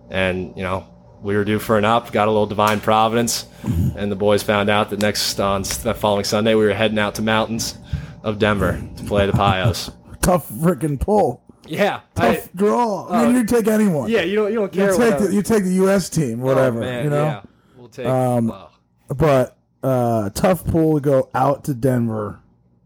And 0.10 0.58
you 0.58 0.64
know, 0.64 0.88
we 1.22 1.36
were 1.36 1.44
due 1.46 1.60
for 1.60 1.78
an 1.78 1.86
up, 1.86 2.12
got 2.12 2.28
a 2.28 2.32
little 2.32 2.46
divine 2.48 2.80
providence, 2.82 3.46
and 3.64 4.12
the 4.12 4.16
boys 4.16 4.44
found 4.44 4.70
out 4.70 4.90
that 4.90 5.00
next 5.00 5.40
on 5.40 5.64
that 5.84 5.98
following 5.98 6.24
Sunday 6.24 6.56
we 6.56 6.66
were 6.66 6.74
heading 6.74 7.00
out 7.00 7.16
to 7.16 7.22
mountains 7.22 7.78
of 8.24 8.40
Denver 8.40 8.82
to 8.98 9.04
play 9.04 9.26
the 9.26 9.32
Pios. 9.34 9.94
Tough 10.22 10.50
freaking 10.50 11.00
pull. 11.00 11.42
Yeah, 11.68 12.02
I, 12.18 12.36
Tough 12.36 12.50
draw. 12.54 13.08
I 13.10 13.26
mean, 13.28 13.36
you 13.36 13.46
take 13.46 13.68
anyone. 13.68 14.10
yeah, 14.10 14.22
you 14.22 14.36
don't 14.36 14.52
you 14.52 14.60
don't 14.60 14.76
You 14.76 14.88
care. 14.88 14.96
take 14.98 15.20
the, 15.20 15.34
you 15.34 15.42
take 15.42 15.64
the 15.64 15.74
U.S. 15.76 16.10
team, 16.10 16.42
whatever. 16.42 16.80
Oh, 16.80 16.82
man, 16.82 17.04
you 17.06 17.10
know. 17.10 17.24
yeah. 17.24 17.42
we'll 17.78 17.88
take. 17.90 18.06
Um, 18.08 18.52
oh. 18.52 18.70
but 19.16 19.58
uh 19.84 20.30
tough 20.32 20.64
pull 20.66 20.96
to 20.96 21.02
go 21.02 21.30
out 21.34 21.64
to 21.66 21.74
Denver, 21.74 22.40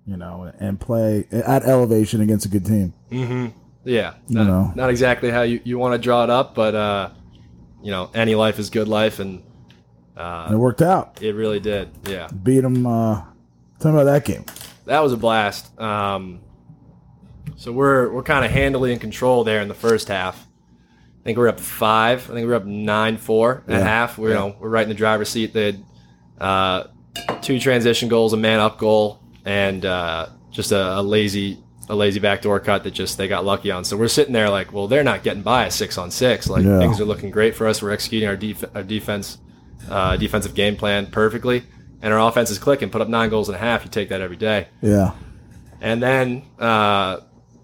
you 0.05 0.15
know, 0.17 0.51
and 0.59 0.79
play 0.79 1.25
at 1.31 1.63
elevation 1.63 2.21
against 2.21 2.45
a 2.45 2.49
good 2.49 2.65
team. 2.65 2.93
Mm-hmm. 3.11 3.47
Yeah, 3.85 4.13
You 4.27 4.35
not, 4.37 4.47
know. 4.47 4.71
not 4.75 4.89
exactly 4.89 5.29
how 5.29 5.43
you, 5.43 5.59
you 5.63 5.77
want 5.77 5.93
to 5.93 5.97
draw 5.99 6.23
it 6.23 6.29
up, 6.29 6.55
but 6.55 6.73
uh, 6.73 7.09
you 7.85 7.91
know, 7.91 8.09
any 8.15 8.33
life 8.35 8.57
is 8.59 8.69
good 8.71 8.87
life, 8.87 9.19
and 9.19 9.43
And 10.17 10.53
it 10.55 10.57
worked 10.57 10.81
out. 10.81 11.21
it 11.21 11.35
really 11.35 11.59
did. 11.59 11.89
Yeah, 12.07 12.27
Beat 12.27 12.61
them. 12.61 12.85
Uh, 12.87 13.21
tell 13.79 13.91
me 13.93 14.01
about 14.01 14.11
that 14.11 14.25
game. 14.25 14.43
that 14.85 14.99
was 15.01 15.13
a 15.13 15.17
blast. 15.17 15.79
Um, 15.79 16.39
so 17.57 17.71
we're 17.71 18.11
we're 18.11 18.23
kind 18.23 18.43
of 18.43 18.51
handily 18.51 18.91
in 18.91 18.99
control 18.99 19.43
there 19.43 19.61
in 19.61 19.67
the 19.67 19.73
first 19.75 20.07
half. 20.07 20.35
I 20.39 21.23
think 21.23 21.37
we're 21.37 21.47
up 21.47 21.59
five. 21.59 22.29
I 22.29 22.33
think 22.33 22.47
we're 22.47 22.55
up 22.55 22.65
nine 22.65 23.17
four 23.17 23.63
at 23.67 23.73
Yeah. 23.79 23.79
half. 23.83 24.17
We're 24.17 24.29
you 24.29 24.33
know 24.35 24.55
we're 24.59 24.69
right 24.69 24.83
in 24.83 24.89
the 24.89 24.95
driver's 24.95 25.29
seat. 25.29 25.53
They 25.53 25.65
had 25.67 25.83
uh, 26.39 26.83
two 27.41 27.59
transition 27.59 28.09
goals, 28.09 28.33
a 28.33 28.37
man 28.37 28.59
up 28.59 28.77
goal, 28.77 29.19
and 29.45 29.85
uh, 29.85 30.27
just 30.51 30.71
a, 30.71 30.99
a 30.99 31.01
lazy 31.01 31.57
a 31.89 31.95
lazy 31.95 32.19
backdoor 32.19 32.59
cut 32.59 32.83
that 32.83 32.91
just 32.95 33.17
they 33.17 33.27
got 33.27 33.45
lucky 33.45 33.69
on. 33.71 33.83
So 33.85 33.95
we're 33.97 34.07
sitting 34.07 34.33
there 34.33 34.49
like, 34.49 34.73
well, 34.73 34.87
they're 34.87 35.03
not 35.03 35.21
getting 35.23 35.43
by 35.43 35.65
a 35.65 35.71
six 35.71 35.97
on 35.97 36.09
six. 36.11 36.47
Like 36.49 36.63
Yeah. 36.65 36.79
things 36.79 36.99
are 36.99 37.05
looking 37.05 37.29
great 37.31 37.55
for 37.55 37.67
us. 37.67 37.81
We're 37.81 37.91
executing 37.91 38.27
our, 38.27 38.35
def- 38.35 38.75
our 38.75 38.83
defense 38.83 39.37
uh, 39.89 40.17
defensive 40.17 40.55
game 40.55 40.75
plan 40.75 41.05
perfectly, 41.07 41.63
and 42.01 42.11
our 42.11 42.27
offense 42.27 42.49
is 42.49 42.57
clicking. 42.57 42.89
Put 42.89 43.01
up 43.01 43.07
nine 43.09 43.29
goals 43.29 43.49
and 43.49 43.55
a 43.55 43.59
half. 43.59 43.83
You 43.85 43.91
take 43.91 44.09
that 44.09 44.19
every 44.21 44.37
day. 44.37 44.67
Yeah. 44.81 45.11
And 45.79 46.01
then 46.01 46.43
uh, 46.57 47.17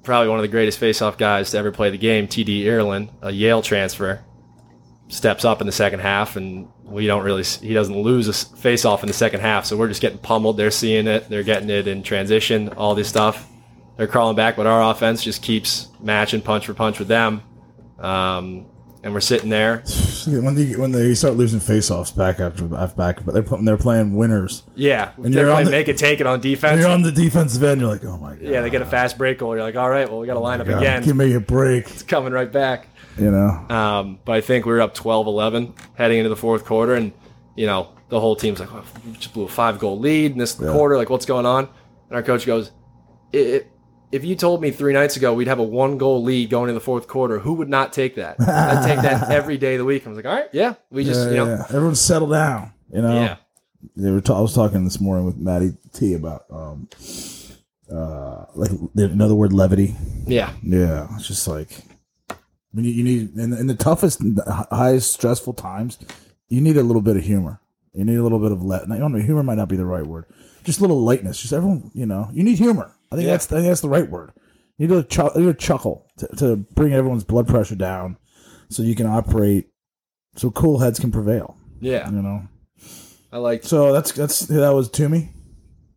probably 0.03 0.29
one 0.29 0.37
of 0.37 0.43
the 0.43 0.47
greatest 0.49 0.77
face-off 0.77 1.17
guys 1.17 1.49
to 1.51 1.57
ever 1.57 1.71
play 1.71 1.89
the 1.89 1.97
game, 1.97 2.27
T.D. 2.27 2.63
Ierlan, 2.65 3.09
a 3.23 3.31
Yale 3.31 3.63
transfer, 3.63 4.19
steps 5.07 5.45
up 5.45 5.61
in 5.61 5.65
the 5.67 5.73
second 5.73 5.99
half, 6.01 6.35
and 6.35 6.67
we 6.83 7.07
don't 7.07 7.23
really. 7.23 7.43
He 7.43 7.73
doesn't 7.73 7.97
lose 7.97 8.27
a 8.27 8.33
face-off 8.57 9.01
in 9.01 9.07
the 9.07 9.13
second 9.13 9.39
half, 9.39 9.65
so 9.65 9.75
we're 9.77 9.87
just 9.87 10.01
getting 10.01 10.19
pummeled. 10.19 10.57
They're 10.57 10.69
seeing 10.71 11.07
it. 11.07 11.27
They're 11.29 11.41
getting 11.43 11.69
it 11.71 11.87
in 11.87 12.03
transition. 12.03 12.69
All 12.69 12.93
this 12.93 13.09
stuff. 13.09 13.47
They're 13.97 14.07
crawling 14.07 14.35
back, 14.35 14.55
but 14.55 14.65
our 14.67 14.91
offense 14.91 15.23
just 15.23 15.41
keeps 15.41 15.87
matching 15.99 16.41
punch 16.41 16.65
for 16.65 16.73
punch 16.73 16.97
with 16.99 17.07
them. 17.07 17.43
Um, 17.99 18.65
and 19.03 19.13
we're 19.13 19.19
sitting 19.19 19.49
there. 19.49 19.83
When 20.27 20.53
they 20.53 20.73
when 20.75 20.91
they 20.91 21.15
start 21.15 21.33
losing 21.35 21.59
faceoffs 21.59 22.15
back 22.15 22.39
after 22.39 22.65
back, 22.65 23.25
but 23.25 23.33
they're 23.33 23.41
pl- 23.41 23.63
they're 23.63 23.77
playing 23.77 24.15
winners. 24.15 24.61
Yeah, 24.75 25.11
And 25.17 25.33
they're 25.33 25.45
you're 25.45 25.49
on 25.49 25.55
playing 25.55 25.65
the- 25.65 25.71
make 25.71 25.87
it 25.87 25.97
take 25.97 26.19
it 26.21 26.27
on 26.27 26.39
defense. 26.39 26.79
you're 26.79 26.89
on 26.89 27.01
the 27.01 27.11
defensive 27.11 27.63
end. 27.63 27.81
You're 27.81 27.89
like, 27.89 28.05
oh 28.05 28.17
my 28.17 28.35
god. 28.35 28.41
yeah, 28.43 28.61
they 28.61 28.69
get 28.69 28.83
a 28.83 28.85
fast 28.85 29.17
break 29.17 29.39
goal. 29.39 29.55
You're 29.55 29.63
like, 29.63 29.75
all 29.75 29.89
right, 29.89 30.07
well, 30.09 30.19
we 30.19 30.27
got 30.27 30.35
to 30.35 30.39
line 30.39 30.61
up 30.61 30.67
God, 30.67 30.77
again. 30.77 31.01
Give 31.03 31.15
me 31.15 31.33
a 31.33 31.39
break. 31.39 31.89
It's 31.89 32.03
coming 32.03 32.31
right 32.31 32.51
back. 32.51 32.87
You 33.17 33.31
know. 33.31 33.47
Um, 33.75 34.19
but 34.23 34.33
I 34.33 34.41
think 34.41 34.65
we 34.67 34.71
were 34.71 34.81
up 34.81 34.93
12 34.93 35.25
11 35.27 35.73
heading 35.95 36.19
into 36.19 36.29
the 36.29 36.35
fourth 36.35 36.63
quarter. 36.65 36.93
And, 36.93 37.11
you 37.55 37.65
know, 37.65 37.89
the 38.09 38.19
whole 38.19 38.35
team's 38.35 38.59
like, 38.59 38.71
well, 38.71 38.83
we 39.05 39.13
just 39.13 39.33
blew 39.33 39.45
a 39.45 39.47
five 39.49 39.79
goal 39.79 39.97
lead 39.99 40.31
in 40.33 40.37
this 40.37 40.53
quarter. 40.53 40.95
Like, 40.95 41.09
what's 41.09 41.25
going 41.25 41.45
on? 41.47 41.65
And 42.09 42.15
our 42.15 42.21
coach 42.23 42.45
goes, 42.45 42.71
"I- 43.33 43.63
if 44.11 44.23
you 44.25 44.35
told 44.35 44.61
me 44.61 44.71
three 44.71 44.93
nights 44.93 45.15
ago 45.17 45.33
we'd 45.33 45.47
have 45.47 45.59
a 45.59 45.63
one 45.63 45.97
goal 45.97 46.21
lead 46.23 46.49
going 46.49 46.63
into 46.69 46.73
the 46.73 46.79
fourth 46.83 47.07
quarter, 47.07 47.39
who 47.39 47.53
would 47.53 47.69
not 47.69 47.93
take 47.93 48.15
that? 48.15 48.35
I'd 48.39 48.85
take 48.85 49.01
that 49.01 49.29
every 49.31 49.57
day 49.57 49.75
of 49.75 49.79
the 49.79 49.85
week. 49.85 50.05
I 50.05 50.09
was 50.09 50.15
like, 50.17 50.25
all 50.25 50.33
right, 50.35 50.49
yeah. 50.51 50.75
We 50.89 51.03
just, 51.03 51.21
Yeah, 51.25 51.29
you 51.29 51.37
know, 51.37 51.45
yeah. 51.47 51.65
Everyone 51.69 51.95
settle 51.95 52.27
down. 52.29 52.73
You 52.93 53.01
know. 53.01 53.13
yeah. 53.15 53.35
They 53.95 54.11
were. 54.11 54.21
ta- 54.21 54.37
I 54.37 54.41
was 54.41 54.53
talking 54.53 54.83
this 54.83 54.99
morning 54.99 55.25
with 55.25 55.37
Maddie 55.37 55.73
T 55.93 56.13
about 56.13 56.45
um, 56.51 56.87
uh, 57.91 58.45
like 58.55 58.71
another 58.95 59.35
word, 59.35 59.53
levity. 59.53 59.95
Yeah. 60.27 60.53
Yeah, 60.63 61.07
it's 61.15 61.27
just 61.27 61.47
like 61.47 61.69
when 62.71 62.85
you, 62.85 62.91
you 62.91 63.03
need 63.03 63.35
in, 63.37 63.53
in 63.53 63.67
the 63.67 63.75
toughest, 63.75 64.21
highest 64.71 65.13
stressful 65.13 65.53
times, 65.53 65.97
you 66.47 66.61
need 66.61 66.77
a 66.77 66.83
little 66.83 67.01
bit 67.01 67.17
of 67.17 67.23
humor. 67.23 67.59
You 67.93 68.05
need 68.05 68.17
a 68.17 68.23
little 68.23 68.39
bit 68.39 68.51
of 68.51 68.63
let. 68.63 68.83
I 68.89 68.97
don't 68.97 69.11
know, 69.11 69.19
humor 69.19 69.43
might 69.43 69.57
not 69.57 69.67
be 69.67 69.75
the 69.75 69.85
right 69.85 70.05
word. 70.05 70.25
Just 70.63 70.79
a 70.79 70.81
little 70.81 71.01
lightness. 71.01 71.41
Just 71.41 71.51
everyone, 71.53 71.91
you 71.93 72.05
know, 72.05 72.29
you 72.33 72.43
need 72.43 72.57
humor. 72.57 72.93
I 73.11 73.15
think 73.15 73.25
Yeah. 73.27 73.33
that's 73.33 73.51
I 73.51 73.55
think 73.57 73.67
that's 73.67 73.81
the 73.81 73.89
right 73.89 74.09
word. 74.09 74.31
You 74.77 74.87
need 74.87 74.97
a, 74.97 75.03
ch- 75.03 75.35
need 75.35 75.47
a 75.47 75.53
chuckle 75.53 76.07
to, 76.17 76.27
to 76.37 76.55
bring 76.55 76.93
everyone's 76.93 77.23
blood 77.23 77.47
pressure 77.47 77.75
down, 77.75 78.17
so 78.69 78.81
you 78.83 78.95
can 78.95 79.05
operate, 79.05 79.67
so 80.35 80.49
cool 80.49 80.79
heads 80.79 80.99
can 80.99 81.11
prevail. 81.11 81.55
Yeah. 81.79 82.09
You 82.09 82.21
know. 82.21 82.43
I 83.31 83.37
like. 83.37 83.63
So 83.63 83.93
that's 83.93 84.11
that's 84.13 84.39
that 84.47 84.73
was 84.73 84.89
Toomey. 84.89 85.29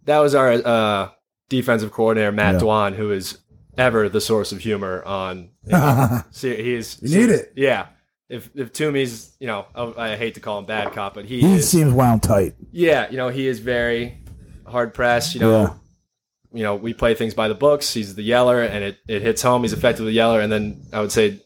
that 0.04 0.18
was 0.18 0.34
our 0.34 0.52
uh, 0.52 1.08
defensive 1.48 1.92
coordinator, 1.92 2.30
Matt 2.32 2.54
Yeah. 2.54 2.60
Dwan, 2.60 2.94
who 2.94 3.10
is 3.10 3.38
ever 3.78 4.08
the 4.08 4.20
source 4.20 4.52
of 4.52 4.58
humor 4.60 5.02
on. 5.04 5.50
You 5.64 5.72
know, 5.72 6.20
see, 6.30 6.54
he's 6.62 6.98
You 7.02 7.20
need 7.20 7.30
it. 7.30 7.52
Yeah, 7.56 7.86
if 8.28 8.50
if 8.54 8.72
Toomey's, 8.72 9.34
you 9.40 9.46
know, 9.46 9.66
I, 9.74 10.12
I 10.12 10.16
hate 10.16 10.34
to 10.34 10.40
call 10.40 10.58
him 10.58 10.66
bad 10.66 10.92
cop, 10.92 11.14
but 11.14 11.24
he, 11.24 11.40
He 11.40 11.54
is, 11.54 11.68
seems 11.70 11.92
wound 11.92 12.22
tight. 12.22 12.54
yeah, 12.70 13.10
you 13.10 13.16
know, 13.16 13.30
he 13.30 13.48
is 13.48 13.58
very 13.60 14.22
hard 14.66 14.92
pressed. 14.94 15.34
You 15.34 15.40
know, 15.40 15.60
Yeah. 15.62 15.74
You 16.54 16.62
know, 16.62 16.74
we 16.76 16.94
play 16.94 17.14
things 17.14 17.34
by 17.34 17.48
the 17.48 17.54
books. 17.54 17.92
He's 17.92 18.14
the 18.14 18.22
yeller, 18.22 18.62
and 18.62 18.84
it, 18.84 18.98
it 19.08 19.22
hits 19.22 19.42
home. 19.42 19.62
He's 19.62 19.72
effectively 19.72 20.12
the 20.12 20.16
yeller, 20.16 20.40
and 20.40 20.50
then 20.52 20.82
I 20.92 21.00
would 21.00 21.12
say 21.12 21.40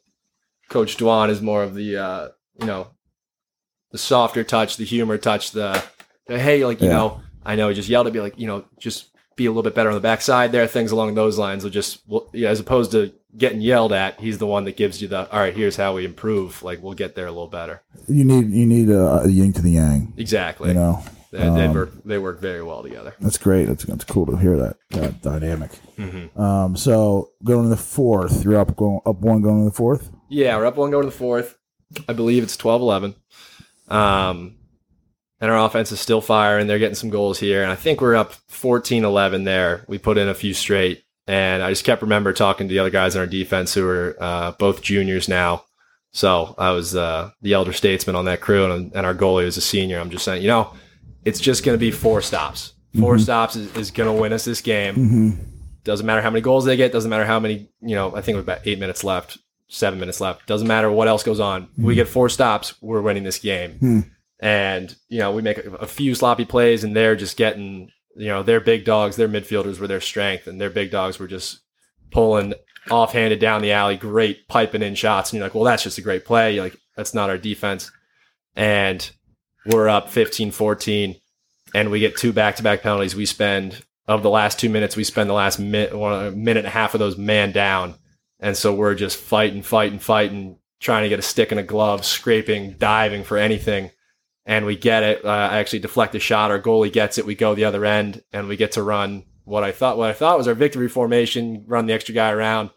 Coach 0.68 0.96
Dwan 0.98 1.30
is 1.30 1.40
more 1.40 1.62
of 1.62 1.74
the 1.74 1.96
uh, 1.96 2.28
you 2.60 2.66
know 2.66 2.88
the 3.90 3.98
softer 3.98 4.44
touch, 4.44 4.76
the 4.76 4.84
humor 4.84 5.16
touch, 5.16 5.52
the, 5.52 5.82
the 6.26 6.38
hey, 6.38 6.64
like 6.64 6.80
you 6.82 6.88
Yeah. 6.88 6.96
know, 6.96 7.20
I 7.44 7.56
know, 7.56 7.70
he 7.70 7.74
just 7.74 7.88
yelled 7.88 8.06
at 8.06 8.12
me, 8.12 8.20
like 8.20 8.38
you 8.38 8.46
know, 8.46 8.64
just 8.78 9.06
be 9.34 9.46
a 9.46 9.50
little 9.50 9.62
bit 9.62 9.74
better 9.74 9.88
on 9.88 9.94
the 9.94 10.00
backside 10.00 10.52
there, 10.52 10.66
things 10.66 10.90
along 10.92 11.14
those 11.14 11.38
lines. 11.38 11.64
Will 11.64 11.70
just 11.70 12.02
well, 12.06 12.28
yeah, 12.34 12.50
as 12.50 12.60
opposed 12.60 12.90
to 12.92 13.12
getting 13.36 13.60
yelled 13.62 13.92
at, 13.92 14.20
he's 14.20 14.36
the 14.38 14.46
one 14.46 14.64
that 14.64 14.76
gives 14.76 15.00
you 15.00 15.08
the 15.08 15.30
all 15.32 15.40
right. 15.40 15.56
Here's 15.56 15.76
how 15.76 15.94
we 15.94 16.04
improve. 16.04 16.62
Like 16.62 16.82
we'll 16.82 16.92
get 16.94 17.14
there 17.14 17.26
a 17.26 17.30
little 17.32 17.48
better. 17.48 17.82
You 18.08 18.24
need 18.24 18.50
you 18.50 18.66
need 18.66 18.90
a, 18.90 19.22
a 19.22 19.28
yin 19.28 19.52
to 19.54 19.62
the 19.62 19.70
yang. 19.70 20.12
Exactly. 20.18 20.68
You 20.68 20.74
know, 20.74 21.02
they, 21.30 21.38
they 21.38 21.66
um, 21.66 21.74
work 21.74 21.90
they 22.04 22.18
work 22.18 22.40
very 22.40 22.62
well 22.62 22.82
together. 22.82 23.14
that's 23.20 23.38
great. 23.38 23.66
That's 23.66 23.84
that's 23.84 24.04
cool 24.04 24.26
to 24.26 24.36
hear 24.36 24.56
that 24.56 24.76
that 24.90 25.22
dynamic. 25.22 25.72
hmm 25.96 26.26
Um, 26.40 26.76
so 26.76 27.30
going 27.44 27.64
to 27.64 27.68
the 27.70 27.76
fourth, 27.76 28.44
you're 28.44 28.58
up 28.58 28.76
going 28.76 29.00
up 29.04 29.20
one 29.20 29.42
going 29.42 29.64
to 29.64 29.70
the 29.70 29.76
fourth. 29.76 30.10
Yeah, 30.28 30.56
we're 30.56 30.66
up 30.66 30.76
one 30.76 30.90
going 30.90 31.04
to 31.04 31.10
the 31.10 31.16
fourth. 31.16 31.56
I 32.08 32.12
believe 32.12 32.42
it's 32.42 32.56
12 32.56 32.82
11. 32.82 33.14
Um, 33.88 34.56
and 35.40 35.50
our 35.50 35.58
offense 35.64 35.92
is 35.92 36.00
still 36.00 36.20
firing. 36.20 36.66
They're 36.66 36.78
getting 36.78 36.94
some 36.94 37.10
goals 37.10 37.38
here. 37.38 37.62
And 37.62 37.70
I 37.70 37.76
think 37.76 38.00
we're 38.00 38.16
up 38.16 38.32
14 38.48 39.04
11 39.04 39.44
there. 39.44 39.84
We 39.88 39.98
put 39.98 40.18
in 40.18 40.28
a 40.28 40.34
few 40.34 40.52
straight. 40.52 41.04
And 41.26 41.62
I 41.62 41.70
just 41.70 41.84
kept 41.84 42.02
remember 42.02 42.32
talking 42.32 42.68
to 42.68 42.72
the 42.72 42.78
other 42.78 42.90
guys 42.90 43.14
on 43.14 43.20
our 43.20 43.26
defense 43.26 43.74
who 43.74 43.86
are 43.86 44.16
uh, 44.18 44.52
both 44.52 44.82
juniors 44.82 45.28
now. 45.28 45.64
So 46.12 46.54
I 46.58 46.70
was 46.70 46.96
uh, 46.96 47.30
the 47.42 47.52
elder 47.52 47.72
statesman 47.74 48.16
on 48.16 48.24
that 48.24 48.40
crew, 48.40 48.70
and, 48.70 48.92
and 48.94 49.04
our 49.04 49.14
goalie 49.14 49.44
was 49.44 49.58
a 49.58 49.60
senior. 49.60 50.00
I'm 50.00 50.08
just 50.10 50.24
saying, 50.24 50.40
you 50.42 50.48
know, 50.48 50.72
it's 51.24 51.40
just 51.40 51.64
going 51.64 51.74
to 51.74 51.80
be 51.80 51.90
four 51.90 52.22
stops. 52.22 52.74
4 52.98 53.18
stops 53.18 53.56
is, 53.56 53.76
is 53.76 53.90
going 53.90 54.12
to 54.12 54.20
win 54.20 54.32
us 54.32 54.44
this 54.44 54.60
game. 54.60 54.94
Mm-hmm. 54.94 55.30
Doesn't 55.84 56.06
matter 56.06 56.22
how 56.22 56.30
many 56.30 56.40
goals 56.40 56.64
they 56.64 56.76
get. 56.76 56.92
Doesn't 56.92 57.10
matter 57.10 57.24
how 57.24 57.38
many, 57.38 57.68
you 57.80 57.94
know, 57.94 58.14
I 58.14 58.20
think 58.20 58.36
with 58.36 58.44
about 58.44 58.60
eight 58.64 58.78
minutes 58.78 59.04
left, 59.04 59.38
seven 59.68 60.00
minutes 60.00 60.20
left. 60.20 60.46
Doesn't 60.46 60.66
matter 60.66 60.90
what 60.90 61.08
else 61.08 61.22
goes 61.22 61.40
on. 61.40 61.68
We 61.76 61.94
get 61.94 62.08
four 62.08 62.28
stops, 62.28 62.80
we're 62.82 63.02
winning 63.02 63.24
this 63.24 63.38
game. 63.38 63.72
Hmm. 63.78 64.00
And, 64.40 64.94
you 65.08 65.18
know, 65.18 65.32
we 65.32 65.42
make 65.42 65.58
a, 65.58 65.70
a 65.76 65.86
few 65.86 66.14
sloppy 66.14 66.44
plays 66.44 66.84
and 66.84 66.94
they're 66.94 67.16
just 67.16 67.36
getting, 67.36 67.90
you 68.16 68.28
know, 68.28 68.42
their 68.42 68.60
big 68.60 68.84
dogs, 68.84 69.16
their 69.16 69.28
midfielders 69.28 69.78
were 69.78 69.86
their 69.86 70.00
strength 70.00 70.46
and 70.46 70.60
their 70.60 70.70
big 70.70 70.90
dogs 70.90 71.18
were 71.18 71.26
just 71.26 71.60
pulling 72.10 72.54
offhanded 72.90 73.40
down 73.40 73.62
the 73.62 73.72
alley, 73.72 73.96
great 73.96 74.48
piping 74.48 74.82
in 74.82 74.94
shots. 74.94 75.30
And 75.30 75.38
you're 75.38 75.46
like, 75.46 75.54
well, 75.54 75.64
that's 75.64 75.82
just 75.82 75.98
a 75.98 76.02
great 76.02 76.24
play. 76.24 76.54
You're 76.54 76.64
like, 76.64 76.78
that's 76.96 77.14
not 77.14 77.30
our 77.30 77.38
defense. 77.38 77.90
And 78.56 79.10
we're 79.68 79.88
up 79.88 80.08
15 80.08 80.50
14 80.50 81.16
and 81.74 81.90
we 81.90 82.00
get 82.00 82.16
two 82.16 82.32
back 82.32 82.56
to 82.56 82.62
back 82.62 82.82
penalties. 82.82 83.14
We 83.14 83.26
spend 83.26 83.84
of 84.06 84.22
the 84.22 84.30
last 84.30 84.58
two 84.58 84.70
minutes, 84.70 84.96
we 84.96 85.04
spend 85.04 85.28
the 85.28 85.34
last 85.34 85.58
minute, 85.58 85.94
minute 86.34 86.60
and 86.60 86.66
a 86.66 86.70
half 86.70 86.94
of 86.94 86.98
those 86.98 87.18
man 87.18 87.52
down, 87.52 87.94
and 88.40 88.56
so 88.56 88.74
we're 88.74 88.94
just 88.94 89.18
fighting, 89.18 89.62
fighting, 89.62 89.98
fighting, 89.98 90.58
trying 90.80 91.02
to 91.02 91.10
get 91.10 91.18
a 91.18 91.22
stick 91.22 91.50
and 91.50 91.60
a 91.60 91.64
glove, 91.64 92.06
scraping, 92.06 92.72
diving 92.78 93.22
for 93.22 93.36
anything, 93.36 93.90
and 94.46 94.64
we 94.64 94.76
get 94.76 95.02
it. 95.02 95.24
Uh, 95.24 95.28
I 95.28 95.58
actually 95.58 95.80
deflect 95.80 96.14
a 96.14 96.20
shot. 96.20 96.50
Our 96.50 96.60
goalie 96.60 96.92
gets 96.92 97.18
it. 97.18 97.26
We 97.26 97.34
go 97.34 97.54
the 97.54 97.66
other 97.66 97.84
end, 97.84 98.22
and 98.32 98.48
we 98.48 98.56
get 98.56 98.72
to 98.72 98.82
run 98.82 99.24
what 99.44 99.62
I 99.62 99.72
thought. 99.72 99.98
What 99.98 100.10
I 100.10 100.14
thought 100.14 100.38
was 100.38 100.48
our 100.48 100.54
victory 100.54 100.88
formation. 100.88 101.64
Run 101.66 101.84
the 101.84 101.92
extra 101.92 102.14
guy 102.14 102.30
around, 102.30 102.70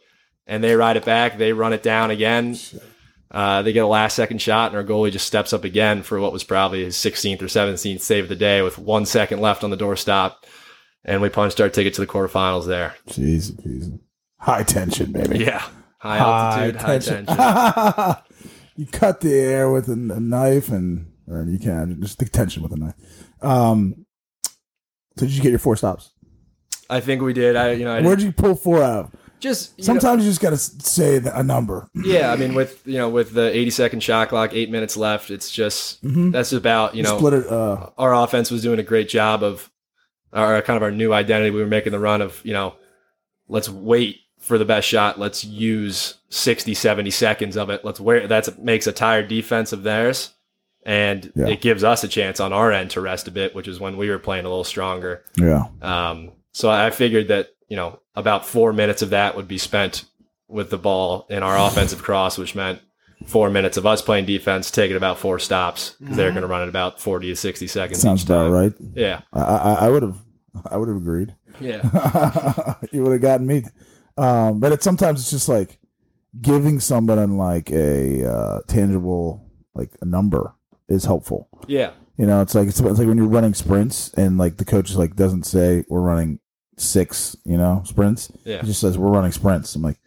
and 0.46 0.62
they 0.62 0.76
ride 0.76 0.98
it 0.98 1.06
back. 1.06 1.38
They 1.38 1.54
run 1.54 1.72
it 1.72 1.84
down 1.84 2.12
again. 2.12 2.58
Uh, 3.32 3.62
they 3.62 3.72
get 3.72 3.86
a 3.86 3.88
last 3.88 4.16
second 4.16 4.42
shot, 4.42 4.72
and 4.72 4.78
our 4.78 4.84
goalie 4.84 5.12
just 5.12 5.26
steps 5.26 5.54
up 5.54 5.64
again 5.64 6.04
for 6.04 6.20
what 6.20 6.34
was 6.34 6.44
probably 6.44 6.84
his 6.84 6.98
16th 6.98 7.42
or 7.42 7.46
17th 7.46 8.02
save 8.02 8.26
of 8.26 8.30
the 8.30 8.36
day 8.36 8.62
with 8.62 8.78
one 8.78 9.06
second 9.06 9.40
left 9.40 9.64
on 9.64 9.70
the 9.70 9.78
doorstop. 9.78 10.36
And 11.06 11.22
we 11.22 11.30
punched 11.30 11.62
our 11.62 11.70
ticket 11.70 11.94
to 11.96 12.02
the 12.02 12.08
quarterfinals 12.08 12.68
there. 12.68 12.96
Jeez, 13.08 13.52
jeez. 13.54 14.00
High 14.38 14.64
tension, 14.64 15.14
baby. 15.14 15.40
Yeah. 15.40 15.66
High 16.00 16.18
altitude, 16.18 16.82
high 16.82 17.00
tension. 17.00 17.26
you 18.76 18.88
cut 18.88 19.22
the 19.22 19.34
air 19.34 19.72
with 19.72 19.88
a, 19.88 19.94
a 19.94 20.20
knife, 20.20 20.70
and 20.70 21.12
or 21.28 21.46
you 21.46 21.60
can 21.60 22.02
just 22.02 22.20
the 22.20 22.26
tension 22.26 22.64
with 22.64 22.74
a 22.74 22.78
knife. 22.78 22.96
Um, 23.42 24.06
so 25.18 25.26
did 25.26 25.32
you 25.32 25.42
get 25.42 25.52
your 25.52 25.60
four 25.60 25.76
stops? 25.76 26.12
I 26.90 27.00
think 27.00 27.22
we 27.22 27.34
did. 27.34 27.56
I, 27.56 27.72
you 27.74 27.86
know, 27.86 27.94
I 27.94 28.02
Where'd 28.02 28.22
you 28.22 28.32
pull 28.32 28.56
four 28.56 28.84
out? 28.84 29.14
Just 29.42 29.74
you 29.78 29.84
know- 29.84 29.86
Sometimes 30.00 30.24
you 30.24 30.30
just 30.30 30.40
got 30.42 30.52
to 30.52 30.58
say 30.58 31.18
a 31.18 31.44
number. 31.44 31.90
yeah. 31.94 32.32
I 32.32 32.38
mean, 32.38 32.54
with 32.56 32.82
you 32.88 32.98
know, 32.98 33.10
with 33.10 33.34
the 33.34 33.54
80 33.56 33.70
second 33.72 34.04
shot 34.04 34.30
clock, 34.30 34.52
eight 34.54 34.70
minutes 34.70 34.96
left, 34.96 35.30
it's 35.32 35.52
just 35.52 36.00
that's 36.04 36.54
about 36.54 36.96
you 36.96 37.04
know 37.04 37.18
Split 37.18 37.34
it. 37.34 37.48
Uh, 37.48 37.90
our 37.98 38.14
offense 38.16 38.50
was 38.52 38.62
doing 38.62 38.80
a 38.80 38.84
great 38.84 39.10
job 39.10 39.44
of 39.44 39.70
our 40.32 40.62
kind 40.62 40.78
of 40.78 40.84
our 40.84 40.92
new 40.92 41.12
identity. 41.12 41.50
We 41.50 41.60
were 41.60 41.68
making 41.68 41.92
the 41.92 42.00
run 42.00 42.22
of, 42.22 42.40
you 42.46 42.54
know, 42.54 42.76
let's 43.50 43.68
wait 43.68 44.20
for 44.40 44.58
the 44.58 44.64
best 44.66 44.88
shot. 44.88 45.20
Let's 45.20 45.44
use 45.44 46.16
60, 46.30 46.74
70 46.74 47.12
seconds 47.12 47.58
of 47.58 47.70
it. 47.70 47.84
Let's 47.84 48.00
wear 48.00 48.26
that 48.28 48.64
makes 48.64 48.88
a 48.88 48.92
tired 48.94 49.28
defense 49.28 49.74
of 49.74 49.84
theirs. 49.84 50.32
And 50.84 51.32
Yeah. 51.36 51.48
it 51.48 51.62
gives 51.62 51.84
us 51.84 52.04
a 52.04 52.08
chance 52.08 52.40
on 52.40 52.54
our 52.54 52.72
end 52.72 52.90
to 52.92 53.02
rest 53.02 53.28
a 53.28 53.32
bit, 53.32 53.54
which 53.54 53.68
is 53.68 53.80
when 53.80 53.98
we 53.98 54.10
were 54.10 54.18
playing 54.18 54.46
a 54.46 54.50
little 54.50 54.64
stronger. 54.64 55.24
yeah. 55.38 55.66
Um, 55.82 56.32
so 56.54 56.70
I 56.72 56.90
figured 56.90 57.28
that, 57.28 57.50
you 57.72 57.78
know, 57.78 58.02
about 58.16 58.46
four 58.46 58.74
minutes 58.74 59.02
of 59.02 59.12
that 59.12 59.38
would 59.38 59.48
be 59.48 59.58
spent 59.58 60.04
with 60.50 60.70
the 60.70 60.78
ball 60.78 61.26
in 61.30 61.42
our 61.42 61.58
offensive 61.58 62.04
cross, 62.04 62.38
which 62.38 62.54
meant 62.54 62.82
four 63.26 63.50
minutes 63.50 63.78
of 63.78 63.86
us 63.86 64.02
playing 64.02 64.26
defense, 64.26 64.70
taking 64.70 64.98
about 64.98 65.18
four 65.18 65.40
stops 65.40 65.96
because 65.98 66.18
they're 66.18 66.32
going 66.32 66.42
to 66.42 66.50
run 66.50 66.64
it 66.64 66.68
about 66.68 67.00
40 67.00 67.30
to 67.30 67.36
60 67.38 67.68
seconds. 67.68 68.02
Sounds 68.02 68.24
each 68.24 68.26
about 68.26 68.44
time. 68.44 68.52
right. 68.52 68.74
Yeah. 68.94 69.22
I, 69.32 69.40
I, 69.40 69.74
I 69.86 69.90
would 69.90 70.04
have. 70.04 70.18
I 70.70 70.76
would 70.76 70.90
have 70.90 70.98
agreed. 70.98 71.34
Yeah. 71.62 72.74
you 72.92 73.04
would 73.04 73.14
have 73.14 73.22
gotten 73.22 73.48
me. 73.48 73.64
Um, 74.18 74.60
but 74.60 74.74
it's 74.74 74.84
sometimes 74.84 75.22
it's 75.22 75.32
just 75.32 75.48
like 75.48 75.80
giving 76.42 76.82
someone 76.82 77.38
like 77.38 77.72
a 77.72 78.30
uh, 78.30 78.60
tangible 78.68 79.50
like 79.76 79.92
a 80.02 80.06
number 80.06 80.54
is 80.90 81.06
helpful. 81.06 81.48
Yeah. 81.68 81.92
You 82.18 82.26
know, 82.26 82.42
it's 82.42 82.54
like 82.54 82.68
it's, 82.68 82.82
it's 82.82 83.00
like 83.00 83.08
when 83.08 83.18
you're 83.18 83.28
running 83.28 83.54
sprints 83.54 84.14
and 84.16 84.38
like 84.38 84.58
the 84.58 84.66
coach 84.66 84.90
is 84.90 84.98
like 84.98 85.16
doesn't 85.16 85.46
say 85.46 85.86
we're 85.88 86.02
running 86.02 86.42
six, 86.78 87.36
you 87.46 87.58
know, 87.58 87.84
sprints. 87.86 88.32
Yeah. 88.46 88.62
He 88.62 88.68
just 88.68 88.82
says 88.82 88.98
we're 88.98 89.12
running 89.12 89.32
sprints. 89.32 89.76
I'm 89.76 89.82
like, 89.82 90.00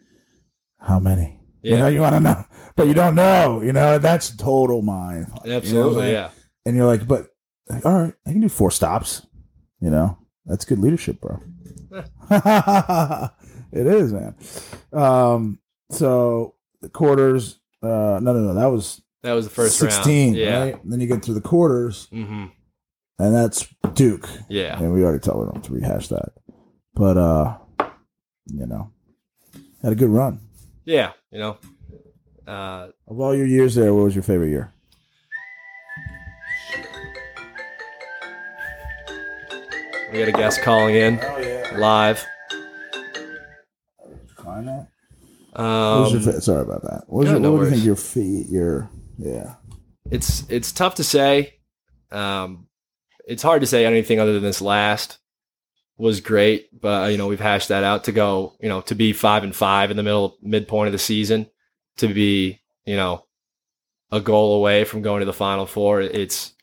how 0.79 0.99
many? 0.99 1.39
You 1.61 1.77
know, 1.77 1.87
you 1.87 2.01
want 2.01 2.13
to 2.13 2.19
know, 2.19 2.45
but 2.75 2.87
you 2.87 2.93
don't 2.93 3.15
know. 3.15 3.61
You 3.63 3.73
know, 3.73 3.97
that's 3.97 4.35
total 4.35 4.83
mind. 4.83 5.27
You 5.43 5.49
know, 5.49 5.57
Absolutely. 5.57 6.11
yeah. 6.11 6.29
And 6.63 6.75
you're 6.75 6.85
like, 6.85 7.07
but 7.07 7.27
like, 7.67 7.83
all 7.85 8.03
right, 8.03 8.13
I 8.27 8.31
can 8.31 8.41
do 8.41 8.49
four 8.49 8.69
stops. 8.69 9.25
You 9.79 9.89
know, 9.89 10.17
that's 10.45 10.63
good 10.63 10.77
leadership, 10.77 11.19
bro. 11.19 11.41
it 12.31 13.87
is, 13.87 14.13
man. 14.13 14.35
Um, 14.93 15.59
so 15.89 16.55
the 16.81 16.89
quarters. 16.89 17.59
Uh, 17.81 18.19
no, 18.21 18.33
no, 18.33 18.39
no. 18.39 18.53
That 18.53 18.67
was 18.67 19.01
That 19.23 19.33
was 19.33 19.47
the 19.47 19.53
first 19.53 19.77
sixteen, 19.77 20.33
round. 20.33 20.37
Yeah. 20.37 20.59
right? 20.59 20.79
Then 20.83 20.99
you 20.99 21.07
get 21.07 21.23
through 21.23 21.35
the 21.35 21.41
quarters, 21.41 22.07
mm-hmm. 22.11 22.45
and 23.19 23.35
that's 23.35 23.67
Duke. 23.93 24.29
Yeah. 24.49 24.77
And 24.77 24.93
we 24.93 25.03
already 25.03 25.19
told 25.19 25.53
them 25.53 25.61
to 25.63 25.73
rehash 25.73 26.09
that. 26.09 26.33
But 26.95 27.17
uh, 27.17 27.57
you 28.47 28.65
know, 28.65 28.91
had 29.81 29.91
a 29.93 29.95
good 29.95 30.09
run. 30.09 30.39
Yeah. 30.85 31.11
You 31.31 31.39
know, 31.39 31.57
uh, 32.47 32.87
Of 33.07 33.19
all 33.19 33.35
your 33.35 33.47
years 33.47 33.75
there, 33.75 33.93
what 33.93 34.05
was 34.05 34.15
your 34.15 34.23
favorite 34.23 34.49
year? 34.49 34.71
we 40.11 40.19
got 40.19 40.27
a 40.27 40.31
guest 40.31 40.61
calling 40.61 40.95
in 40.95 41.19
Oh 41.21 41.37
yeah. 41.39 41.77
live. 41.77 42.25
Decline 44.27 44.65
that. 44.65 44.87
Your 45.57 45.65
Um, 45.65 46.21
fa- 46.21 46.41
sorry 46.41 46.61
about 46.63 46.83
that. 46.83 47.03
What, 47.07 47.19
was 47.23 47.25
no, 47.27 47.31
your, 47.31 47.39
no 47.41 47.51
what 47.53 47.59
do 47.59 47.65
you 47.65 47.71
think 47.71 47.85
your 47.85 47.95
feet, 47.95 48.47
your 48.49 48.89
yeah. 49.17 49.55
it's 50.11 50.43
it's 50.49 50.71
tough 50.71 50.95
to 50.95 51.03
say. 51.03 51.55
Um, 52.11 52.67
it's 53.27 53.43
hard 53.43 53.61
to 53.61 53.67
say 53.67 53.85
anything 53.85 54.19
other 54.19 54.33
than 54.33 54.43
this 54.43 54.61
last 54.61 55.17
was 55.97 56.21
great, 56.21 56.69
but 56.79 57.11
you 57.11 57.17
know 57.17 57.27
we've 57.27 57.39
hashed 57.39 57.69
that 57.69 57.83
out 57.83 58.05
to 58.05 58.11
go. 58.11 58.53
You 58.59 58.69
know 58.69 58.81
to 58.81 58.95
be 58.95 59.13
five 59.13 59.43
and 59.43 59.55
five 59.55 59.91
in 59.91 59.97
the 59.97 60.03
middle 60.03 60.37
midpoint 60.41 60.87
of 60.87 60.91
the 60.91 60.99
season, 60.99 61.47
to 61.97 62.07
be 62.13 62.61
you 62.85 62.95
know 62.95 63.25
a 64.11 64.19
goal 64.19 64.55
away 64.55 64.83
from 64.83 65.01
going 65.01 65.21
to 65.21 65.25
the 65.25 65.33
final 65.33 65.65
four. 65.65 66.01
It's 66.01 66.53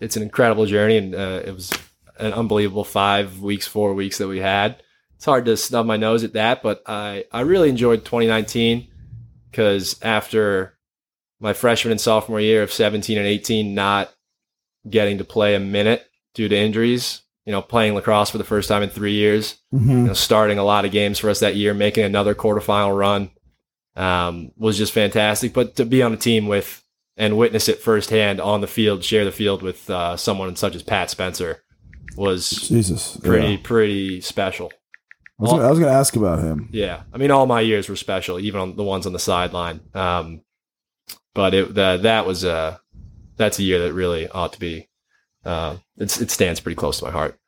it's 0.00 0.16
an 0.16 0.22
incredible 0.22 0.66
journey, 0.66 0.96
and 0.96 1.14
uh, 1.14 1.42
it 1.44 1.54
was 1.54 1.72
an 2.18 2.32
unbelievable 2.32 2.84
five 2.84 3.40
weeks, 3.40 3.66
four 3.66 3.94
weeks 3.94 4.18
that 4.18 4.28
we 4.28 4.38
had. 4.38 4.82
It's 5.16 5.24
hard 5.24 5.44
to 5.46 5.56
snub 5.56 5.86
my 5.86 5.96
nose 5.96 6.24
at 6.24 6.32
that, 6.32 6.62
but 6.62 6.82
I 6.86 7.24
I 7.32 7.40
really 7.40 7.68
enjoyed 7.68 8.04
2019 8.04 8.88
because 9.50 10.00
after 10.02 10.78
my 11.40 11.52
freshman 11.52 11.92
and 11.92 12.00
sophomore 12.00 12.40
year 12.40 12.62
of 12.62 12.72
17 12.72 13.16
and 13.16 13.26
18 13.26 13.74
not 13.74 14.12
getting 14.88 15.18
to 15.18 15.24
play 15.24 15.54
a 15.54 15.60
minute 15.60 16.06
due 16.34 16.48
to 16.48 16.56
injuries 16.56 17.22
you 17.50 17.56
know 17.56 17.62
playing 17.62 17.94
lacrosse 17.94 18.30
for 18.30 18.38
the 18.38 18.44
first 18.44 18.68
time 18.68 18.82
in 18.82 18.90
three 18.90 19.14
years 19.14 19.58
Mm-hmm. 19.74 19.90
you 19.90 19.96
know 20.08 20.12
starting 20.12 20.58
a 20.58 20.64
lot 20.64 20.84
of 20.84 20.92
games 20.92 21.18
for 21.18 21.28
us 21.30 21.40
that 21.40 21.56
year 21.56 21.74
making 21.74 22.04
another 22.04 22.34
quarterfinal 22.34 22.96
run 22.96 23.30
um, 23.96 24.52
was 24.56 24.78
just 24.78 24.92
fantastic. 24.92 25.52
But 25.52 25.76
to 25.76 25.84
be 25.84 26.00
on 26.02 26.12
a 26.12 26.16
team 26.16 26.46
with 26.46 26.82
and 27.16 27.36
witness 27.36 27.68
it 27.68 27.80
firsthand 27.80 28.40
on 28.40 28.60
the 28.60 28.66
field, 28.66 29.02
share 29.04 29.24
the 29.24 29.32
field 29.32 29.62
with 29.62 29.90
uh, 29.90 30.16
someone 30.16 30.54
such 30.56 30.74
as 30.76 30.82
Pat 30.82 31.10
Spencer 31.10 31.62
was 32.16 32.50
Jesus, 32.50 33.16
pretty 33.16 33.52
Yeah. 33.54 33.58
pretty 33.62 34.20
special. 34.20 34.72
I 35.38 35.42
was, 35.42 35.50
gonna, 35.52 35.64
I 35.66 35.70
was 35.70 35.78
gonna 35.80 35.92
ask 35.92 36.14
about 36.16 36.38
him. 36.38 36.68
Yeah, 36.70 37.02
I 37.12 37.18
mean, 37.18 37.30
all 37.30 37.46
my 37.46 37.60
years 37.62 37.88
were 37.88 37.96
special, 37.96 38.38
even 38.38 38.60
on 38.60 38.76
the 38.76 38.84
ones 38.84 39.06
on 39.06 39.12
the 39.12 39.18
sideline. 39.18 39.80
Um, 39.94 40.42
but 41.34 41.54
it 41.54 41.74
the, 41.74 41.98
that 42.02 42.26
was 42.26 42.44
a 42.44 42.80
that's 43.36 43.58
a 43.58 43.62
year 43.62 43.80
that 43.84 43.92
really 43.94 44.28
ought 44.28 44.52
to 44.52 44.60
be. 44.60 44.88
Uh, 45.44 45.76
it's, 45.96 46.20
it 46.20 46.30
stands 46.30 46.60
pretty 46.60 46.76
close 46.76 46.98
to 46.98 47.06
my 47.06 47.10
heart. 47.10 47.39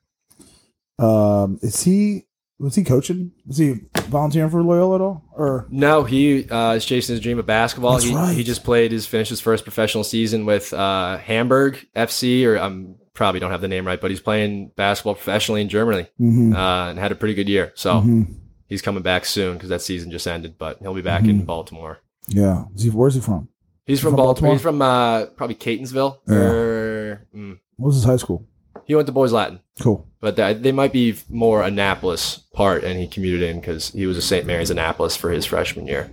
Um, 0.98 1.58
is 1.62 1.82
he 1.82 2.26
was 2.58 2.76
he 2.76 2.84
coaching? 2.84 3.32
Was 3.46 3.56
he 3.58 3.80
volunteering 4.04 4.50
for 4.50 4.62
Loyola 4.62 4.94
at 4.96 5.00
all? 5.00 5.24
Or 5.36 5.66
No, 5.70 6.04
he 6.04 6.48
uh, 6.48 6.74
is 6.74 6.84
chasing 6.84 7.14
his 7.14 7.20
dream 7.22 7.38
of 7.40 7.46
basketball. 7.46 7.92
That's 7.94 8.04
he, 8.04 8.14
right. 8.14 8.36
he 8.36 8.44
just 8.44 8.62
played 8.62 8.92
his 8.92 9.06
finished 9.06 9.30
his 9.30 9.40
first 9.40 9.64
professional 9.64 10.04
season 10.04 10.46
with 10.46 10.72
uh, 10.72 11.16
Hamburg 11.18 11.84
FC, 11.96 12.46
or 12.46 12.56
I'm 12.58 12.96
probably 13.14 13.40
don't 13.40 13.50
have 13.50 13.60
the 13.60 13.68
name 13.68 13.86
right, 13.86 14.00
but 14.00 14.10
he's 14.10 14.20
playing 14.20 14.70
basketball 14.76 15.14
professionally 15.14 15.60
in 15.60 15.68
Germany 15.68 16.06
Mhm. 16.20 16.54
uh, 16.54 16.90
and 16.90 16.98
had 16.98 17.10
a 17.12 17.14
pretty 17.16 17.34
good 17.34 17.48
year. 17.48 17.72
So 17.74 17.94
Mhm. 18.00 18.34
he's 18.68 18.80
coming 18.80 19.02
back 19.02 19.24
soon 19.26 19.54
because 19.54 19.68
that 19.70 19.82
season 19.82 20.10
just 20.10 20.26
ended, 20.26 20.54
but 20.56 20.78
he'll 20.80 20.94
be 20.94 21.02
back 21.02 21.24
in 21.24 21.44
Baltimore. 21.44 21.98
yeah, 22.28 22.64
is 22.76 22.82
he, 22.84 22.90
where's 22.90 23.14
he 23.14 23.20
from? 23.20 23.48
He's 23.86 23.98
from, 24.00 24.10
From 24.10 24.16
Baltimore. 24.18 24.50
Baltimore? 24.50 24.52
He's 24.54 24.62
from 24.62 24.82
uh, 24.82 25.26
probably 25.36 25.56
Catonsville. 25.56 26.18
Yeah. 26.28 26.36
Or, 26.36 27.26
mm, 27.34 27.58
What 27.76 27.86
was 27.88 27.96
his 27.96 28.04
high 28.04 28.16
school? 28.16 28.46
He 28.86 28.94
went 28.94 29.06
to 29.06 29.12
Boys 29.12 29.32
Latin, 29.32 29.60
Cool. 29.80 30.06
but 30.20 30.36
they, 30.36 30.54
they 30.54 30.72
might 30.72 30.92
be 30.92 31.16
more 31.28 31.62
Annapolis 31.62 32.38
part, 32.54 32.84
and 32.84 32.98
he 32.98 33.06
commuted 33.06 33.42
in 33.42 33.60
because 33.60 33.90
he 33.90 34.06
was 34.06 34.16
a 34.16 34.22
St. 34.22 34.46
Mary's 34.46 34.70
Annapolis 34.70 35.16
for 35.16 35.30
his 35.30 35.46
freshman 35.46 35.86
year. 35.86 36.10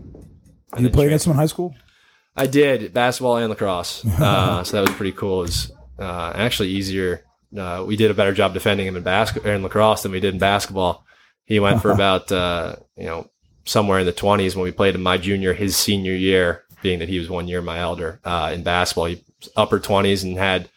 And 0.74 0.84
you 0.84 0.90
play 0.90 1.08
against 1.08 1.26
him 1.26 1.32
in 1.32 1.38
high 1.38 1.46
school? 1.48 1.76
I 2.36 2.46
did 2.46 2.94
basketball 2.94 3.38
and 3.38 3.50
lacrosse, 3.50 4.06
uh, 4.20 4.64
so 4.64 4.78
that 4.78 4.88
was 4.88 4.96
pretty 4.98 5.12
cool. 5.14 5.40
It 5.40 5.48
was 5.48 5.72
uh, 5.98 6.32
actually 6.36 6.70
easier. 6.70 7.26
Uh, 7.58 7.84
we 7.86 7.96
did 7.96 8.12
a 8.12 8.14
better 8.14 8.34
job 8.34 8.54
defending 8.54 8.86
him 8.88 8.96
in 8.96 9.04
basketball 9.04 9.52
in 9.52 9.64
lacrosse 9.64 10.04
than 10.04 10.12
we 10.12 10.20
did 10.20 10.34
in 10.36 10.40
basketball. 10.40 11.04
He 11.46 11.60
went 11.60 11.82
for 11.82 11.92
about 11.98 12.32
uh, 12.32 12.76
you 12.96 13.06
know 13.06 13.30
somewhere 13.66 14.00
in 14.00 14.06
the 14.06 14.12
twenties 14.14 14.56
when 14.56 14.64
we 14.64 14.72
played 14.72 14.96
him 14.96 15.02
my 15.02 15.18
junior, 15.18 15.54
his 15.54 15.76
senior 15.76 16.14
year, 16.14 16.64
being 16.84 17.00
that 17.00 17.10
he 17.10 17.18
was 17.20 17.30
one 17.30 17.48
year 17.48 17.62
my 17.62 17.80
elder 17.80 18.20
uh, 18.24 18.52
in 18.54 18.62
basketball. 18.64 19.06
He 19.06 19.24
was 19.42 19.50
upper 19.58 19.80
twenties 19.80 20.24
and 20.24 20.38
had 20.38 20.70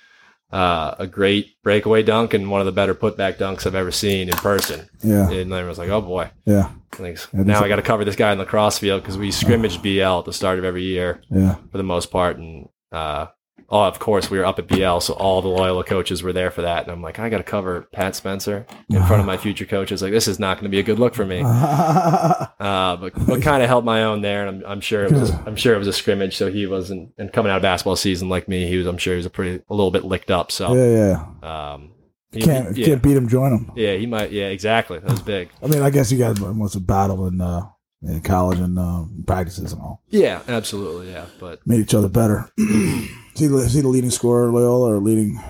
uh, 0.53 0.95
a 0.99 1.07
great 1.07 1.57
breakaway 1.63 2.03
dunk 2.03 2.35
and 2.35 2.51
one 2.51 2.61
of 2.61 2.67
the 2.67 2.73
better 2.73 2.95
putback 2.95 3.39
dunks 3.39 3.67
I've 3.67 3.75
ever 3.75 3.91
seen 3.91 4.29
in 4.29 4.37
person. 4.37 4.89
Yeah, 5.03 5.31
And 5.31 5.55
I 5.55 5.65
was 5.65 5.79
like, 5.79 5.89
oh 5.89 6.03
boy, 6.03 6.31
yeah, 6.45 6.71
thanks. 6.93 7.29
Yeah, 7.33 7.45
now 7.45 7.63
I 7.63 7.69
got 7.69 7.77
to 7.77 7.83
cover 7.83 8.05
this 8.05 8.17
guy 8.17 8.33
in 8.33 8.39
the 8.39 8.45
cross 8.45 8.79
field 8.79 9.03
because 9.03 9.17
we 9.17 9.31
scrimmaged 9.31 9.83
BL 9.83 10.19
at 10.19 10.25
the 10.27 10.33
start 10.33 10.59
of 10.59 10.65
every 10.65 10.83
year 10.83 11.23
yeah. 11.31 11.57
for 11.71 11.79
the 11.79 11.85
most 11.85 12.11
part. 12.11 12.37
And 12.37 12.69
uh, 12.91 13.27
oh, 13.73 13.85
of 13.85 13.99
course, 13.99 14.31
we 14.31 14.39
were 14.39 14.45
up 14.45 14.59
at 14.61 14.69
BL, 14.69 14.99
so 15.01 15.15
all 15.15 15.43
the 15.43 15.49
Loyola 15.49 15.83
coaches 15.83 16.23
were 16.23 16.33
there 16.33 16.51
for 16.53 16.63
that. 16.63 16.83
And 16.85 16.93
I'm 16.93 17.01
like, 17.03 17.19
I 17.19 17.29
got 17.31 17.39
to 17.39 17.43
cover 17.43 17.89
Pat 17.93 18.15
Spencer 18.15 18.67
in 18.91 19.03
front 19.07 19.19
of 19.21 19.27
my 19.27 19.37
future 19.45 19.65
coaches. 19.65 20.03
Like, 20.03 20.13
this 20.13 20.29
is 20.29 20.39
not 20.39 20.59
going 20.59 20.65
to 20.65 20.69
be 20.71 20.79
a 20.79 20.83
good 20.85 20.99
look 21.01 21.15
for 21.15 21.25
me. 21.27 21.43
Uh, 22.63 22.95
but 22.97 23.13
but 23.27 23.43
kind 23.43 23.61
of 23.61 23.69
held 23.69 23.85
my 23.85 24.05
own 24.05 24.21
there, 24.21 24.47
and 24.47 24.63
I'm, 24.65 24.73
I'm 24.73 24.81
sure 24.81 25.05
it 25.05 25.11
was 25.11 25.31
I'm 25.31 25.57
sure 25.57 25.75
it 25.75 25.79
was 25.79 25.89
a 25.89 25.93
scrimmage. 25.93 26.37
So 26.37 26.49
he 26.51 26.67
wasn't, 26.67 27.13
and 27.19 27.33
coming 27.33 27.51
out 27.51 27.57
of 27.57 27.63
basketball 27.63 27.97
season 27.97 28.29
like 28.29 28.47
me, 28.47 28.69
he 28.69 28.77
was. 28.77 28.87
I'm 28.87 28.99
sure 28.99 29.15
he 29.15 29.17
was 29.17 29.27
a 29.27 29.31
pretty 29.31 29.65
a 29.69 29.75
little 29.75 29.91
bit 29.91 30.05
licked 30.05 30.31
up. 30.31 30.53
So 30.53 30.73
yeah, 30.75 31.25
yeah. 31.43 31.73
um, 31.73 31.91
he- 32.31 32.41
Can't 32.43 32.77
yeah, 32.77 32.87
can't 32.87 33.03
beat 33.03 33.17
him, 33.17 33.29
join 33.29 33.53
him. 33.53 33.73
yeah, 33.75 33.95
he 33.95 34.07
might. 34.07 34.31
Yeah, 34.31 34.47
exactly. 34.47 35.01
That 35.01 35.11
was 35.11 35.23
big. 35.23 35.49
I 35.61 35.67
mean, 35.67 35.83
I 35.83 35.91
guess 35.91 36.13
you 36.13 36.19
guys 36.19 36.39
must 36.41 36.75
have 36.75 36.87
battled 36.87 37.33
in 37.33 37.41
uh, 37.41 37.63
in 38.03 38.21
college 38.21 38.61
and 38.61 38.79
uh, 38.79 39.05
practices 39.27 39.73
and 39.73 39.83
all. 39.83 40.03
Yeah, 40.11 40.43
absolutely. 40.47 41.11
Yeah, 41.11 41.27
but 41.41 41.67
Made 41.67 41.81
each 41.81 41.95
other 41.95 42.09
better. 42.09 42.49
is, 43.35 43.41
he, 43.41 43.47
is 43.47 43.75
he 43.75 43.81
the 43.81 43.89
leading 43.89 44.11
scorer 44.11 44.51
Loyola 44.51 44.93
or 44.95 44.99
leading 44.99 45.41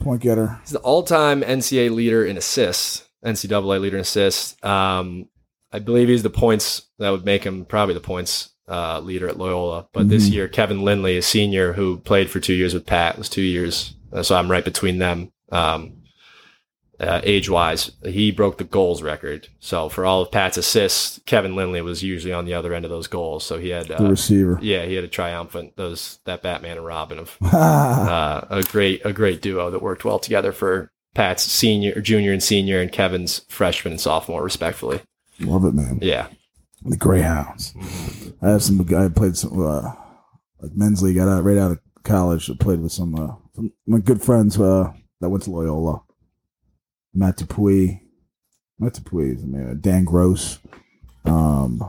point 0.00 0.22
getter? 0.22 0.58
He's 0.62 0.70
the 0.70 0.78
all-time 0.80 1.42
NCAA 1.42 1.90
leader 1.94 2.24
in 2.24 2.36
assists, 2.36 3.08
NCAA 3.24 3.80
leader 3.80 3.96
in 3.96 4.02
assists. 4.02 4.56
Um, 4.64 5.28
I 5.72 5.78
believe 5.80 6.08
he's 6.08 6.22
the 6.22 6.30
points 6.30 6.82
that 6.98 7.10
would 7.10 7.24
make 7.24 7.44
him 7.44 7.64
probably 7.64 7.94
the 7.94 8.00
points 8.00 8.50
uh, 8.68 9.00
leader 9.00 9.28
at 9.28 9.38
Loyola. 9.38 9.86
But 9.94 10.08
this 10.10 10.28
Mhm. 10.28 10.32
year, 10.32 10.48
Kevin 10.48 10.82
Lindley, 10.82 11.16
a 11.16 11.22
senior 11.22 11.72
who 11.72 11.98
played 11.98 12.28
for 12.30 12.38
two 12.40 12.52
years 12.54 12.74
with 12.74 12.84
Pat, 12.86 13.16
was 13.16 13.28
two 13.30 13.40
years. 13.42 13.94
Uh, 14.12 14.22
so 14.22 14.34
I'm 14.36 14.50
right 14.50 14.64
between 14.64 14.98
them. 14.98 15.32
Um, 15.50 15.92
uh, 17.00 17.20
age-wise, 17.22 17.92
he 18.04 18.30
broke 18.32 18.58
the 18.58 18.64
goals 18.64 19.02
record. 19.02 19.48
So 19.60 19.88
for 19.88 20.04
all 20.04 20.22
of 20.22 20.32
Pat's 20.32 20.56
assists, 20.56 21.20
Kevin 21.26 21.54
Lindley 21.54 21.80
was 21.80 22.02
usually 22.02 22.32
on 22.32 22.44
the 22.44 22.54
other 22.54 22.74
end 22.74 22.84
of 22.84 22.90
those 22.90 23.06
goals. 23.06 23.44
So 23.44 23.58
he 23.58 23.68
had, 23.68 23.86
The 23.88 24.02
uh, 24.02 24.08
receiver. 24.10 24.58
yeah, 24.62 24.84
he 24.84 24.94
had 24.94 25.04
a 25.04 25.08
triumphant 25.08 25.76
those 25.76 26.18
that 26.24 26.42
Batman 26.42 26.76
and 26.78 26.86
Robin 26.86 27.18
of 27.18 27.36
uh, 27.42 28.44
a 28.50 28.62
great 28.64 29.04
a 29.04 29.12
great 29.12 29.40
duo 29.42 29.70
that 29.70 29.82
worked 29.82 30.04
well 30.04 30.18
together 30.18 30.50
for 30.52 30.90
Pat's 31.14 31.42
senior, 31.42 32.00
junior, 32.00 32.32
and 32.32 32.42
senior, 32.42 32.80
and 32.80 32.90
Kevin's 32.92 33.40
freshman 33.48 33.92
and 33.92 34.00
sophomore, 34.00 34.42
respectfully. 34.42 35.00
Love 35.40 35.64
it, 35.64 35.74
man. 35.74 35.98
Yeah, 36.02 36.26
The 36.84 36.96
Greyhounds. 36.96 37.74
I 38.42 38.50
have 38.50 38.62
some 38.62 38.82
guy 38.84 39.08
played 39.08 39.36
some 39.36 39.60
uh, 39.64 39.92
like 40.60 40.72
men's 40.74 41.02
league. 41.02 41.16
Got 41.16 41.28
out 41.28 41.44
right 41.44 41.56
out 41.58 41.70
of 41.72 41.78
college. 42.02 42.50
I 42.50 42.54
Played 42.58 42.80
with 42.80 42.92
some 42.92 43.14
uh, 43.14 43.34
some 43.54 43.72
my 43.86 43.98
good 44.00 44.20
friends 44.22 44.58
uh, 44.60 44.92
that 45.20 45.28
went 45.28 45.44
to 45.44 45.50
Loyola. 45.52 46.02
Matt 47.18 47.36
Dupuy, 47.36 48.00
is 49.32 49.44
man. 49.44 49.78
Dan 49.80 50.04
Gross. 50.04 50.58
Um, 51.24 51.82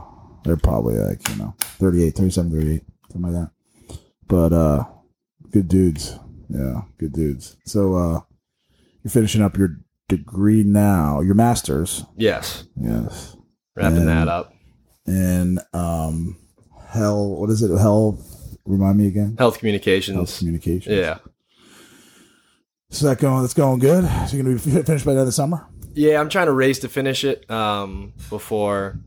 they're 0.44 0.56
probably 0.56 0.94
like 0.98 1.26
you 1.28 1.36
know 1.36 1.54
38, 1.60 2.14
37, 2.14 2.50
38, 2.50 2.82
something 3.12 3.32
like 3.32 3.42
that. 3.42 3.98
But 4.26 4.52
uh, 4.52 4.84
good 5.50 5.68
dudes. 5.68 6.18
Yeah, 6.48 6.82
good 6.98 7.12
dudes. 7.12 7.56
So 7.64 7.94
uh, 7.94 8.20
you're 9.02 9.10
finishing 9.10 9.42
up 9.42 9.56
your 9.56 9.76
degree 10.08 10.64
now, 10.64 11.20
your 11.20 11.34
master's. 11.34 12.04
yes, 12.16 12.64
Yes 12.80 13.36
wrapping 13.76 13.98
And- 13.98 14.08
that 14.08 14.26
up. 14.28 14.52
and 15.06 15.60
um 15.72 16.36
hell 16.88 17.36
what 17.36 17.48
is 17.50 17.62
it 17.62 17.70
hell 17.78 18.18
remind 18.66 18.98
me 18.98 19.06
again 19.06 19.36
Health 19.38 19.58
communications. 19.60 20.16
health 20.16 20.36
communications. 20.38 20.84
communication 20.86 20.92
Yeah, 20.92 21.18
so 22.90 23.06
that 23.06 23.18
going 23.18 23.40
that's 23.42 23.54
going 23.54 23.78
good 23.78 24.04
so 24.28 24.36
you're 24.36 24.42
gonna 24.44 24.56
be 24.56 24.82
finished 24.82 25.04
by 25.04 25.12
the 25.12 25.18
end 25.18 25.20
of 25.20 25.26
the 25.26 25.32
summer 25.32 25.66
yeah. 25.94 26.20
I'm 26.20 26.28
trying 26.28 26.46
to 26.46 26.52
race 26.52 26.78
to 26.80 26.88
finish 26.88 27.24
it 27.24 27.50
um, 27.50 28.12
before 28.28 28.98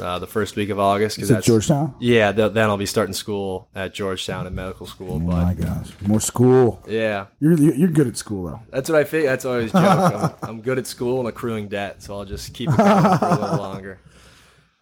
uh, 0.00 0.18
the 0.18 0.26
first 0.26 0.54
week 0.56 0.68
of 0.68 0.78
August 0.78 1.18
is 1.18 1.30
it 1.30 1.42
georgetown 1.42 1.94
yeah. 2.00 2.30
Th- 2.32 2.52
then 2.52 2.68
I'll 2.68 2.76
be 2.76 2.84
starting 2.86 3.14
school 3.14 3.68
at 3.74 3.94
Georgetown 3.94 4.46
in 4.46 4.54
medical 4.54 4.86
school. 4.86 5.14
oh 5.14 5.18
But 5.18 5.42
my 5.44 5.54
gosh 5.54 5.88
more 6.06 6.20
school 6.20 6.82
yeah, 6.86 7.26
you're 7.40 7.54
you're 7.54 7.88
good 7.88 8.06
at 8.06 8.16
school 8.18 8.46
though 8.48 8.60
that's 8.70 8.88
what 8.90 8.98
I 9.00 9.04
think. 9.04 9.24
That's 9.26 9.44
always 9.46 9.72
joke. 9.72 9.82
I'm, 9.82 10.30
I'm 10.42 10.60
good 10.60 10.78
at 10.78 10.86
school 10.86 11.20
and 11.20 11.28
accruing 11.28 11.68
debt, 11.68 12.02
so 12.02 12.14
I'll 12.18 12.26
just 12.26 12.52
keep 12.52 12.68
it 12.70 12.76
going 12.76 13.18
for 13.18 13.24
a 13.26 13.30
little 13.40 13.56
longer. 13.68 13.98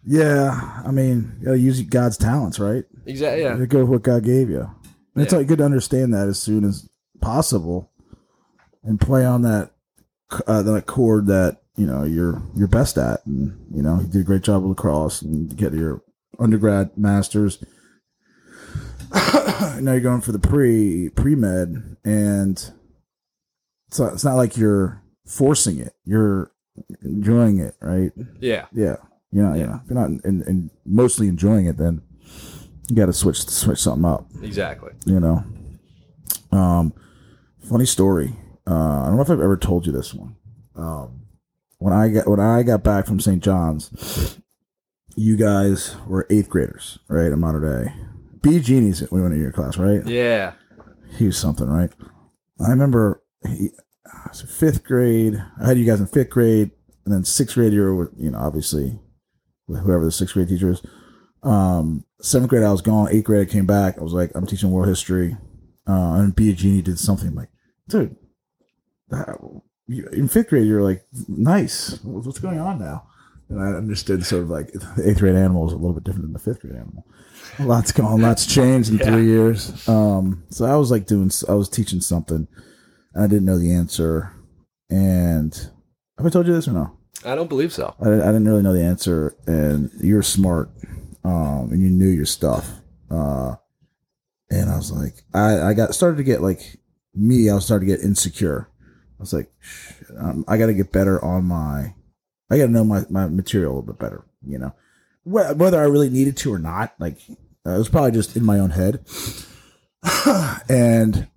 yeah 0.05 0.81
i 0.85 0.91
mean 0.91 1.35
you 1.39 1.45
gotta 1.45 1.59
use 1.59 1.81
god's 1.81 2.17
talents 2.17 2.59
right 2.59 2.83
Exactly. 3.05 3.43
Yeah. 3.43 3.53
gotta 3.53 3.67
go 3.67 3.79
with 3.79 3.89
what 3.89 4.01
god 4.03 4.23
gave 4.23 4.49
you 4.49 4.69
and 5.15 5.23
it's 5.23 5.33
like 5.33 5.47
good 5.47 5.57
to 5.59 5.65
understand 5.65 6.13
that 6.13 6.27
as 6.27 6.39
soon 6.39 6.63
as 6.65 6.87
possible 7.21 7.89
and 8.87 8.99
play 8.99 9.25
on 9.25 9.41
that 9.43 9.71
uh, 10.47 10.63
that 10.63 10.85
chord 10.87 11.27
that 11.27 11.61
you 11.75 11.85
know 11.85 12.03
you're 12.03 12.41
you're 12.55 12.67
best 12.67 12.97
at 12.97 13.25
and 13.25 13.55
you 13.73 13.81
know 13.81 13.99
you 14.01 14.07
did 14.07 14.21
a 14.21 14.23
great 14.23 14.41
job 14.41 14.61
with 14.63 14.69
lacrosse 14.69 15.21
and 15.21 15.55
get 15.55 15.73
your 15.73 16.01
undergrad 16.39 16.97
masters 16.97 17.63
now 19.79 19.91
you're 19.91 19.99
going 19.99 20.21
for 20.21 20.31
the 20.31 20.39
pre 20.39 21.09
pre 21.09 21.35
med 21.35 21.97
and 22.03 22.71
it's 23.87 23.99
not, 23.99 24.13
it's 24.13 24.23
not 24.23 24.35
like 24.35 24.57
you're 24.57 25.01
forcing 25.25 25.77
it 25.79 25.93
you're 26.05 26.51
enjoying 27.03 27.59
it 27.59 27.75
right 27.81 28.11
Yeah. 28.39 28.65
yeah 28.73 28.97
you 29.31 29.41
know 29.41 29.53
yeah 29.53 29.79
if 29.83 29.89
you're 29.89 29.99
not 29.99 30.09
in, 30.25 30.43
in 30.43 30.69
mostly 30.85 31.27
enjoying 31.27 31.65
it 31.65 31.77
then 31.77 32.01
you 32.89 32.95
got 32.95 33.07
to 33.07 33.13
switch 33.13 33.41
switch 33.47 33.79
something 33.79 34.05
up 34.05 34.27
Exactly. 34.41 34.91
you 35.05 35.19
know. 35.19 35.43
Um, 36.51 36.93
funny 37.69 37.85
story. 37.85 38.33
Uh, 38.67 39.03
I 39.03 39.05
don't 39.05 39.15
know 39.15 39.21
if 39.21 39.29
I've 39.29 39.39
ever 39.39 39.57
told 39.57 39.85
you 39.85 39.93
this 39.93 40.13
one. 40.13 40.35
Um, 40.75 41.21
when 41.77 41.93
I 41.93 42.09
got 42.09 42.27
when 42.27 42.39
I 42.39 42.63
got 42.63 42.83
back 42.83 43.05
from 43.05 43.19
St. 43.19 43.41
John's, 43.41 44.39
you 45.15 45.37
guys 45.37 45.95
were 46.07 46.27
eighth 46.29 46.49
graders, 46.49 46.99
right? 47.07 47.31
At 47.31 47.37
Mater 47.37 47.61
Dei. 47.61 47.93
B 48.41 48.59
Genie's 48.59 49.09
we 49.11 49.21
went 49.21 49.33
to 49.33 49.39
your 49.39 49.51
class, 49.51 49.77
right? 49.77 50.05
Yeah. 50.05 50.53
He 51.17 51.25
was 51.25 51.37
something, 51.37 51.67
right? 51.67 51.91
I 52.65 52.69
remember 52.69 53.23
he, 53.45 53.69
uh, 54.05 54.31
so 54.31 54.45
fifth 54.45 54.83
grade. 54.83 55.41
I 55.61 55.67
had 55.67 55.77
you 55.77 55.85
guys 55.85 55.99
in 55.99 56.07
fifth 56.07 56.29
grade, 56.29 56.71
and 57.05 57.13
then 57.13 57.23
sixth 57.23 57.55
grade 57.55 57.73
you 57.73 57.81
were, 57.81 57.95
with, 57.95 58.09
you 58.17 58.31
know, 58.31 58.39
obviously 58.39 58.99
with 59.67 59.81
whoever 59.81 60.05
the 60.05 60.11
sixth 60.11 60.33
grade 60.33 60.49
teacher 60.49 60.71
is. 60.71 60.81
Um, 61.43 62.05
seventh 62.21 62.49
grade 62.49 62.63
I 62.63 62.71
was 62.71 62.81
gone. 62.81 63.09
Eighth 63.11 63.25
grade 63.25 63.47
I 63.47 63.51
came 63.51 63.65
back. 63.65 63.97
I 63.97 64.03
was 64.03 64.13
like, 64.13 64.31
I'm 64.35 64.45
teaching 64.45 64.71
world 64.71 64.89
history. 64.89 65.37
Uh, 65.87 66.15
and 66.19 66.35
B 66.35 66.53
Genie 66.53 66.81
did 66.81 66.99
something 66.99 67.33
like, 67.33 67.49
dude, 67.87 68.15
in 69.11 70.27
fifth 70.27 70.49
grade 70.49 70.67
you're 70.67 70.83
like, 70.83 71.05
nice. 71.27 71.99
What's 72.03 72.39
going 72.39 72.59
on 72.59 72.79
now? 72.79 73.07
and 73.49 73.61
I 73.61 73.67
understood 73.67 74.25
sort 74.25 74.43
of 74.43 74.49
like 74.49 74.73
the 74.73 75.03
eighth 75.09 75.19
grade 75.19 75.35
animal 75.35 75.65
is 75.67 75.71
a 75.71 75.77
little 75.77 75.93
bit 75.93 76.03
different 76.03 76.23
than 76.25 76.33
the 76.33 76.39
fifth 76.39 76.59
grade 76.59 76.75
animal. 76.75 77.05
Lots 77.59 77.93
gone, 77.93 78.21
lots 78.21 78.45
changed 78.45 78.89
in 78.89 78.97
Yeah. 78.99 79.05
three 79.05 79.25
years. 79.25 79.87
Um, 79.87 80.43
so 80.49 80.65
I 80.65 80.75
was 80.75 80.91
like 80.91 81.05
doing, 81.07 81.31
I 81.47 81.53
was 81.53 81.69
teaching 81.69 82.01
something, 82.01 82.45
and 83.13 83.23
I 83.23 83.27
didn't 83.27 83.45
know 83.45 83.57
the 83.57 83.71
answer. 83.71 84.33
And 84.89 85.55
have 86.17 86.25
I 86.25 86.29
told 86.29 86.45
you 86.45 86.53
this 86.53 86.67
or 86.67 86.73
no? 86.73 86.97
I 87.25 87.35
don't 87.35 87.47
believe 87.47 87.71
so. 87.71 87.95
I, 88.01 88.09
I 88.09 88.17
didn't 88.33 88.45
really 88.49 88.63
know 88.63 88.73
the 88.73 88.83
answer, 88.83 89.33
and 89.47 89.91
you're 90.01 90.23
smart, 90.23 90.69
um, 91.23 91.69
and 91.71 91.81
you 91.81 91.89
knew 91.89 92.09
your 92.09 92.25
stuff. 92.25 92.69
Uh, 93.09 93.55
and 94.51 94.69
I 94.69 94.75
was 94.75 94.91
like, 94.91 95.23
I, 95.33 95.61
I 95.69 95.73
got 95.73 95.95
started 95.95 96.17
to 96.17 96.23
get 96.23 96.41
like 96.41 96.79
me. 97.15 97.49
I 97.49 97.55
was 97.55 97.63
starting 97.65 97.87
to 97.87 97.95
get 97.95 98.03
insecure. 98.03 98.69
I 99.19 99.21
was 99.21 99.33
like, 99.33 99.51
um, 100.17 100.45
I 100.47 100.57
got 100.57 100.67
to 100.67 100.73
get 100.73 100.91
better 100.91 101.23
on 101.23 101.45
my. 101.45 101.93
I 102.49 102.57
got 102.57 102.67
to 102.67 102.71
know 102.71 102.83
my 102.83 103.03
my 103.09 103.27
material 103.27 103.71
a 103.71 103.73
little 103.73 103.93
bit 103.93 103.99
better. 103.99 104.23
You 104.45 104.59
know, 104.59 104.73
whether 105.23 105.79
I 105.79 105.85
really 105.85 106.09
needed 106.09 106.37
to 106.37 106.53
or 106.53 106.59
not. 106.59 106.93
Like, 106.99 107.17
uh, 107.65 107.71
it 107.71 107.77
was 107.77 107.89
probably 107.89 108.11
just 108.11 108.37
in 108.37 108.45
my 108.45 108.59
own 108.59 108.69
head, 108.69 109.05
and 110.69 111.27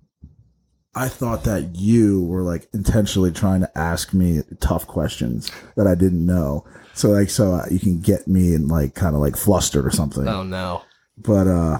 I 0.93 1.07
thought 1.07 1.45
that 1.45 1.75
you 1.75 2.23
were 2.23 2.43
like 2.43 2.67
intentionally 2.73 3.31
trying 3.31 3.61
to 3.61 3.77
ask 3.77 4.13
me 4.13 4.41
tough 4.59 4.87
questions 4.87 5.49
that 5.77 5.87
I 5.87 5.95
didn't 5.95 6.25
know. 6.25 6.65
So 6.93 7.09
like, 7.09 7.29
so 7.29 7.53
uh, 7.53 7.65
you 7.71 7.79
can 7.79 8.01
get 8.01 8.27
me 8.27 8.53
and 8.53 8.67
like 8.67 8.93
kind 8.93 9.15
of 9.15 9.21
like 9.21 9.37
flustered 9.37 9.85
or 9.85 9.91
something. 9.91 10.27
Oh 10.27 10.43
no. 10.43 10.83
But, 11.17 11.47
uh, 11.47 11.79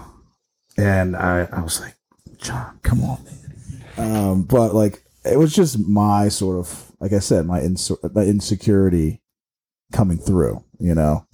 and 0.77 1.15
I, 1.15 1.49
I 1.51 1.61
was 1.61 1.81
like, 1.81 1.95
John, 2.37 2.79
come 2.83 3.03
on, 3.03 3.23
man. 3.25 4.15
Um, 4.15 4.41
but 4.43 4.73
like, 4.73 5.03
it 5.23 5.37
was 5.37 5.53
just 5.53 5.79
my 5.79 6.29
sort 6.29 6.57
of, 6.57 6.91
like 6.99 7.13
I 7.13 7.19
said, 7.19 7.45
my, 7.45 7.61
my 8.13 8.23
insecurity 8.23 9.21
coming 9.91 10.17
through, 10.17 10.63
you 10.79 10.95
know? 10.95 11.25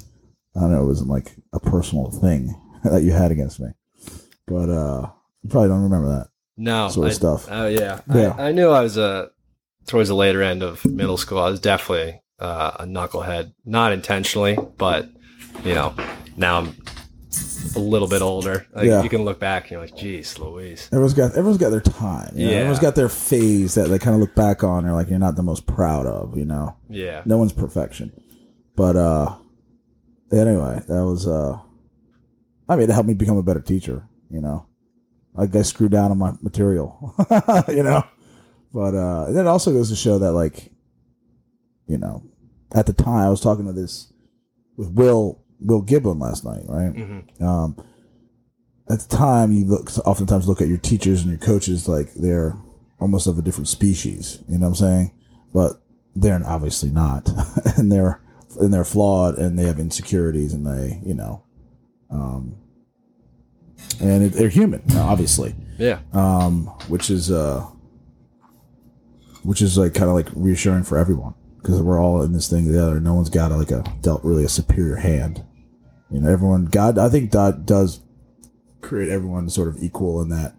I 0.55 0.61
don't 0.61 0.71
know. 0.71 0.83
It 0.83 0.87
wasn't 0.87 1.09
like 1.09 1.35
a 1.53 1.59
personal 1.59 2.09
thing 2.09 2.59
that 2.83 3.03
you 3.03 3.11
had 3.11 3.31
against 3.31 3.59
me, 3.59 3.69
but, 4.47 4.69
uh, 4.69 5.09
you 5.43 5.49
probably 5.49 5.69
don't 5.69 5.83
remember 5.83 6.09
that. 6.09 6.27
No. 6.57 6.89
Sort 6.89 7.07
of 7.07 7.11
I- 7.11 7.15
stuff. 7.15 7.47
Oh 7.49 7.67
yeah. 7.67 8.01
Yeah. 8.13 8.33
I, 8.37 8.49
I 8.49 8.51
knew 8.51 8.69
I 8.69 8.81
was 8.81 8.97
a 8.97 9.29
towards 9.85 10.09
the 10.09 10.15
later 10.15 10.41
end 10.41 10.63
of 10.63 10.83
middle 10.85 11.17
school. 11.17 11.39
I 11.39 11.49
was 11.49 11.59
definitely 11.59 12.21
uh, 12.39 12.71
a 12.79 12.83
knucklehead, 12.85 13.53
not 13.63 13.93
intentionally, 13.93 14.57
but 14.77 15.07
you 15.63 15.75
know, 15.75 15.95
now 16.35 16.57
I'm 16.59 16.75
a 17.75 17.79
little 17.79 18.07
bit 18.07 18.21
older. 18.21 18.65
Like, 18.73 18.85
Yeah. 18.85 19.03
You 19.03 19.09
can 19.09 19.23
look 19.23 19.39
back 19.39 19.63
and 19.63 19.71
you're 19.71 19.81
like, 19.81 19.95
geez, 19.95 20.37
Louise. 20.39 20.87
Everyone's 20.91 21.13
got 21.13 21.31
everyone's 21.31 21.57
got 21.57 21.69
their 21.69 21.81
time. 21.81 22.31
You 22.35 22.45
know? 22.45 22.51
Yeah. 22.51 22.57
Everyone's 22.57 22.79
got 22.79 22.95
their 22.95 23.09
phase 23.09 23.75
that 23.75 23.89
they 23.89 23.99
kind 23.99 24.15
of 24.15 24.21
look 24.21 24.35
back 24.35 24.63
on. 24.63 24.83
They're 24.83 24.93
like, 24.93 25.09
you're 25.09 25.19
not 25.19 25.35
the 25.35 25.43
most 25.43 25.65
proud 25.65 26.05
of. 26.05 26.37
You 26.37 26.45
know, 26.45 26.75
Yeah. 26.89 27.21
no 27.25 27.37
one's 27.37 27.53
perfection. 27.53 28.11
But 28.75 28.95
uh, 28.95 29.35
anyway, 30.31 30.81
that 30.87 31.05
was 31.05 31.27
uh, 31.27 31.57
I 32.69 32.75
mean, 32.75 32.89
it 32.89 32.93
helped 32.93 33.07
me 33.07 33.13
become 33.13 33.37
a 33.37 33.43
better 33.43 33.61
teacher. 33.61 34.07
You 34.29 34.41
know, 34.41 34.65
like 35.33 35.55
I 35.55 35.61
screwed 35.61 35.91
down 35.91 36.11
on 36.11 36.17
my 36.17 36.33
material. 36.41 37.15
you 37.67 37.83
know, 37.83 38.03
but 38.73 38.93
uh, 38.93 39.25
it 39.29 39.47
also 39.47 39.71
goes 39.71 39.89
to 39.89 39.95
show 39.95 40.19
that 40.19 40.33
like, 40.33 40.71
you 41.87 41.97
know, 41.97 42.23
at 42.75 42.85
the 42.85 42.93
time 42.93 43.25
I 43.25 43.29
was 43.29 43.41
talking 43.41 43.65
to 43.65 43.73
this 43.73 44.11
with 44.75 44.89
Will 44.91 45.41
Will 45.59 45.81
Giblin 45.83 46.21
last 46.21 46.43
night, 46.45 46.63
right? 46.67 46.93
hmm 46.95 47.43
um, 47.43 47.75
at 48.89 48.99
the 49.01 49.15
time 49.17 49.51
you 49.51 49.65
look 49.65 49.89
oftentimes 50.07 50.47
look 50.47 50.61
at 50.61 50.67
your 50.69 50.77
teachers 50.77 51.21
and 51.21 51.29
your 51.29 51.39
coaches 51.39 51.87
like 51.89 52.13
they're 52.13 52.55
almost 52.99 53.27
of 53.27 53.37
a 53.37 53.41
different 53.41 53.67
species 53.67 54.41
you 54.47 54.57
know 54.57 54.69
what 54.69 54.79
i'm 54.79 54.87
saying? 54.87 55.11
But 55.53 55.73
they're 56.15 56.41
obviously 56.45 56.89
not. 56.89 57.29
And 57.77 57.91
they're 57.91 58.21
and 58.59 58.73
they're 58.73 58.85
flawed 58.85 59.37
and 59.37 59.57
they 59.59 59.65
have 59.65 59.79
insecurities 59.79 60.53
and 60.53 60.65
they 60.65 60.99
you 61.05 61.13
know 61.13 61.43
um 62.09 62.55
and 64.01 64.23
it, 64.23 64.29
they're 64.33 64.49
human 64.49 64.81
obviously. 64.95 65.53
Yeah. 65.77 65.99
um, 66.13 66.65
which 66.87 67.09
is 67.11 67.29
uh, 67.29 67.67
which 69.43 69.61
is 69.61 69.77
like 69.77 69.93
kind 69.93 70.09
of 70.09 70.15
like 70.15 70.27
reassuring 70.33 70.83
for 70.83 70.97
everyone 70.97 71.35
because 71.67 71.81
we're 71.81 72.01
all 72.01 72.21
in 72.21 72.31
this 72.31 72.49
thing 72.49 72.65
together. 72.65 72.97
No 73.01 73.13
one's 73.13 73.29
got 73.29 73.51
like 73.51 73.71
a 73.71 73.83
dealt 74.01 74.23
really 74.23 74.45
a 74.45 74.49
superior 74.49 74.95
hand. 74.95 75.43
You 76.09 76.21
know, 76.21 76.29
everyone 76.31 76.65
God. 76.67 76.97
I 76.97 77.09
think 77.09 77.29
God 77.29 77.65
does 77.65 77.99
create 78.79 79.09
everyone 79.09 79.49
sort 79.49 79.67
of 79.67 79.83
equal 79.83 80.21
in 80.21 80.29
that 80.29 80.55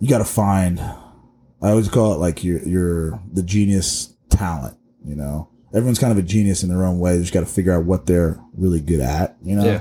you 0.00 0.08
got 0.08 0.18
to 0.18 0.24
find. 0.24 0.80
I 0.80 1.70
always 1.70 1.88
call 1.88 2.12
it 2.14 2.16
like 2.16 2.42
your 2.42 2.58
your 2.62 3.22
the 3.32 3.44
genius 3.44 4.16
talent. 4.30 4.76
You 5.04 5.14
know, 5.14 5.48
everyone's 5.72 6.00
kind 6.00 6.10
of 6.10 6.18
a 6.18 6.22
genius 6.22 6.64
in 6.64 6.70
their 6.70 6.84
own 6.84 6.98
way. 6.98 7.14
They 7.14 7.22
just 7.22 7.32
got 7.32 7.40
to 7.40 7.46
figure 7.46 7.72
out 7.72 7.84
what 7.84 8.06
they're 8.06 8.40
really 8.54 8.80
good 8.80 9.00
at. 9.00 9.36
You 9.44 9.54
know, 9.56 9.64
Yeah. 9.64 9.80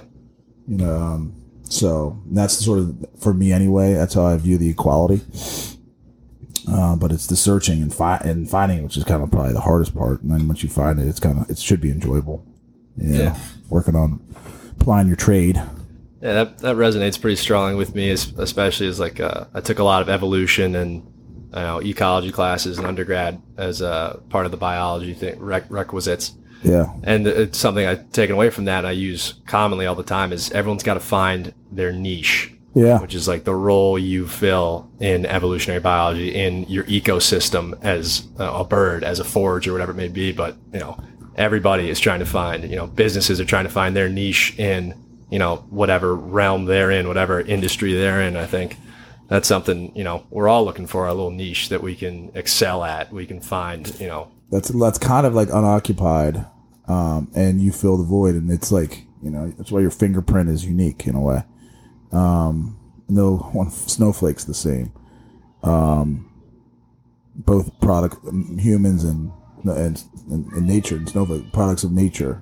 you 0.68 0.78
know 0.78 0.96
um, 0.96 1.36
so 1.64 2.22
that's 2.28 2.54
sort 2.54 2.78
of 2.80 3.04
for 3.20 3.34
me 3.34 3.52
anyway 3.52 3.94
that's 3.94 4.16
how 4.16 4.26
i 4.26 4.36
view 4.38 4.58
the 4.58 4.70
equality 4.70 5.22
uh, 6.70 6.96
but 6.96 7.12
it's 7.12 7.28
the 7.28 7.36
searching 7.36 7.82
and, 7.82 7.94
fi- 7.94 8.18
and 8.24 8.50
finding 8.50 8.80
it, 8.80 8.84
which 8.84 8.98
is 8.98 9.04
kind 9.04 9.22
of 9.24 9.32
probably 9.32 9.54
the 9.54 9.62
hardest 9.62 9.96
part. 9.96 10.22
And 10.22 10.32
then 10.32 10.48
once 10.48 10.64
you 10.64 10.70
find 10.70 11.00
it 11.00 11.08
it's 11.08 11.20
kind 11.20 11.40
of 11.40 11.50
it 11.50 11.58
should 11.60 11.82
be 11.82 11.92
enjoyable. 11.92 12.46
You 12.98 13.08
know, 13.14 13.20
Yeah. 13.24 13.38
working 13.70 13.96
on 13.96 14.20
applying 14.80 15.08
your 15.08 15.16
trade. 15.18 15.56
Yeah, 16.22 16.34
that, 16.34 16.58
that 16.60 16.76
resonates 16.76 17.20
pretty 17.20 17.38
strongly 17.38 17.76
with 17.76 17.96
me, 17.96 18.10
especially 18.12 18.88
as 18.88 19.00
like 19.00 19.20
uh, 19.20 19.46
I 19.54 19.62
took 19.62 19.80
a 19.80 19.84
lot 19.84 20.02
of 20.02 20.10
evolution 20.10 20.76
and 20.76 20.96
you 21.54 21.56
know 21.62 21.80
ecology 21.82 22.32
classes 22.32 22.78
in 22.78 22.86
undergrad 22.86 23.42
as 23.58 23.82
a 23.82 24.20
part 24.30 24.46
of 24.46 24.52
the 24.52 24.58
biology 24.58 25.14
thing, 25.14 25.40
rec- 25.40 25.70
requisites. 25.72 26.34
yeah. 26.62 26.94
And 27.04 27.26
it's 27.26 27.58
something 27.58 27.86
I've 27.88 28.12
taken 28.12 28.36
away 28.36 28.50
from 28.50 28.66
that 28.66 28.86
I 28.86 28.92
use 28.92 29.36
commonly 29.48 29.86
all 29.86 29.96
the 29.96 30.04
time 30.04 30.34
is 30.34 30.52
everyone's 30.52 30.84
got 30.84 30.96
to 30.96 31.00
find 31.00 31.54
their 31.72 31.94
niche, 31.94 32.54
yeah 32.76 33.00
which 33.00 33.16
is 33.16 33.28
like 33.28 33.44
the 33.44 33.56
role 33.56 33.98
you 33.98 34.28
fill 34.28 34.90
in 35.00 35.26
evolutionary 35.26 35.80
biology 35.80 36.34
in 36.36 36.64
your 36.64 36.84
ecosystem 36.86 37.78
as 37.84 38.28
a 38.38 38.64
bird, 38.64 39.04
as 39.04 39.20
a 39.20 39.24
forage 39.24 39.68
or 39.68 39.74
whatever 39.74 39.92
it 39.92 39.96
may 39.96 40.08
be. 40.08 40.32
But, 40.32 40.58
you 40.74 40.80
know, 40.80 41.02
everybody 41.36 41.90
is 41.90 42.00
trying 42.00 42.20
to 42.20 42.26
find, 42.26 42.70
you 42.70 42.76
know, 42.76 42.88
businesses 42.88 43.40
are 43.40 43.46
trying 43.46 43.66
to 43.66 43.72
find 43.72 43.96
their 43.96 44.10
niche 44.10 44.58
in, 44.58 44.94
you 45.30 45.40
know, 45.40 45.58
whatever 45.70 46.16
realm 46.16 46.66
they're 46.66 46.92
in, 46.92 47.08
whatever 47.08 47.40
industry 47.42 47.94
they're 47.94 48.22
in. 48.22 48.36
I 48.36 48.46
think 48.46 48.78
that's 49.28 49.48
something, 49.48 49.96
you 49.96 50.04
know, 50.04 50.26
we're 50.30 50.48
all 50.48 50.66
looking 50.66 50.88
for 50.88 51.08
a 51.08 51.14
little 51.14 51.32
niche 51.32 51.70
that 51.70 51.82
we 51.82 51.96
can 51.96 52.32
excel 52.36 52.84
at. 52.84 53.12
We 53.12 53.26
can 53.26 53.40
find, 53.40 54.00
you 54.00 54.08
know, 54.08 54.32
that's 54.52 54.70
that's 54.70 54.98
kind 54.98 55.28
of 55.28 55.36
like 55.36 55.50
unoccupied 55.50 56.46
um, 56.88 57.30
and 57.36 57.62
you 57.62 57.72
fill 57.72 57.98
the 57.98 58.04
void 58.04 58.34
and 58.34 58.50
it's 58.50 58.72
like 58.72 59.06
you 59.22 59.30
know 59.30 59.54
that's 59.58 59.72
why 59.72 59.80
your 59.80 59.92
fingerprint 59.92 60.50
is 60.50 60.66
unique 60.66 61.06
in 61.06 61.14
a 61.14 61.22
way 61.22 61.44
um, 62.12 62.78
no 63.08 63.38
one 63.38 63.72
snowflake's 63.72 64.46
the 64.46 64.54
same. 64.54 64.92
Um, 65.64 66.30
both 67.36 67.80
product 67.80 68.18
humans 68.58 69.04
and 69.04 69.32
and, 69.64 70.04
and, 70.30 70.46
and 70.54 70.68
nature 70.68 70.96
and 70.96 71.10
snowflake 71.10 71.52
products 71.52 71.84
of 71.84 71.92
nature. 71.92 72.42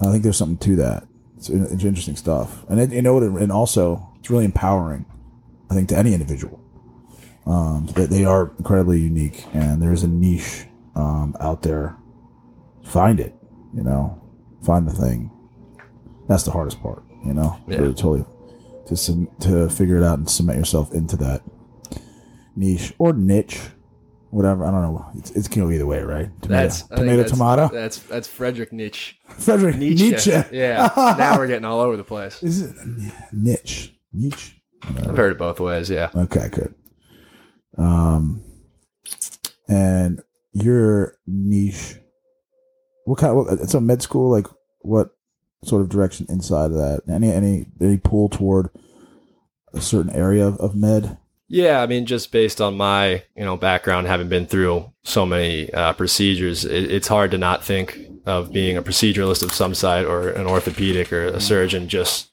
I 0.00 0.10
think 0.10 0.22
there's 0.22 0.36
something 0.36 0.58
to 0.58 0.76
that. 0.76 1.06
It's, 1.36 1.48
it's 1.48 1.84
interesting 1.84 2.16
stuff. 2.16 2.64
And 2.68 2.80
it, 2.80 2.92
you 2.92 3.02
know 3.02 3.14
what 3.14 3.22
and 3.22 3.52
also 3.52 4.08
it's 4.18 4.30
really 4.30 4.44
empowering 4.44 5.06
i 5.70 5.74
think 5.74 5.88
to 5.90 5.96
any 5.96 6.12
individual. 6.12 6.60
Um, 7.46 7.86
that 7.94 8.10
they 8.10 8.26
are 8.26 8.52
incredibly 8.58 9.00
unique 9.00 9.46
and 9.54 9.80
there's 9.80 10.02
a 10.02 10.08
niche 10.08 10.66
um, 10.94 11.34
out 11.40 11.62
there. 11.62 11.96
Find 12.84 13.20
it 13.20 13.34
you 13.74 13.82
know. 13.82 14.20
Find 14.64 14.86
the 14.88 14.92
thing. 14.92 15.30
That's 16.28 16.42
the 16.42 16.50
hardest 16.50 16.82
part 16.82 17.04
you 17.24 17.34
know. 17.34 17.58
Yeah. 17.68 17.78
to 17.78 17.94
totally 17.94 18.24
to 18.88 18.96
sum- 18.96 19.28
to 19.40 19.68
figure 19.68 19.96
it 19.96 20.02
out 20.02 20.18
and 20.18 20.28
cement 20.28 20.58
yourself 20.58 20.92
into 20.92 21.16
that 21.16 21.42
niche 22.56 22.92
or 22.98 23.12
niche 23.12 23.60
whatever 24.30 24.64
i 24.64 24.70
don't 24.70 24.82
know 24.82 25.06
it's, 25.16 25.30
it's 25.30 25.48
can 25.48 25.62
go 25.62 25.70
either 25.70 25.86
way 25.86 26.02
right 26.02 26.28
tomato, 26.42 26.62
that's 26.68 26.82
tomato 26.82 27.06
that's- 27.16 27.30
tomato 27.30 27.68
That's 27.72 27.98
that's 28.00 28.28
Frederick 28.28 28.72
Nietzsche. 28.72 29.16
frederick 29.28 29.76
Nietzsche. 29.76 30.10
nietzsche, 30.10 30.30
Yeah. 30.52 30.90
now 31.18 31.38
we're 31.38 31.46
getting 31.46 31.64
all 31.64 31.80
over 31.80 31.96
the 31.96 32.04
place. 32.04 32.42
is 32.42 32.62
it 32.62 32.74
niche 33.32 33.94
niche 34.12 34.54
I've 34.82 35.16
heard 35.16 35.32
it 35.32 35.38
both 35.38 35.58
ways. 35.58 35.90
Yeah. 35.90 36.08
Okay, 36.14 36.48
good. 36.52 36.72
Um, 37.76 38.42
and 39.68 40.22
your 40.52 41.16
niche, 41.26 41.96
what 43.04 43.18
kind 43.18 43.36
of, 43.36 43.74
a 43.74 43.80
med 43.80 44.02
school, 44.02 44.30
like 44.30 44.46
what 44.82 45.10
sort 45.64 45.82
of 45.82 45.88
direction 45.88 46.26
inside 46.28 46.66
of 46.66 46.74
that? 46.74 47.02
Any, 47.08 47.32
any, 47.32 47.66
any 47.80 47.96
pull 47.98 48.28
toward 48.28 48.70
a 49.72 49.80
certain 49.80 50.12
area 50.12 50.46
of, 50.46 50.56
of 50.58 50.74
med? 50.74 51.18
Yeah, 51.48 51.80
I 51.80 51.86
mean, 51.86 52.04
just 52.04 52.30
based 52.30 52.60
on 52.60 52.76
my 52.76 53.22
you 53.34 53.44
know 53.44 53.56
background, 53.56 54.06
having 54.06 54.28
been 54.28 54.46
through 54.46 54.92
so 55.02 55.24
many 55.24 55.72
uh, 55.72 55.94
procedures, 55.94 56.66
it, 56.66 56.90
it's 56.90 57.08
hard 57.08 57.30
to 57.30 57.38
not 57.38 57.64
think 57.64 57.98
of 58.26 58.52
being 58.52 58.76
a 58.76 58.82
proceduralist 58.82 59.42
of 59.42 59.52
some 59.52 59.74
side 59.74 60.04
or 60.04 60.28
an 60.28 60.46
orthopedic 60.46 61.10
or 61.10 61.24
a 61.24 61.40
surgeon. 61.40 61.88
Just 61.88 62.30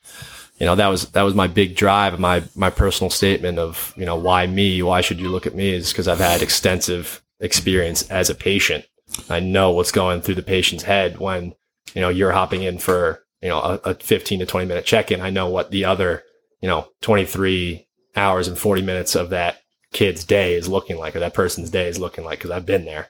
you 0.60 0.66
know, 0.66 0.76
that 0.76 0.88
was 0.88 1.10
that 1.12 1.22
was 1.22 1.34
my 1.34 1.48
big 1.48 1.78
drive, 1.78 2.20
my 2.20 2.44
my 2.56 2.70
personal 2.70 3.10
statement 3.10 3.58
of 3.58 3.94
you 3.96 4.06
know 4.06 4.18
why 4.18 4.48
me, 4.48 4.84
why 4.84 5.00
should 5.00 5.22
you 5.22 5.30
look 5.30 5.48
at 5.48 5.56
me, 5.56 5.74
is 5.74 5.92
because 5.92 6.10
I've 6.10 6.20
had 6.20 6.42
extensive 6.42 7.24
experience 7.40 8.10
as 8.10 8.30
a 8.30 8.36
patient. 8.36 8.86
I 9.30 9.40
know 9.40 9.72
what's 9.72 9.94
going 9.94 10.22
through 10.22 10.36
the 10.36 10.44
patient's 10.44 10.84
head 10.84 11.20
when 11.20 11.54
you 11.96 12.02
know, 12.02 12.10
you're 12.10 12.34
hopping 12.34 12.62
in 12.62 12.78
for, 12.78 13.24
you 13.42 13.50
know, 13.50 13.60
a, 13.60 13.90
a 13.90 13.94
15 13.96 14.40
to 14.40 14.46
20 14.46 14.68
minute 14.68 14.86
check 14.86 15.12
in. 15.12 15.22
I 15.22 15.32
know 15.32 15.50
what 15.50 15.72
the 15.72 15.86
other, 15.86 16.24
you 16.62 16.68
know, 16.68 16.88
23 17.02 17.88
hours 18.16 18.48
and 18.48 18.58
40 18.58 18.82
minutes 18.84 19.16
of 19.16 19.30
that 19.32 19.62
kid's 19.94 20.26
day 20.26 20.56
is 20.56 20.68
looking 20.68 20.98
like, 20.98 21.16
or 21.16 21.20
that 21.22 21.34
person's 21.34 21.70
day 21.70 21.88
is 21.88 21.98
looking 21.98 22.26
like, 22.26 22.42
cause 22.42 22.52
I've 22.52 22.66
been 22.66 22.86
there. 22.86 23.08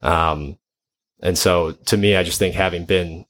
Um, 0.00 0.58
and 1.20 1.36
so 1.36 1.72
to 1.72 1.96
me, 1.96 2.16
I 2.16 2.22
just 2.22 2.38
think 2.38 2.54
having 2.54 2.84
been, 2.84 3.26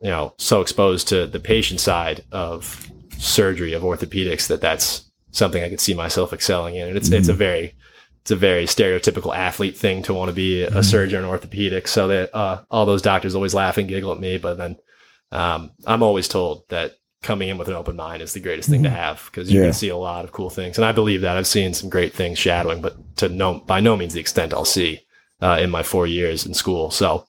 you 0.00 0.10
know, 0.10 0.34
so 0.38 0.62
exposed 0.62 1.08
to 1.08 1.26
the 1.26 1.40
patient 1.40 1.80
side 1.80 2.24
of 2.32 2.90
surgery 3.18 3.74
of 3.74 3.82
orthopedics 3.82 4.48
that 4.48 4.60
that's 4.60 5.10
something 5.32 5.62
I 5.62 5.68
could 5.68 5.80
see 5.80 5.94
myself 5.94 6.32
excelling 6.32 6.76
in. 6.76 6.88
And 6.88 6.96
it's, 6.96 7.10
it's 7.10 7.28
a 7.28 7.34
very, 7.34 7.74
it's 8.28 8.32
a 8.32 8.36
very 8.36 8.66
stereotypical 8.66 9.34
athlete 9.34 9.74
thing 9.74 10.02
to 10.02 10.12
want 10.12 10.28
to 10.28 10.34
be 10.34 10.62
a 10.62 10.82
surgeon 10.82 11.24
in 11.24 11.30
orthopedics. 11.30 11.88
So 11.88 12.08
that, 12.08 12.34
uh, 12.36 12.60
all 12.70 12.84
those 12.84 13.00
doctors 13.00 13.34
always 13.34 13.54
laugh 13.54 13.78
and 13.78 13.88
giggle 13.88 14.12
at 14.12 14.20
me, 14.20 14.36
but 14.36 14.58
then, 14.58 14.76
um, 15.32 15.70
I'm 15.86 16.02
always 16.02 16.28
told 16.28 16.68
that 16.68 16.96
coming 17.22 17.48
in 17.48 17.56
with 17.56 17.68
an 17.68 17.74
open 17.74 17.96
mind 17.96 18.20
is 18.20 18.34
the 18.34 18.40
greatest 18.40 18.68
thing 18.68 18.82
to 18.82 18.90
have 18.90 19.24
because 19.30 19.50
you 19.50 19.60
Yeah. 19.60 19.66
can 19.68 19.72
see 19.72 19.88
a 19.88 19.96
lot 19.96 20.26
of 20.26 20.32
cool 20.32 20.50
things. 20.50 20.76
And 20.76 20.84
I 20.84 20.92
believe 20.92 21.22
that 21.22 21.38
I've 21.38 21.46
seen 21.46 21.72
some 21.72 21.88
great 21.88 22.12
things 22.12 22.38
shadowing, 22.38 22.82
but 22.82 23.16
to 23.16 23.30
no, 23.30 23.60
by 23.66 23.80
no 23.80 23.96
means 23.96 24.12
the 24.12 24.20
extent 24.20 24.52
I'll 24.52 24.66
see, 24.66 25.00
uh, 25.40 25.58
in 25.58 25.70
my 25.70 25.82
four 25.82 26.06
years 26.06 26.44
in 26.44 26.52
school. 26.52 26.90
So 26.90 27.24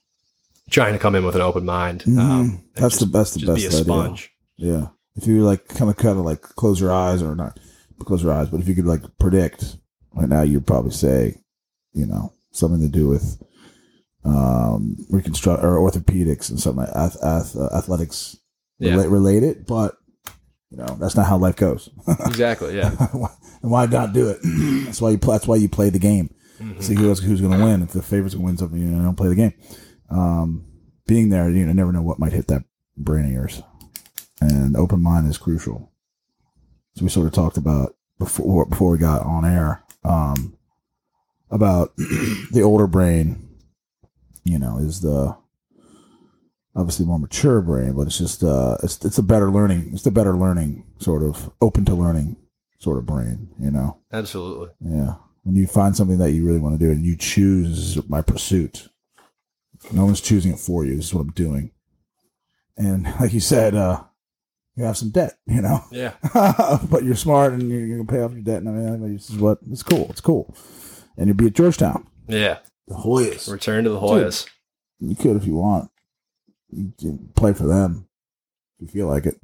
trying 0.68 0.92
to 0.92 0.98
come 0.98 1.14
in 1.14 1.24
with 1.24 1.34
an 1.34 1.40
open 1.40 1.64
mind. 1.64 2.04
Um, 2.06 2.12
Mhm. 2.14 2.40
and 2.40 2.60
That's 2.74 2.98
just- 2.98 3.00
the 3.00 3.06
that's 3.18 3.34
the 3.34 3.46
best 3.46 3.56
be 3.56 3.64
a 3.64 3.68
idea. 3.68 3.84
sponge. 3.84 4.30
Yeah. 4.58 4.86
If 5.16 5.26
you 5.26 5.44
like 5.44 5.66
kind 5.68 5.90
of 5.90 5.96
kind 5.96 6.18
of 6.18 6.26
like 6.26 6.42
close 6.42 6.78
your 6.78 6.92
eyes 6.92 7.22
or 7.22 7.34
not 7.34 7.58
close 8.04 8.22
your 8.22 8.32
eyes, 8.32 8.48
but 8.50 8.60
if 8.60 8.68
you 8.68 8.74
could 8.74 8.86
like 8.86 9.02
predict 9.18 9.76
right 10.14 10.28
now, 10.28 10.42
you'd 10.42 10.66
probably 10.66 10.90
say, 10.92 11.36
you 11.92 12.06
know, 12.06 12.32
something 12.52 12.80
to 12.80 12.88
do 12.88 13.08
with 13.08 13.40
um 14.24 14.96
reconstruct 15.08 15.64
or 15.64 15.76
orthopedics 15.78 16.50
and 16.50 16.60
something 16.60 16.84
like 16.84 16.94
ath- 16.94 17.16
ath- 17.22 17.56
uh, 17.56 17.70
athletics 17.74 18.36
Yeah. 18.78 18.92
rela- 18.94 19.10
related, 19.10 19.66
but 19.66 19.96
you 20.70 20.76
know, 20.76 20.96
that's 21.00 21.16
not 21.16 21.26
how 21.26 21.36
life 21.38 21.56
goes. 21.56 21.88
Exactly. 22.26 22.76
Yeah. 22.76 22.94
and 23.62 23.70
why 23.72 23.86
not 23.86 24.12
do 24.12 24.28
it? 24.28 24.38
that's 24.84 25.00
why 25.00 25.10
you 25.10 25.18
play, 25.18 25.34
that's 25.34 25.48
why 25.48 25.56
you 25.56 25.68
play 25.68 25.90
the 25.90 25.98
game. 25.98 26.32
Mhm. 26.60 26.82
See 26.82 26.94
who 26.94 27.08
else, 27.08 27.18
who's 27.20 27.40
going 27.40 27.58
to 27.58 27.64
win. 27.64 27.82
If 27.82 27.90
the 27.92 28.02
favorites 28.02 28.36
win 28.36 28.56
something, 28.58 28.78
you 28.80 28.86
know, 28.88 29.02
don't 29.02 29.16
play 29.16 29.28
the 29.28 29.34
game. 29.34 29.54
Um, 30.10 30.66
being 31.06 31.30
there, 31.30 31.48
you 31.50 31.64
know, 31.66 31.72
never 31.72 31.90
know 31.92 32.02
what 32.02 32.18
might 32.20 32.32
hit 32.32 32.46
that 32.48 32.62
brain 32.96 33.24
of 33.24 33.32
yours, 33.32 33.62
and 34.40 34.76
open 34.76 35.02
mind 35.02 35.26
is 35.28 35.38
crucial. 35.38 35.90
So 36.94 37.04
we 37.04 37.08
sort 37.08 37.26
of 37.26 37.32
talked 37.32 37.56
about 37.56 37.96
before 38.18 38.66
before 38.66 38.92
we 38.92 38.98
got 38.98 39.22
on 39.22 39.44
air 39.44 39.82
um, 40.04 40.56
about 41.50 41.94
the 41.96 42.62
older 42.62 42.86
brain. 42.86 43.46
You 44.44 44.58
know, 44.58 44.78
is 44.78 45.00
the 45.00 45.36
obviously 46.74 47.06
more 47.06 47.18
mature 47.18 47.60
brain, 47.60 47.92
but 47.92 48.06
it's 48.06 48.18
just 48.18 48.42
uh, 48.42 48.76
it's 48.82 49.04
it's 49.04 49.18
a 49.18 49.22
better 49.22 49.50
learning. 49.50 49.90
It's 49.92 50.02
the 50.02 50.10
better 50.10 50.36
learning 50.36 50.84
sort 50.98 51.22
of 51.22 51.50
open 51.60 51.84
to 51.86 51.94
learning 51.94 52.36
sort 52.78 52.98
of 52.98 53.06
brain. 53.06 53.48
You 53.58 53.70
know. 53.70 53.98
Absolutely. 54.12 54.68
Yeah. 54.80 55.14
When 55.42 55.56
you 55.56 55.66
find 55.66 55.96
something 55.96 56.18
that 56.18 56.32
you 56.32 56.44
really 56.44 56.58
want 56.58 56.78
to 56.78 56.84
do 56.84 56.90
and 56.90 57.04
you 57.04 57.16
choose 57.16 57.98
my 58.08 58.20
pursuit, 58.22 58.88
no 59.92 60.04
one's 60.04 60.20
choosing 60.20 60.52
it 60.52 60.58
for 60.58 60.84
you. 60.84 60.96
This 60.96 61.06
is 61.06 61.14
what 61.14 61.22
I'm 61.22 61.32
doing. 61.32 61.70
And 62.76 63.04
like 63.20 63.32
you 63.32 63.40
said, 63.40 63.74
uh, 63.74 64.04
you 64.76 64.84
have 64.84 64.96
some 64.96 65.10
debt, 65.10 65.34
you 65.46 65.60
know, 65.60 65.84
Yeah. 65.90 66.12
but 66.90 67.02
you're 67.04 67.16
smart 67.16 67.52
and 67.52 67.68
you're, 67.70 67.80
you're 67.80 67.96
going 67.98 68.06
to 68.06 68.12
pay 68.12 68.20
off 68.22 68.32
your 68.32 68.40
debt. 68.42 68.62
And 68.62 68.68
I 68.68 68.96
mean, 68.96 69.14
this 69.14 69.28
is 69.30 69.36
what 69.36 69.58
it's 69.70 69.82
cool. 69.82 70.06
It's 70.10 70.20
cool. 70.20 70.54
And 71.16 71.26
you'll 71.26 71.36
be 71.36 71.46
at 71.46 71.54
Georgetown. 71.54 72.06
Yeah. 72.28 72.58
The 72.88 72.94
Hoyas. 72.94 73.50
Return 73.50 73.84
to 73.84 73.90
the 73.90 74.00
Hoyas. 74.00 74.48
You 75.00 75.14
could 75.16 75.36
if 75.36 75.44
you 75.46 75.54
want. 75.56 75.90
You 76.70 76.92
can 76.98 77.30
play 77.34 77.52
for 77.52 77.66
them 77.66 78.06
if 78.78 78.94
you 78.94 79.00
feel 79.00 79.08
like 79.08 79.26
it. 79.26 79.40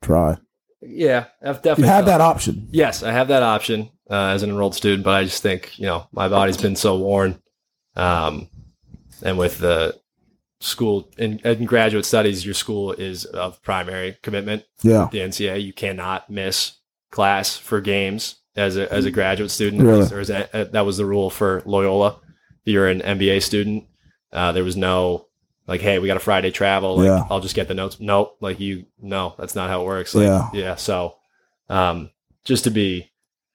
Try. 0.00 0.38
Yeah. 0.80 1.26
I've 1.42 1.62
definitely. 1.62 1.84
You 1.84 1.86
definitely 1.86 1.88
have 1.88 2.04
felt- 2.04 2.06
that 2.06 2.20
option. 2.20 2.68
Yes, 2.72 3.02
I 3.02 3.12
have 3.12 3.28
that 3.28 3.42
option 3.42 3.90
uh, 4.10 4.28
as 4.28 4.42
an 4.42 4.50
enrolled 4.50 4.74
student, 4.74 5.04
but 5.04 5.14
I 5.14 5.24
just 5.24 5.42
think 5.42 5.78
you 5.78 5.86
know 5.86 6.06
my 6.12 6.28
body's 6.28 6.56
been 6.56 6.74
so 6.76 6.96
worn, 6.98 7.40
um, 7.94 8.48
and 9.22 9.38
with 9.38 9.58
the 9.58 10.00
school 10.62 11.10
in, 11.18 11.38
in 11.40 11.64
graduate 11.64 12.04
studies, 12.06 12.44
your 12.44 12.54
school 12.54 12.92
is 12.92 13.24
of 13.24 13.62
primary 13.62 14.16
commitment. 14.22 14.64
Yeah. 14.82 15.08
The 15.10 15.18
NCAA, 15.18 15.64
you 15.64 15.72
cannot 15.72 16.30
miss 16.30 16.74
class 17.10 17.56
for 17.56 17.80
games 17.80 18.36
as 18.56 18.76
a 18.76 18.90
as 18.92 19.04
a 19.04 19.10
graduate 19.10 19.50
student. 19.50 19.82
Really? 19.82 20.04
There 20.06 20.18
was 20.18 20.30
a, 20.30 20.68
that 20.72 20.84
was 20.86 20.96
the 20.96 21.06
rule 21.06 21.30
for 21.30 21.62
Loyola. 21.66 22.18
If 22.64 22.72
you're 22.72 22.88
an 22.88 23.00
MBA 23.00 23.42
student, 23.42 23.84
uh, 24.32 24.52
there 24.52 24.64
was 24.64 24.76
no 24.76 25.26
like, 25.66 25.80
hey, 25.80 25.98
we 25.98 26.06
got 26.08 26.16
a 26.16 26.20
Friday 26.20 26.50
travel. 26.50 26.96
Like, 26.96 27.06
Yeah. 27.06 27.24
I'll 27.30 27.40
just 27.40 27.54
get 27.54 27.68
the 27.68 27.74
notes. 27.74 27.98
Nope. 28.00 28.36
Like 28.40 28.58
you, 28.60 28.86
no, 29.00 29.34
that's 29.38 29.54
not 29.54 29.70
how 29.70 29.82
it 29.82 29.86
works. 29.86 30.14
Like, 30.14 30.24
Yeah. 30.26 30.48
yeah. 30.52 30.74
So, 30.74 31.16
um, 31.68 32.10
just 32.44 32.64
to 32.64 32.70
be, 32.70 33.10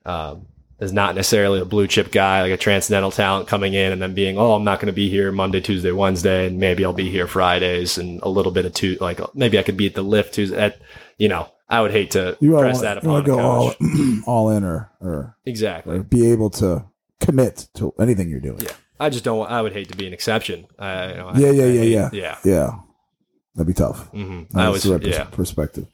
um, 0.05 0.47
is 0.80 0.94
not 0.94 1.16
necessarily 1.16 1.60
a 1.60 1.66
blue 1.66 1.88
chip 1.88 2.12
guy, 2.12 2.42
like 2.44 2.52
a 2.52 2.58
transcendental 2.58 3.10
talent 3.12 3.48
coming 3.48 3.74
in 3.74 3.92
and 3.92 4.02
then 4.02 4.14
being, 4.14 4.38
oh, 4.38 4.54
I'm 4.54 4.64
not 4.64 4.80
going 4.80 4.88
to 4.88 4.94
be 4.94 5.10
here 5.10 5.32
Monday, 5.32 5.60
Tuesday, 5.62 5.92
Wednesday, 5.92 6.48
and 6.48 6.60
maybe 6.60 6.86
I'll 6.86 6.94
be 6.94 7.10
here 7.10 7.28
Fridays 7.28 7.98
and 7.98 8.22
a 8.22 8.30
little 8.30 8.52
bit 8.52 8.66
of 8.66 8.74
two, 8.74 8.96
like 9.02 9.20
maybe 9.36 9.58
I 9.58 9.64
could 9.64 9.78
be 9.78 9.88
at 9.88 9.96
the 9.96 10.04
lift 10.04 10.36
Tuesday. 10.36 10.58
At, 10.58 10.80
you 11.18 11.30
know, 11.30 11.50
I 11.68 11.82
would 11.82 11.92
hate 11.92 12.12
to 12.12 12.38
You 12.40 12.58
press 12.60 12.82
that 12.82 12.98
upon 13.00 13.22
a 13.22 13.26
go 13.26 13.40
all, 13.40 13.74
coach. 13.74 13.78
all 14.28 14.52
in 14.52 14.64
or, 14.64 14.92
or 15.02 15.36
exactly. 15.46 15.98
or 15.98 16.04
be 16.04 16.32
able 16.32 16.50
to 16.52 16.86
commit 17.20 17.68
to 17.76 17.94
anything 18.00 18.30
you're 18.30 18.40
doing. 18.40 18.60
Yeah. 18.62 18.72
I 19.00 19.10
just 19.10 19.24
don't. 19.24 19.38
want- 19.40 19.52
I 19.52 19.62
would 19.62 19.74
hate 19.74 19.90
to 19.90 19.98
be 19.98 20.08
an 20.08 20.14
exception. 20.14 20.68
I, 20.80 21.10
you 21.10 21.16
know, 21.18 21.28
I- 21.30 21.38
Yeah, 21.40 21.52
yeah, 21.52 21.64
I 21.64 21.68
yeah, 21.68 21.82
hate- 21.82 21.92
yeah. 21.92 22.10
yeah. 22.14 22.38
Yeah. 22.46 22.72
That'd 23.56 23.68
be 23.68 23.74
tough. 23.74 24.08
hmm 24.10 24.44
I 24.56 24.70
was, 24.70 24.84
see 24.84 24.90
that 24.92 25.02
pers- 25.02 25.16
yeah, 25.16 25.24
perspective. 25.26 25.88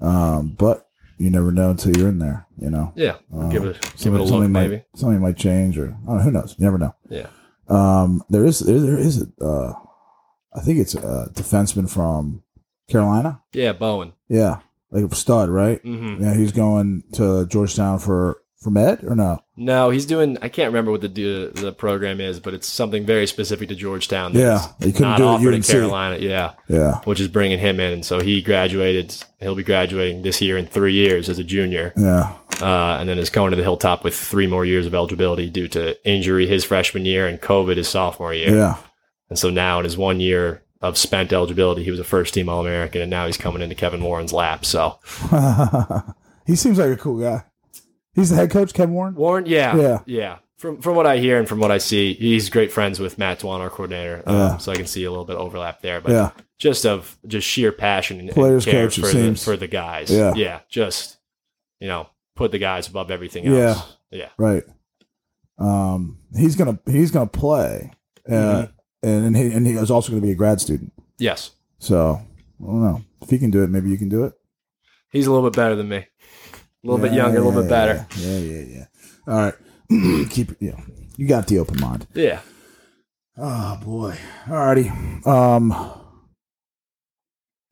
Um, 0.00 0.54
but 0.56 0.86
you 1.22 1.30
never 1.30 1.52
know 1.52 1.70
until 1.70 1.96
you're 1.96 2.08
in 2.08 2.18
there, 2.18 2.46
you 2.58 2.68
know. 2.70 2.92
yeah. 2.96 3.16
Um, 3.32 3.48
give 3.50 3.64
it, 3.64 3.80
give 3.80 3.84
it 3.84 3.92
a 3.92 3.98
something, 3.98 4.12
look, 4.20 4.28
something 4.28 4.52
maybe. 4.52 4.76
might 4.76 4.84
something 4.98 5.20
might 5.20 5.36
change 5.36 5.78
or 5.78 5.96
I 6.02 6.06
don't 6.06 6.16
know, 6.16 6.22
who 6.22 6.30
knows? 6.30 6.56
You 6.58 6.64
never 6.64 6.78
know. 6.78 6.94
Yeah. 7.08 7.26
Um, 7.68 8.22
there 8.28 8.44
is 8.44 8.58
there, 8.60 8.80
there 8.80 8.98
is 8.98 9.22
a 9.40 9.44
uh, 9.44 9.72
I 10.54 10.60
think 10.60 10.78
it's 10.80 10.94
a 10.94 11.30
defenseman 11.32 11.88
from 11.88 12.42
Carolina. 12.88 13.40
Yeah, 13.52 13.72
Bowen. 13.72 14.12
Yeah, 14.28 14.58
like 14.90 15.10
a 15.10 15.14
stud, 15.14 15.48
right? 15.48 15.80
hmm 15.82 16.22
Yeah, 16.22 16.34
he's 16.34 16.52
going 16.52 17.04
to 17.14 17.46
Georgetown 17.46 17.98
for 17.98 18.41
for 18.62 18.70
med 18.70 19.04
or 19.04 19.14
no? 19.14 19.42
No, 19.56 19.90
he's 19.90 20.06
doing. 20.06 20.38
I 20.40 20.48
can't 20.48 20.68
remember 20.68 20.90
what 20.90 21.00
the 21.00 21.08
the, 21.08 21.50
the 21.54 21.72
program 21.72 22.20
is, 22.20 22.40
but 22.40 22.54
it's 22.54 22.66
something 22.66 23.04
very 23.04 23.26
specific 23.26 23.68
to 23.68 23.74
Georgetown. 23.74 24.32
Yeah, 24.34 24.66
he 24.78 24.92
couldn't 24.92 25.10
not 25.10 25.18
do 25.18 25.24
it 25.24 25.26
at 25.26 25.34
offered 25.34 25.54
at 25.54 25.54
UNC. 25.54 25.66
Carolina. 25.66 26.16
Yeah, 26.18 26.54
Yeah, 26.68 27.00
which 27.04 27.20
is 27.20 27.28
bringing 27.28 27.58
him 27.58 27.80
in, 27.80 27.92
and 27.92 28.04
so 28.04 28.20
he 28.20 28.40
graduated. 28.42 29.14
He'll 29.40 29.54
be 29.54 29.64
graduating 29.64 30.22
this 30.22 30.40
year 30.40 30.56
in 30.56 30.66
three 30.66 30.94
years 30.94 31.28
as 31.28 31.38
a 31.38 31.44
junior, 31.44 31.92
yeah, 31.96 32.32
uh, 32.60 32.98
and 33.00 33.08
then 33.08 33.18
is 33.18 33.30
going 33.30 33.50
to 33.50 33.56
the 33.56 33.62
Hilltop 33.62 34.04
with 34.04 34.14
three 34.14 34.46
more 34.46 34.64
years 34.64 34.86
of 34.86 34.94
eligibility 34.94 35.50
due 35.50 35.68
to 35.68 35.96
injury 36.08 36.46
his 36.46 36.64
freshman 36.64 37.04
year 37.04 37.26
and 37.26 37.40
COVID 37.40 37.76
his 37.76 37.88
sophomore 37.88 38.32
year. 38.32 38.54
yeah. 38.54 38.76
And 39.28 39.38
so 39.38 39.48
now 39.48 39.78
in 39.78 39.84
his 39.84 39.96
one 39.96 40.20
year 40.20 40.62
of 40.82 40.98
spent 40.98 41.32
eligibility, 41.32 41.82
he 41.82 41.90
was 41.90 42.00
a 42.00 42.04
first 42.04 42.34
team 42.34 42.48
All 42.50 42.60
American, 42.60 43.00
and 43.00 43.10
now 43.10 43.26
he's 43.26 43.38
coming 43.38 43.62
into 43.62 43.74
Kevin 43.74 44.04
Warin's 44.04 44.32
lap. 44.32 44.64
So 44.66 44.98
he 46.46 46.54
seems 46.56 46.78
like 46.78 46.90
a 46.90 46.96
cool 46.96 47.20
guy. 47.20 47.44
He's 48.14 48.30
the 48.30 48.36
head 48.36 48.50
coach, 48.50 48.72
Kevin 48.74 48.94
Warin. 48.94 49.14
Warin, 49.14 49.44
yeah, 49.46 49.76
Yeah. 49.76 49.98
yeah. 50.06 50.38
From 50.58 50.80
from 50.80 50.94
what 50.94 51.06
I 51.06 51.16
hear 51.18 51.38
and 51.38 51.48
from 51.48 51.58
what 51.58 51.70
I 51.72 51.78
see, 51.78 52.14
he's 52.14 52.48
great 52.50 52.70
friends 52.70 53.00
with 53.00 53.18
Matt 53.18 53.40
Dwan, 53.40 53.58
our 53.60 53.70
coordinator. 53.70 54.22
Um, 54.26 54.36
Yeah. 54.36 54.56
So 54.58 54.70
I 54.70 54.76
can 54.76 54.86
see 54.86 55.02
a 55.04 55.10
little 55.10 55.24
bit 55.24 55.34
of 55.36 55.42
overlap 55.42 55.80
there, 55.82 56.00
but 56.00 56.12
Yeah, 56.12 56.30
just 56.58 56.86
of 56.86 57.18
just 57.26 57.48
sheer 57.48 57.72
passion 57.72 58.20
and, 58.20 58.28
and 58.28 58.34
Players 58.36 58.64
care 58.64 58.84
coach, 58.86 59.00
for 59.00 59.06
the 59.08 59.34
for 59.34 59.56
the 59.56 59.66
guys. 59.66 60.08
Yeah. 60.10 60.34
yeah. 60.36 60.60
Just 60.68 61.16
you 61.80 61.88
know, 61.88 62.06
put 62.36 62.52
the 62.52 62.58
guys 62.58 62.86
above 62.86 63.10
everything 63.10 63.44
else. 63.46 63.56
Yeah, 64.12 64.18
yeah, 64.20 64.28
right. 64.38 64.62
Um, 65.58 66.18
he's 66.36 66.54
gonna 66.56 66.78
he's 66.86 67.10
gonna 67.10 67.26
play, 67.26 67.90
uh, 68.28 68.32
Mhm. 68.32 68.72
and 69.02 69.24
and 69.26 69.36
he, 69.36 69.52
and 69.52 69.66
he 69.66 69.72
is 69.74 69.90
also 69.90 70.10
going 70.10 70.20
to 70.22 70.26
be 70.26 70.32
a 70.32 70.36
grad 70.36 70.60
student. 70.60 70.92
yes, 71.18 71.50
So 71.78 72.20
I 72.62 72.64
don't 72.66 72.82
know 72.82 73.02
if 73.20 73.30
he 73.30 73.38
can 73.38 73.50
do 73.50 73.62
it. 73.64 73.70
Maybe 73.70 73.90
you 73.90 73.98
can 73.98 74.08
do 74.08 74.24
it. 74.24 74.32
he's 75.10 75.26
a 75.26 75.32
little 75.32 75.48
bit 75.48 75.56
better 75.56 75.74
than 75.76 75.88
me. 75.88 76.06
A 76.84 76.86
little 76.86 76.98
bit 76.98 77.12
Yeah, 77.12 77.22
younger, 77.24 77.38
a 77.38 77.44
little 77.44 77.62
bit 77.62 77.70
yeah, 77.70 77.76
better. 77.76 78.06
Yeah, 78.18 78.38
yeah, 78.38 78.60
yeah. 78.78 79.32
All 79.32 79.40
right, 79.40 80.28
keep 80.30 80.60
you 80.60 80.72
know 80.72 80.80
you 81.16 81.26
got 81.28 81.46
the 81.46 81.58
open 81.58 81.80
mind. 81.80 82.06
Yeah. 82.14 82.40
Oh 83.36 83.78
boy. 83.82 84.16
All 84.48 84.56
righty. 84.56 84.90
Um, 85.24 85.74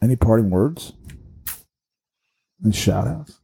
any 0.03 0.17
parting 0.17 0.49
words? 0.51 0.93
Any 2.65 2.73
shout 2.73 3.07
outs? 3.09 3.41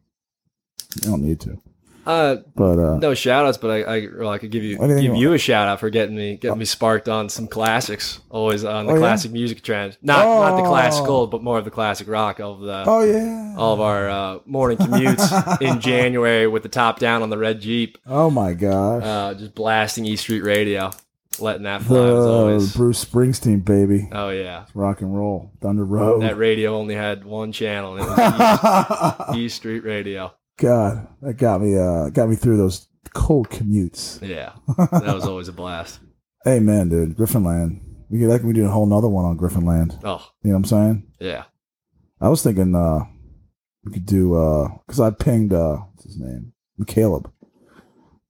You 1.03 1.11
don't 1.11 1.23
need 1.23 1.41
to, 1.41 1.61
Uh, 2.07 2.37
but 2.55 2.79
uh, 2.79 2.97
no 2.99 3.15
shout 3.15 3.47
outs, 3.47 3.59
but 3.59 3.71
I, 3.71 3.83
I, 3.83 4.09
well, 4.19 4.29
I 4.31 4.39
could 4.39 4.51
give 4.51 4.63
you 4.63 4.79
give 4.79 5.01
you 5.03 5.17
you 5.17 5.33
a 5.33 5.39
shout 5.39 5.67
out 5.67 5.81
for 5.81 5.91
getting 5.91 6.15
me 6.15 6.37
getting 6.37 6.59
me 6.59 6.65
sparked 6.65 7.09
on 7.09 7.29
some 7.29 7.49
classics. 7.49 8.21
Always 8.31 8.65
on 8.65 8.87
the 8.87 8.93
Oh, 8.93 8.95
yeah? 8.95 9.01
classic 9.01 9.33
music 9.33 9.63
trend. 9.63 9.99
Not 10.03 10.25
not 10.25 10.57
the 10.57 10.63
Oh. 10.63 10.69
classical, 10.71 11.27
but 11.27 11.43
more 11.43 11.59
of 11.59 11.65
the 11.65 11.71
classic 11.71 12.07
rock 12.09 12.39
of 12.41 12.61
the 12.61 12.85
oh 12.87 13.03
yeah, 13.03 13.55
all 13.59 13.75
of 13.75 13.81
our 13.81 14.09
uh, 14.09 14.39
morning 14.47 14.79
commutes 14.79 15.61
in 15.61 15.81
January 15.91 16.47
with 16.47 16.63
the 16.63 16.69
top 16.69 16.99
down 17.01 17.23
on 17.23 17.31
the 17.31 17.39
red 17.39 17.61
Jeep, 17.61 17.99
Oh 18.07 18.31
my 18.31 18.53
gosh. 18.55 19.03
uh, 19.03 19.35
just 19.35 19.55
blasting 19.55 20.05
E 20.05 20.15
Street 20.17 20.43
Radio. 20.45 20.91
letting 21.41 21.65
that 21.65 21.83
fly 21.83 21.97
The 21.99 22.15
always. 22.17 22.75
Bruce 22.75 23.05
Springsteen, 23.05 23.65
baby. 23.65 24.09
Oh 24.13 24.31
yeah, 24.31 24.67
Rock 24.75 25.01
and 25.01 25.15
roll. 25.15 25.51
Thunder 25.61 25.85
Road. 25.85 26.23
that 26.23 26.37
radio 26.39 26.77
only 26.77 26.95
had 26.95 27.25
one 27.25 27.53
channel. 27.53 27.97
And 27.97 28.05
it 28.05 28.09
was 28.09 28.17
God, 28.17 29.25
East, 29.31 29.39
East 29.39 29.57
Street 29.57 29.85
Radio. 29.85 30.33
That 30.59 31.35
got 31.39 31.61
me. 31.61 31.77
Uh, 31.79 32.09
got 32.11 32.29
me 32.29 32.37
through 32.37 32.57
those 32.57 32.89
cold 33.15 33.49
commutes. 33.51 34.21
Yeah, 34.27 34.53
that 34.77 35.15
was 35.15 35.27
always 35.27 35.49
a 35.49 35.53
blast. 35.53 36.01
Hey 36.45 36.61
man, 36.61 36.89
dude, 36.89 37.17
Griffinland. 37.17 37.81
We 38.09 38.21
could 38.21 38.29
like 38.29 38.43
we 38.43 38.53
do 38.53 38.67
a 38.67 38.71
whole 38.71 38.87
nother 38.87 39.09
one 39.09 39.25
on 39.25 39.37
Griffinland. 39.37 39.99
Oh 40.05 40.25
You 40.43 40.51
know 40.51 40.59
what 40.59 40.59
I'm 40.59 40.65
saying? 40.65 41.07
yeah, 41.19 41.45
I 42.21 42.29
was 42.29 42.43
thinking 42.43 42.75
uh 42.75 43.01
we 43.85 43.93
could 43.93 44.07
do 44.07 44.35
uh 44.35 44.69
because 44.87 45.01
I 45.01 45.11
pinged 45.11 45.53
uh 45.53 45.77
what's 45.93 46.05
his 46.05 46.19
name? 46.19 46.53
Caleb. 46.87 47.31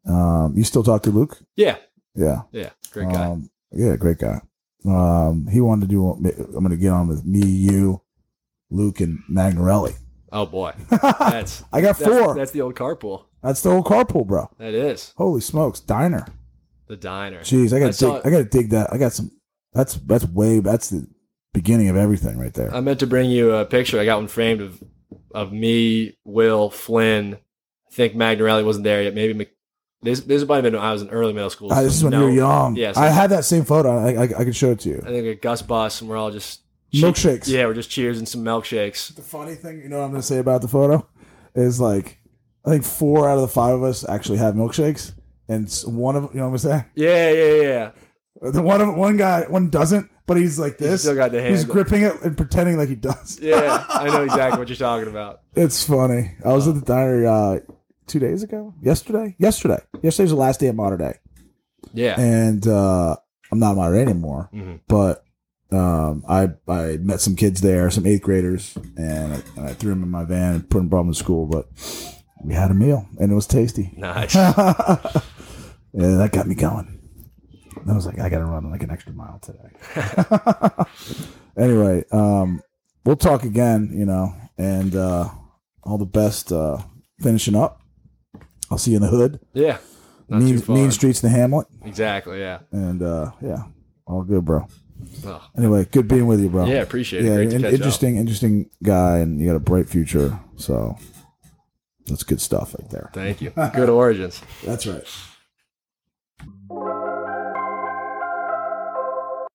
Um 0.09 0.55
you 0.57 0.65
still 0.65 0.83
talk 0.83 1.03
to 1.03 1.11
Luke? 1.11 1.39
yeah, 1.57 1.77
Yeah. 2.15 2.43
yeah. 2.53 2.71
Great 2.93 3.11
guy. 3.11 3.27
Um, 3.27 3.51
yeah, 3.73 3.97
great 3.97 4.19
guy. 4.19 4.41
Um 4.87 5.47
he 5.51 5.61
wanted 5.61 5.83
to 5.83 5.87
do 5.89 6.09
I'm 6.09 6.63
gonna 6.63 6.77
get 6.77 6.93
on 6.93 7.09
with 7.09 7.25
me, 7.27 7.41
you, 7.45 8.01
Luke 8.71 9.01
and 9.01 9.19
Magnarelli. 9.31 9.95
Oh 10.33 10.47
boy, 10.47 10.73
that's 10.91 11.63
I 11.73 11.81
got 11.81 11.99
that's, 11.99 12.11
four. 12.11 12.35
That's 12.35 12.51
the 12.51 12.61
old 12.63 12.75
carpool. 12.75 13.25
That's 13.43 13.63
the 13.63 13.71
old 13.71 13.85
carpool, 13.87 14.27
bro. 14.27 14.51
That 14.59 14.75
is 14.75 15.13
Holy 15.17 15.41
smokes, 15.41 15.81
diner. 15.81 16.27
the 16.89 16.97
diner. 16.97 17.41
Jeez, 17.41 17.73
I 17.73 17.79
gotta 17.79 18.07
I 18.07 18.19
dig 18.19 18.27
I 18.27 18.31
gotta 18.31 18.45
dig 18.45 18.71
that. 18.71 18.93
I 18.93 18.99
got 18.99 19.13
some 19.13 19.31
that's 19.73 19.95
that's 19.95 20.25
way 20.27 20.61
that's 20.61 20.91
the 20.91 21.07
beginning 21.53 21.89
of 21.89 21.97
everything 21.97 22.39
right 22.39 22.53
there. 22.55 22.75
I 22.75 22.81
meant 22.81 23.01
to 23.01 23.07
bring 23.07 23.31
you 23.31 23.53
a 23.53 23.65
picture. 23.65 24.01
I 24.01 24.05
got 24.05 24.19
one 24.19 24.29
framed 24.29 24.61
of 24.61 24.83
of 25.33 25.53
me, 25.53 26.17
Will, 26.25 26.71
Flynn. 26.71 27.35
I 27.35 27.95
think 27.95 28.15
Magnarelli 28.15 28.65
wasn't 28.65 28.85
there 28.85 29.03
yet. 29.03 29.15
Maybe 29.15 29.33
Mc, 29.35 29.51
this 30.03 30.21
this 30.21 30.47
might 30.47 30.57
have 30.57 30.65
been 30.65 30.75
when 30.75 30.83
I 30.83 30.93
was 30.93 31.03
in 31.03 31.11
early 31.11 31.33
middle 31.33 31.51
school. 31.51 31.73
Ah, 31.73 31.83
this 31.83 31.95
so 31.95 31.99
is 31.99 32.05
when 32.05 32.11
no- 32.13 32.19
you 32.21 32.25
were 32.25 32.31
young. 32.31 32.77
Yeah, 32.77 32.93
so- 32.93 33.01
I 33.01 33.09
had 33.09 33.31
that 33.31 33.45
same 33.45 33.65
photo. 33.65 33.97
I, 33.99 34.13
I, 34.13 34.23
I 34.23 34.45
can 34.45 34.53
show 34.53 34.73
it 34.73 34.81
to 34.81 34.89
you. 34.89 35.03
I 35.05 35.09
think 35.09 35.27
a 35.27 35.35
Gus 35.35 35.63
bus, 35.63 36.01
and 36.01 36.11
we're 36.11 36.17
all 36.17 36.31
just 36.31 36.61
Milkshakes. 37.03 37.49
Yeah, 37.49 37.67
we're 37.67 37.75
just 37.75 37.91
cheers 37.91 38.19
and 38.19 38.29
some 38.29 38.43
milkshakes. 38.45 39.15
The 39.15 39.23
funny 39.23 39.55
thing, 39.55 39.81
you 39.83 39.89
know, 39.89 39.99
what 39.99 40.05
I'm 40.05 40.11
going 40.11 40.21
to 40.23 40.27
say 40.27 40.39
about 40.39 40.63
the 40.63 40.69
photo 40.69 41.07
is 41.55 41.81
like, 41.81 42.19
I 42.65 42.71
think 42.71 42.85
four 42.85 43.29
out 43.29 43.37
of 43.37 43.43
the 43.43 43.49
five 43.49 43.75
of 43.75 43.83
us 43.83 44.09
actually 44.09 44.39
have 44.39 44.55
milkshakes, 44.55 45.13
and 45.49 45.71
one 45.87 46.17
of 46.17 46.31
you 46.35 46.41
know 46.41 46.47
what 46.49 46.53
I'm 46.53 46.59
saying. 46.59 46.85
Yeah, 46.95 47.31
yeah, 47.33 47.63
yeah. 47.63 47.91
The 48.51 48.61
one 48.63 48.81
of 48.81 48.95
one 48.97 49.17
guy, 49.17 49.43
one 49.49 49.71
doesn't, 49.71 50.11
but 50.27 50.37
he's 50.37 50.59
like 50.59 50.79
He's 50.79 50.89
this. 50.89 51.03
still 51.03 51.15
got 51.15 51.33
the 51.33 51.43
He's 51.43 51.65
gripping 51.65 52.03
it 52.03 52.21
and 52.23 52.37
pretending 52.37 52.77
like 52.77 52.89
he 52.89 52.95
does. 52.97 53.39
Yeah, 53.41 53.85
I 53.89 54.09
know 54.09 54.25
exactly 54.25 54.59
what 54.59 54.69
you're 54.69 54.77
talking 54.77 55.09
about. 55.09 55.41
It's 55.55 55.87
funny. 55.87 56.33
I 56.45 56.53
was 56.53 56.69
at 56.69 56.75
the 56.75 56.81
diner 56.83 57.27
uh, 57.27 57.59
two 58.07 58.19
days 58.19 58.43
ago. 58.43 58.75
Yesterday. 58.83 59.35
Yesterday. 59.39 59.79
Yesterday's 60.03 60.31
the 60.31 60.37
last 60.37 60.61
day 60.61 60.67
of 60.67 60.75
Mater 60.77 60.97
Dei, 60.99 61.15
Yeah, 61.95 62.21
and 62.21 62.67
uh, 62.67 63.17
I'm 63.51 63.59
not 63.59 63.77
Mater 63.77 63.95
Dei 63.95 64.03
anymore. 64.03 64.51
Mhm. 64.53 64.81
But 64.89 65.25
um, 65.73 66.25
I 66.29 66.51
I 66.69 66.97
met 66.99 67.21
some 67.21 67.37
kids 67.37 67.61
there, 67.61 67.91
some 67.91 68.07
eighth 68.07 68.23
graders, 68.23 68.77
and 68.97 69.35
I, 69.35 69.43
and 69.57 69.67
I 69.69 69.73
threw 69.75 69.91
them 69.91 70.03
in 70.03 70.11
my 70.11 70.25
van 70.25 70.55
and 70.57 70.71
put 70.71 70.79
them 70.79 70.89
brought 70.89 71.03
them 71.05 71.13
to 71.13 71.19
school. 71.19 71.47
But 71.47 71.69
we 72.45 72.55
had 72.55 72.71
a 72.71 72.75
meal, 72.75 73.07
and 73.19 73.33
it 73.33 73.35
was 73.35 73.47
tasty. 73.47 73.93
nice. 73.97 74.35
yeah, 74.35 74.53
that 75.93 76.31
got 76.33 76.47
me 76.47 76.55
going. 76.55 76.93
I 77.89 77.93
was 77.93 78.07
like, 78.07 78.19
I 78.19 78.29
got 78.29 78.39
to 78.39 78.45
run 78.45 78.71
like 78.71 78.83
an 78.83 78.91
extra 78.91 79.13
mile 79.13 79.39
today. 79.39 79.71
anyway, 81.59 82.05
um, 82.11 82.61
we'll 83.05 83.17
talk 83.17 83.45
again, 83.45 83.93
you 83.95 84.05
know, 84.05 84.35
and 84.59 84.95
uh, 84.97 85.29
all 85.85 85.99
the 85.99 86.05
best 86.07 86.53
uh, 86.53 86.79
finishing 87.21 87.55
up. 87.55 87.81
I'll 88.71 88.79
see 88.79 88.91
you 88.93 88.97
in 88.97 89.03
the 89.03 89.09
hood, 89.09 89.39
Yeah, 89.53 89.79
mean, 90.29 90.61
mean 90.67 90.91
streets, 90.91 91.23
in 91.23 91.31
the 91.31 91.37
Hamlet, 91.39 91.69
Exactly. 91.85 92.41
Yeah. 92.41 92.59
and 92.73 93.01
uh, 93.01 93.31
yeah, 93.41 93.63
all 94.07 94.23
good, 94.25 94.45
bro. 94.45 94.67
Oh, 95.25 95.43
Anyway, 95.57 95.87
good 95.91 96.09
being 96.09 96.27
with 96.27 96.41
you, 96.41 96.49
bro. 96.49 96.67
yeah, 96.67 96.77
appreciate 96.83 97.25
it. 97.25 97.29
yeah, 97.29 97.35
Great 97.37 97.51
to 97.51 97.57
in- 97.57 97.63
catch 97.63 97.69
up. 97.73 97.75
interesting, 97.75 98.17
interesting 98.17 98.71
guy, 98.83 99.19
and 99.19 99.41
you 99.41 99.47
got 99.47 99.57
a 99.57 99.61
bright 99.61 99.89
future. 99.89 100.39
So 100.57 100.97
that's 102.07 102.23
good 102.23 102.41
stuff 102.41 102.75
right 102.79 102.89
there. 102.91 103.11
Thank 103.13 103.41
you. 103.41 103.51
Good 103.75 103.89
origins. 103.89 104.41
That's 104.65 104.87
right. 104.87 105.05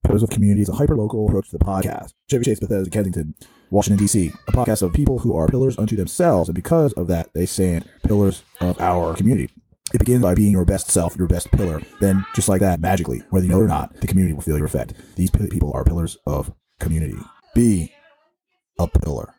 Pillars 0.06 0.24
of 0.24 0.30
Community 0.30 0.62
is 0.62 0.70
a 0.70 0.74
hyper-local 0.74 1.28
approach 1.28 1.50
to 1.52 1.58
the 1.58 1.64
podcast. 1.64 2.14
Chevy 2.30 2.44
Chase, 2.44 2.60
Bethesda, 2.60 2.90
Kensington, 2.90 3.34
Washington, 3.70 4.00
D.C. 4.04 4.32
A 4.48 4.52
podcast 4.52 4.82
of 4.82 4.92
people 4.94 5.20
who 5.20 5.36
are 5.36 5.48
pillars 5.48 5.78
unto 5.78 5.96
themselves, 5.96 6.50
and 6.50 6.56
because 6.56 6.92
of 6.94 7.08
that, 7.08 7.34
they 7.34 7.46
stand 7.46 7.88
pillars 8.04 8.44
of 8.60 8.80
our 8.82 9.14
community. 9.16 9.50
It 9.94 10.00
begins 10.00 10.24
by 10.24 10.36
being 10.36 10.52
your 10.52 10.66
best 10.66 10.90
self, 10.90 11.16
your 11.18 11.28
best 11.28 11.52
pillar. 11.52 11.82
Then, 12.00 12.26
just 12.34 12.48
like 12.48 12.62
that, 12.62 12.80
magically, 12.80 13.24
whether 13.30 13.46
you 13.46 13.52
know 13.52 13.60
it 13.60 13.66
or 13.66 13.68
not, 13.68 14.00
the 14.00 14.08
community 14.08 14.34
will 14.34 14.42
feel 14.42 14.58
your 14.58 14.66
effect. 14.66 14.94
These 15.16 15.32
people 15.32 15.72
are 15.74 15.84
pillars 15.84 16.18
of 16.26 16.54
community. 16.80 17.18
Be 17.54 17.92
a 18.80 18.88
pillar. 18.88 19.36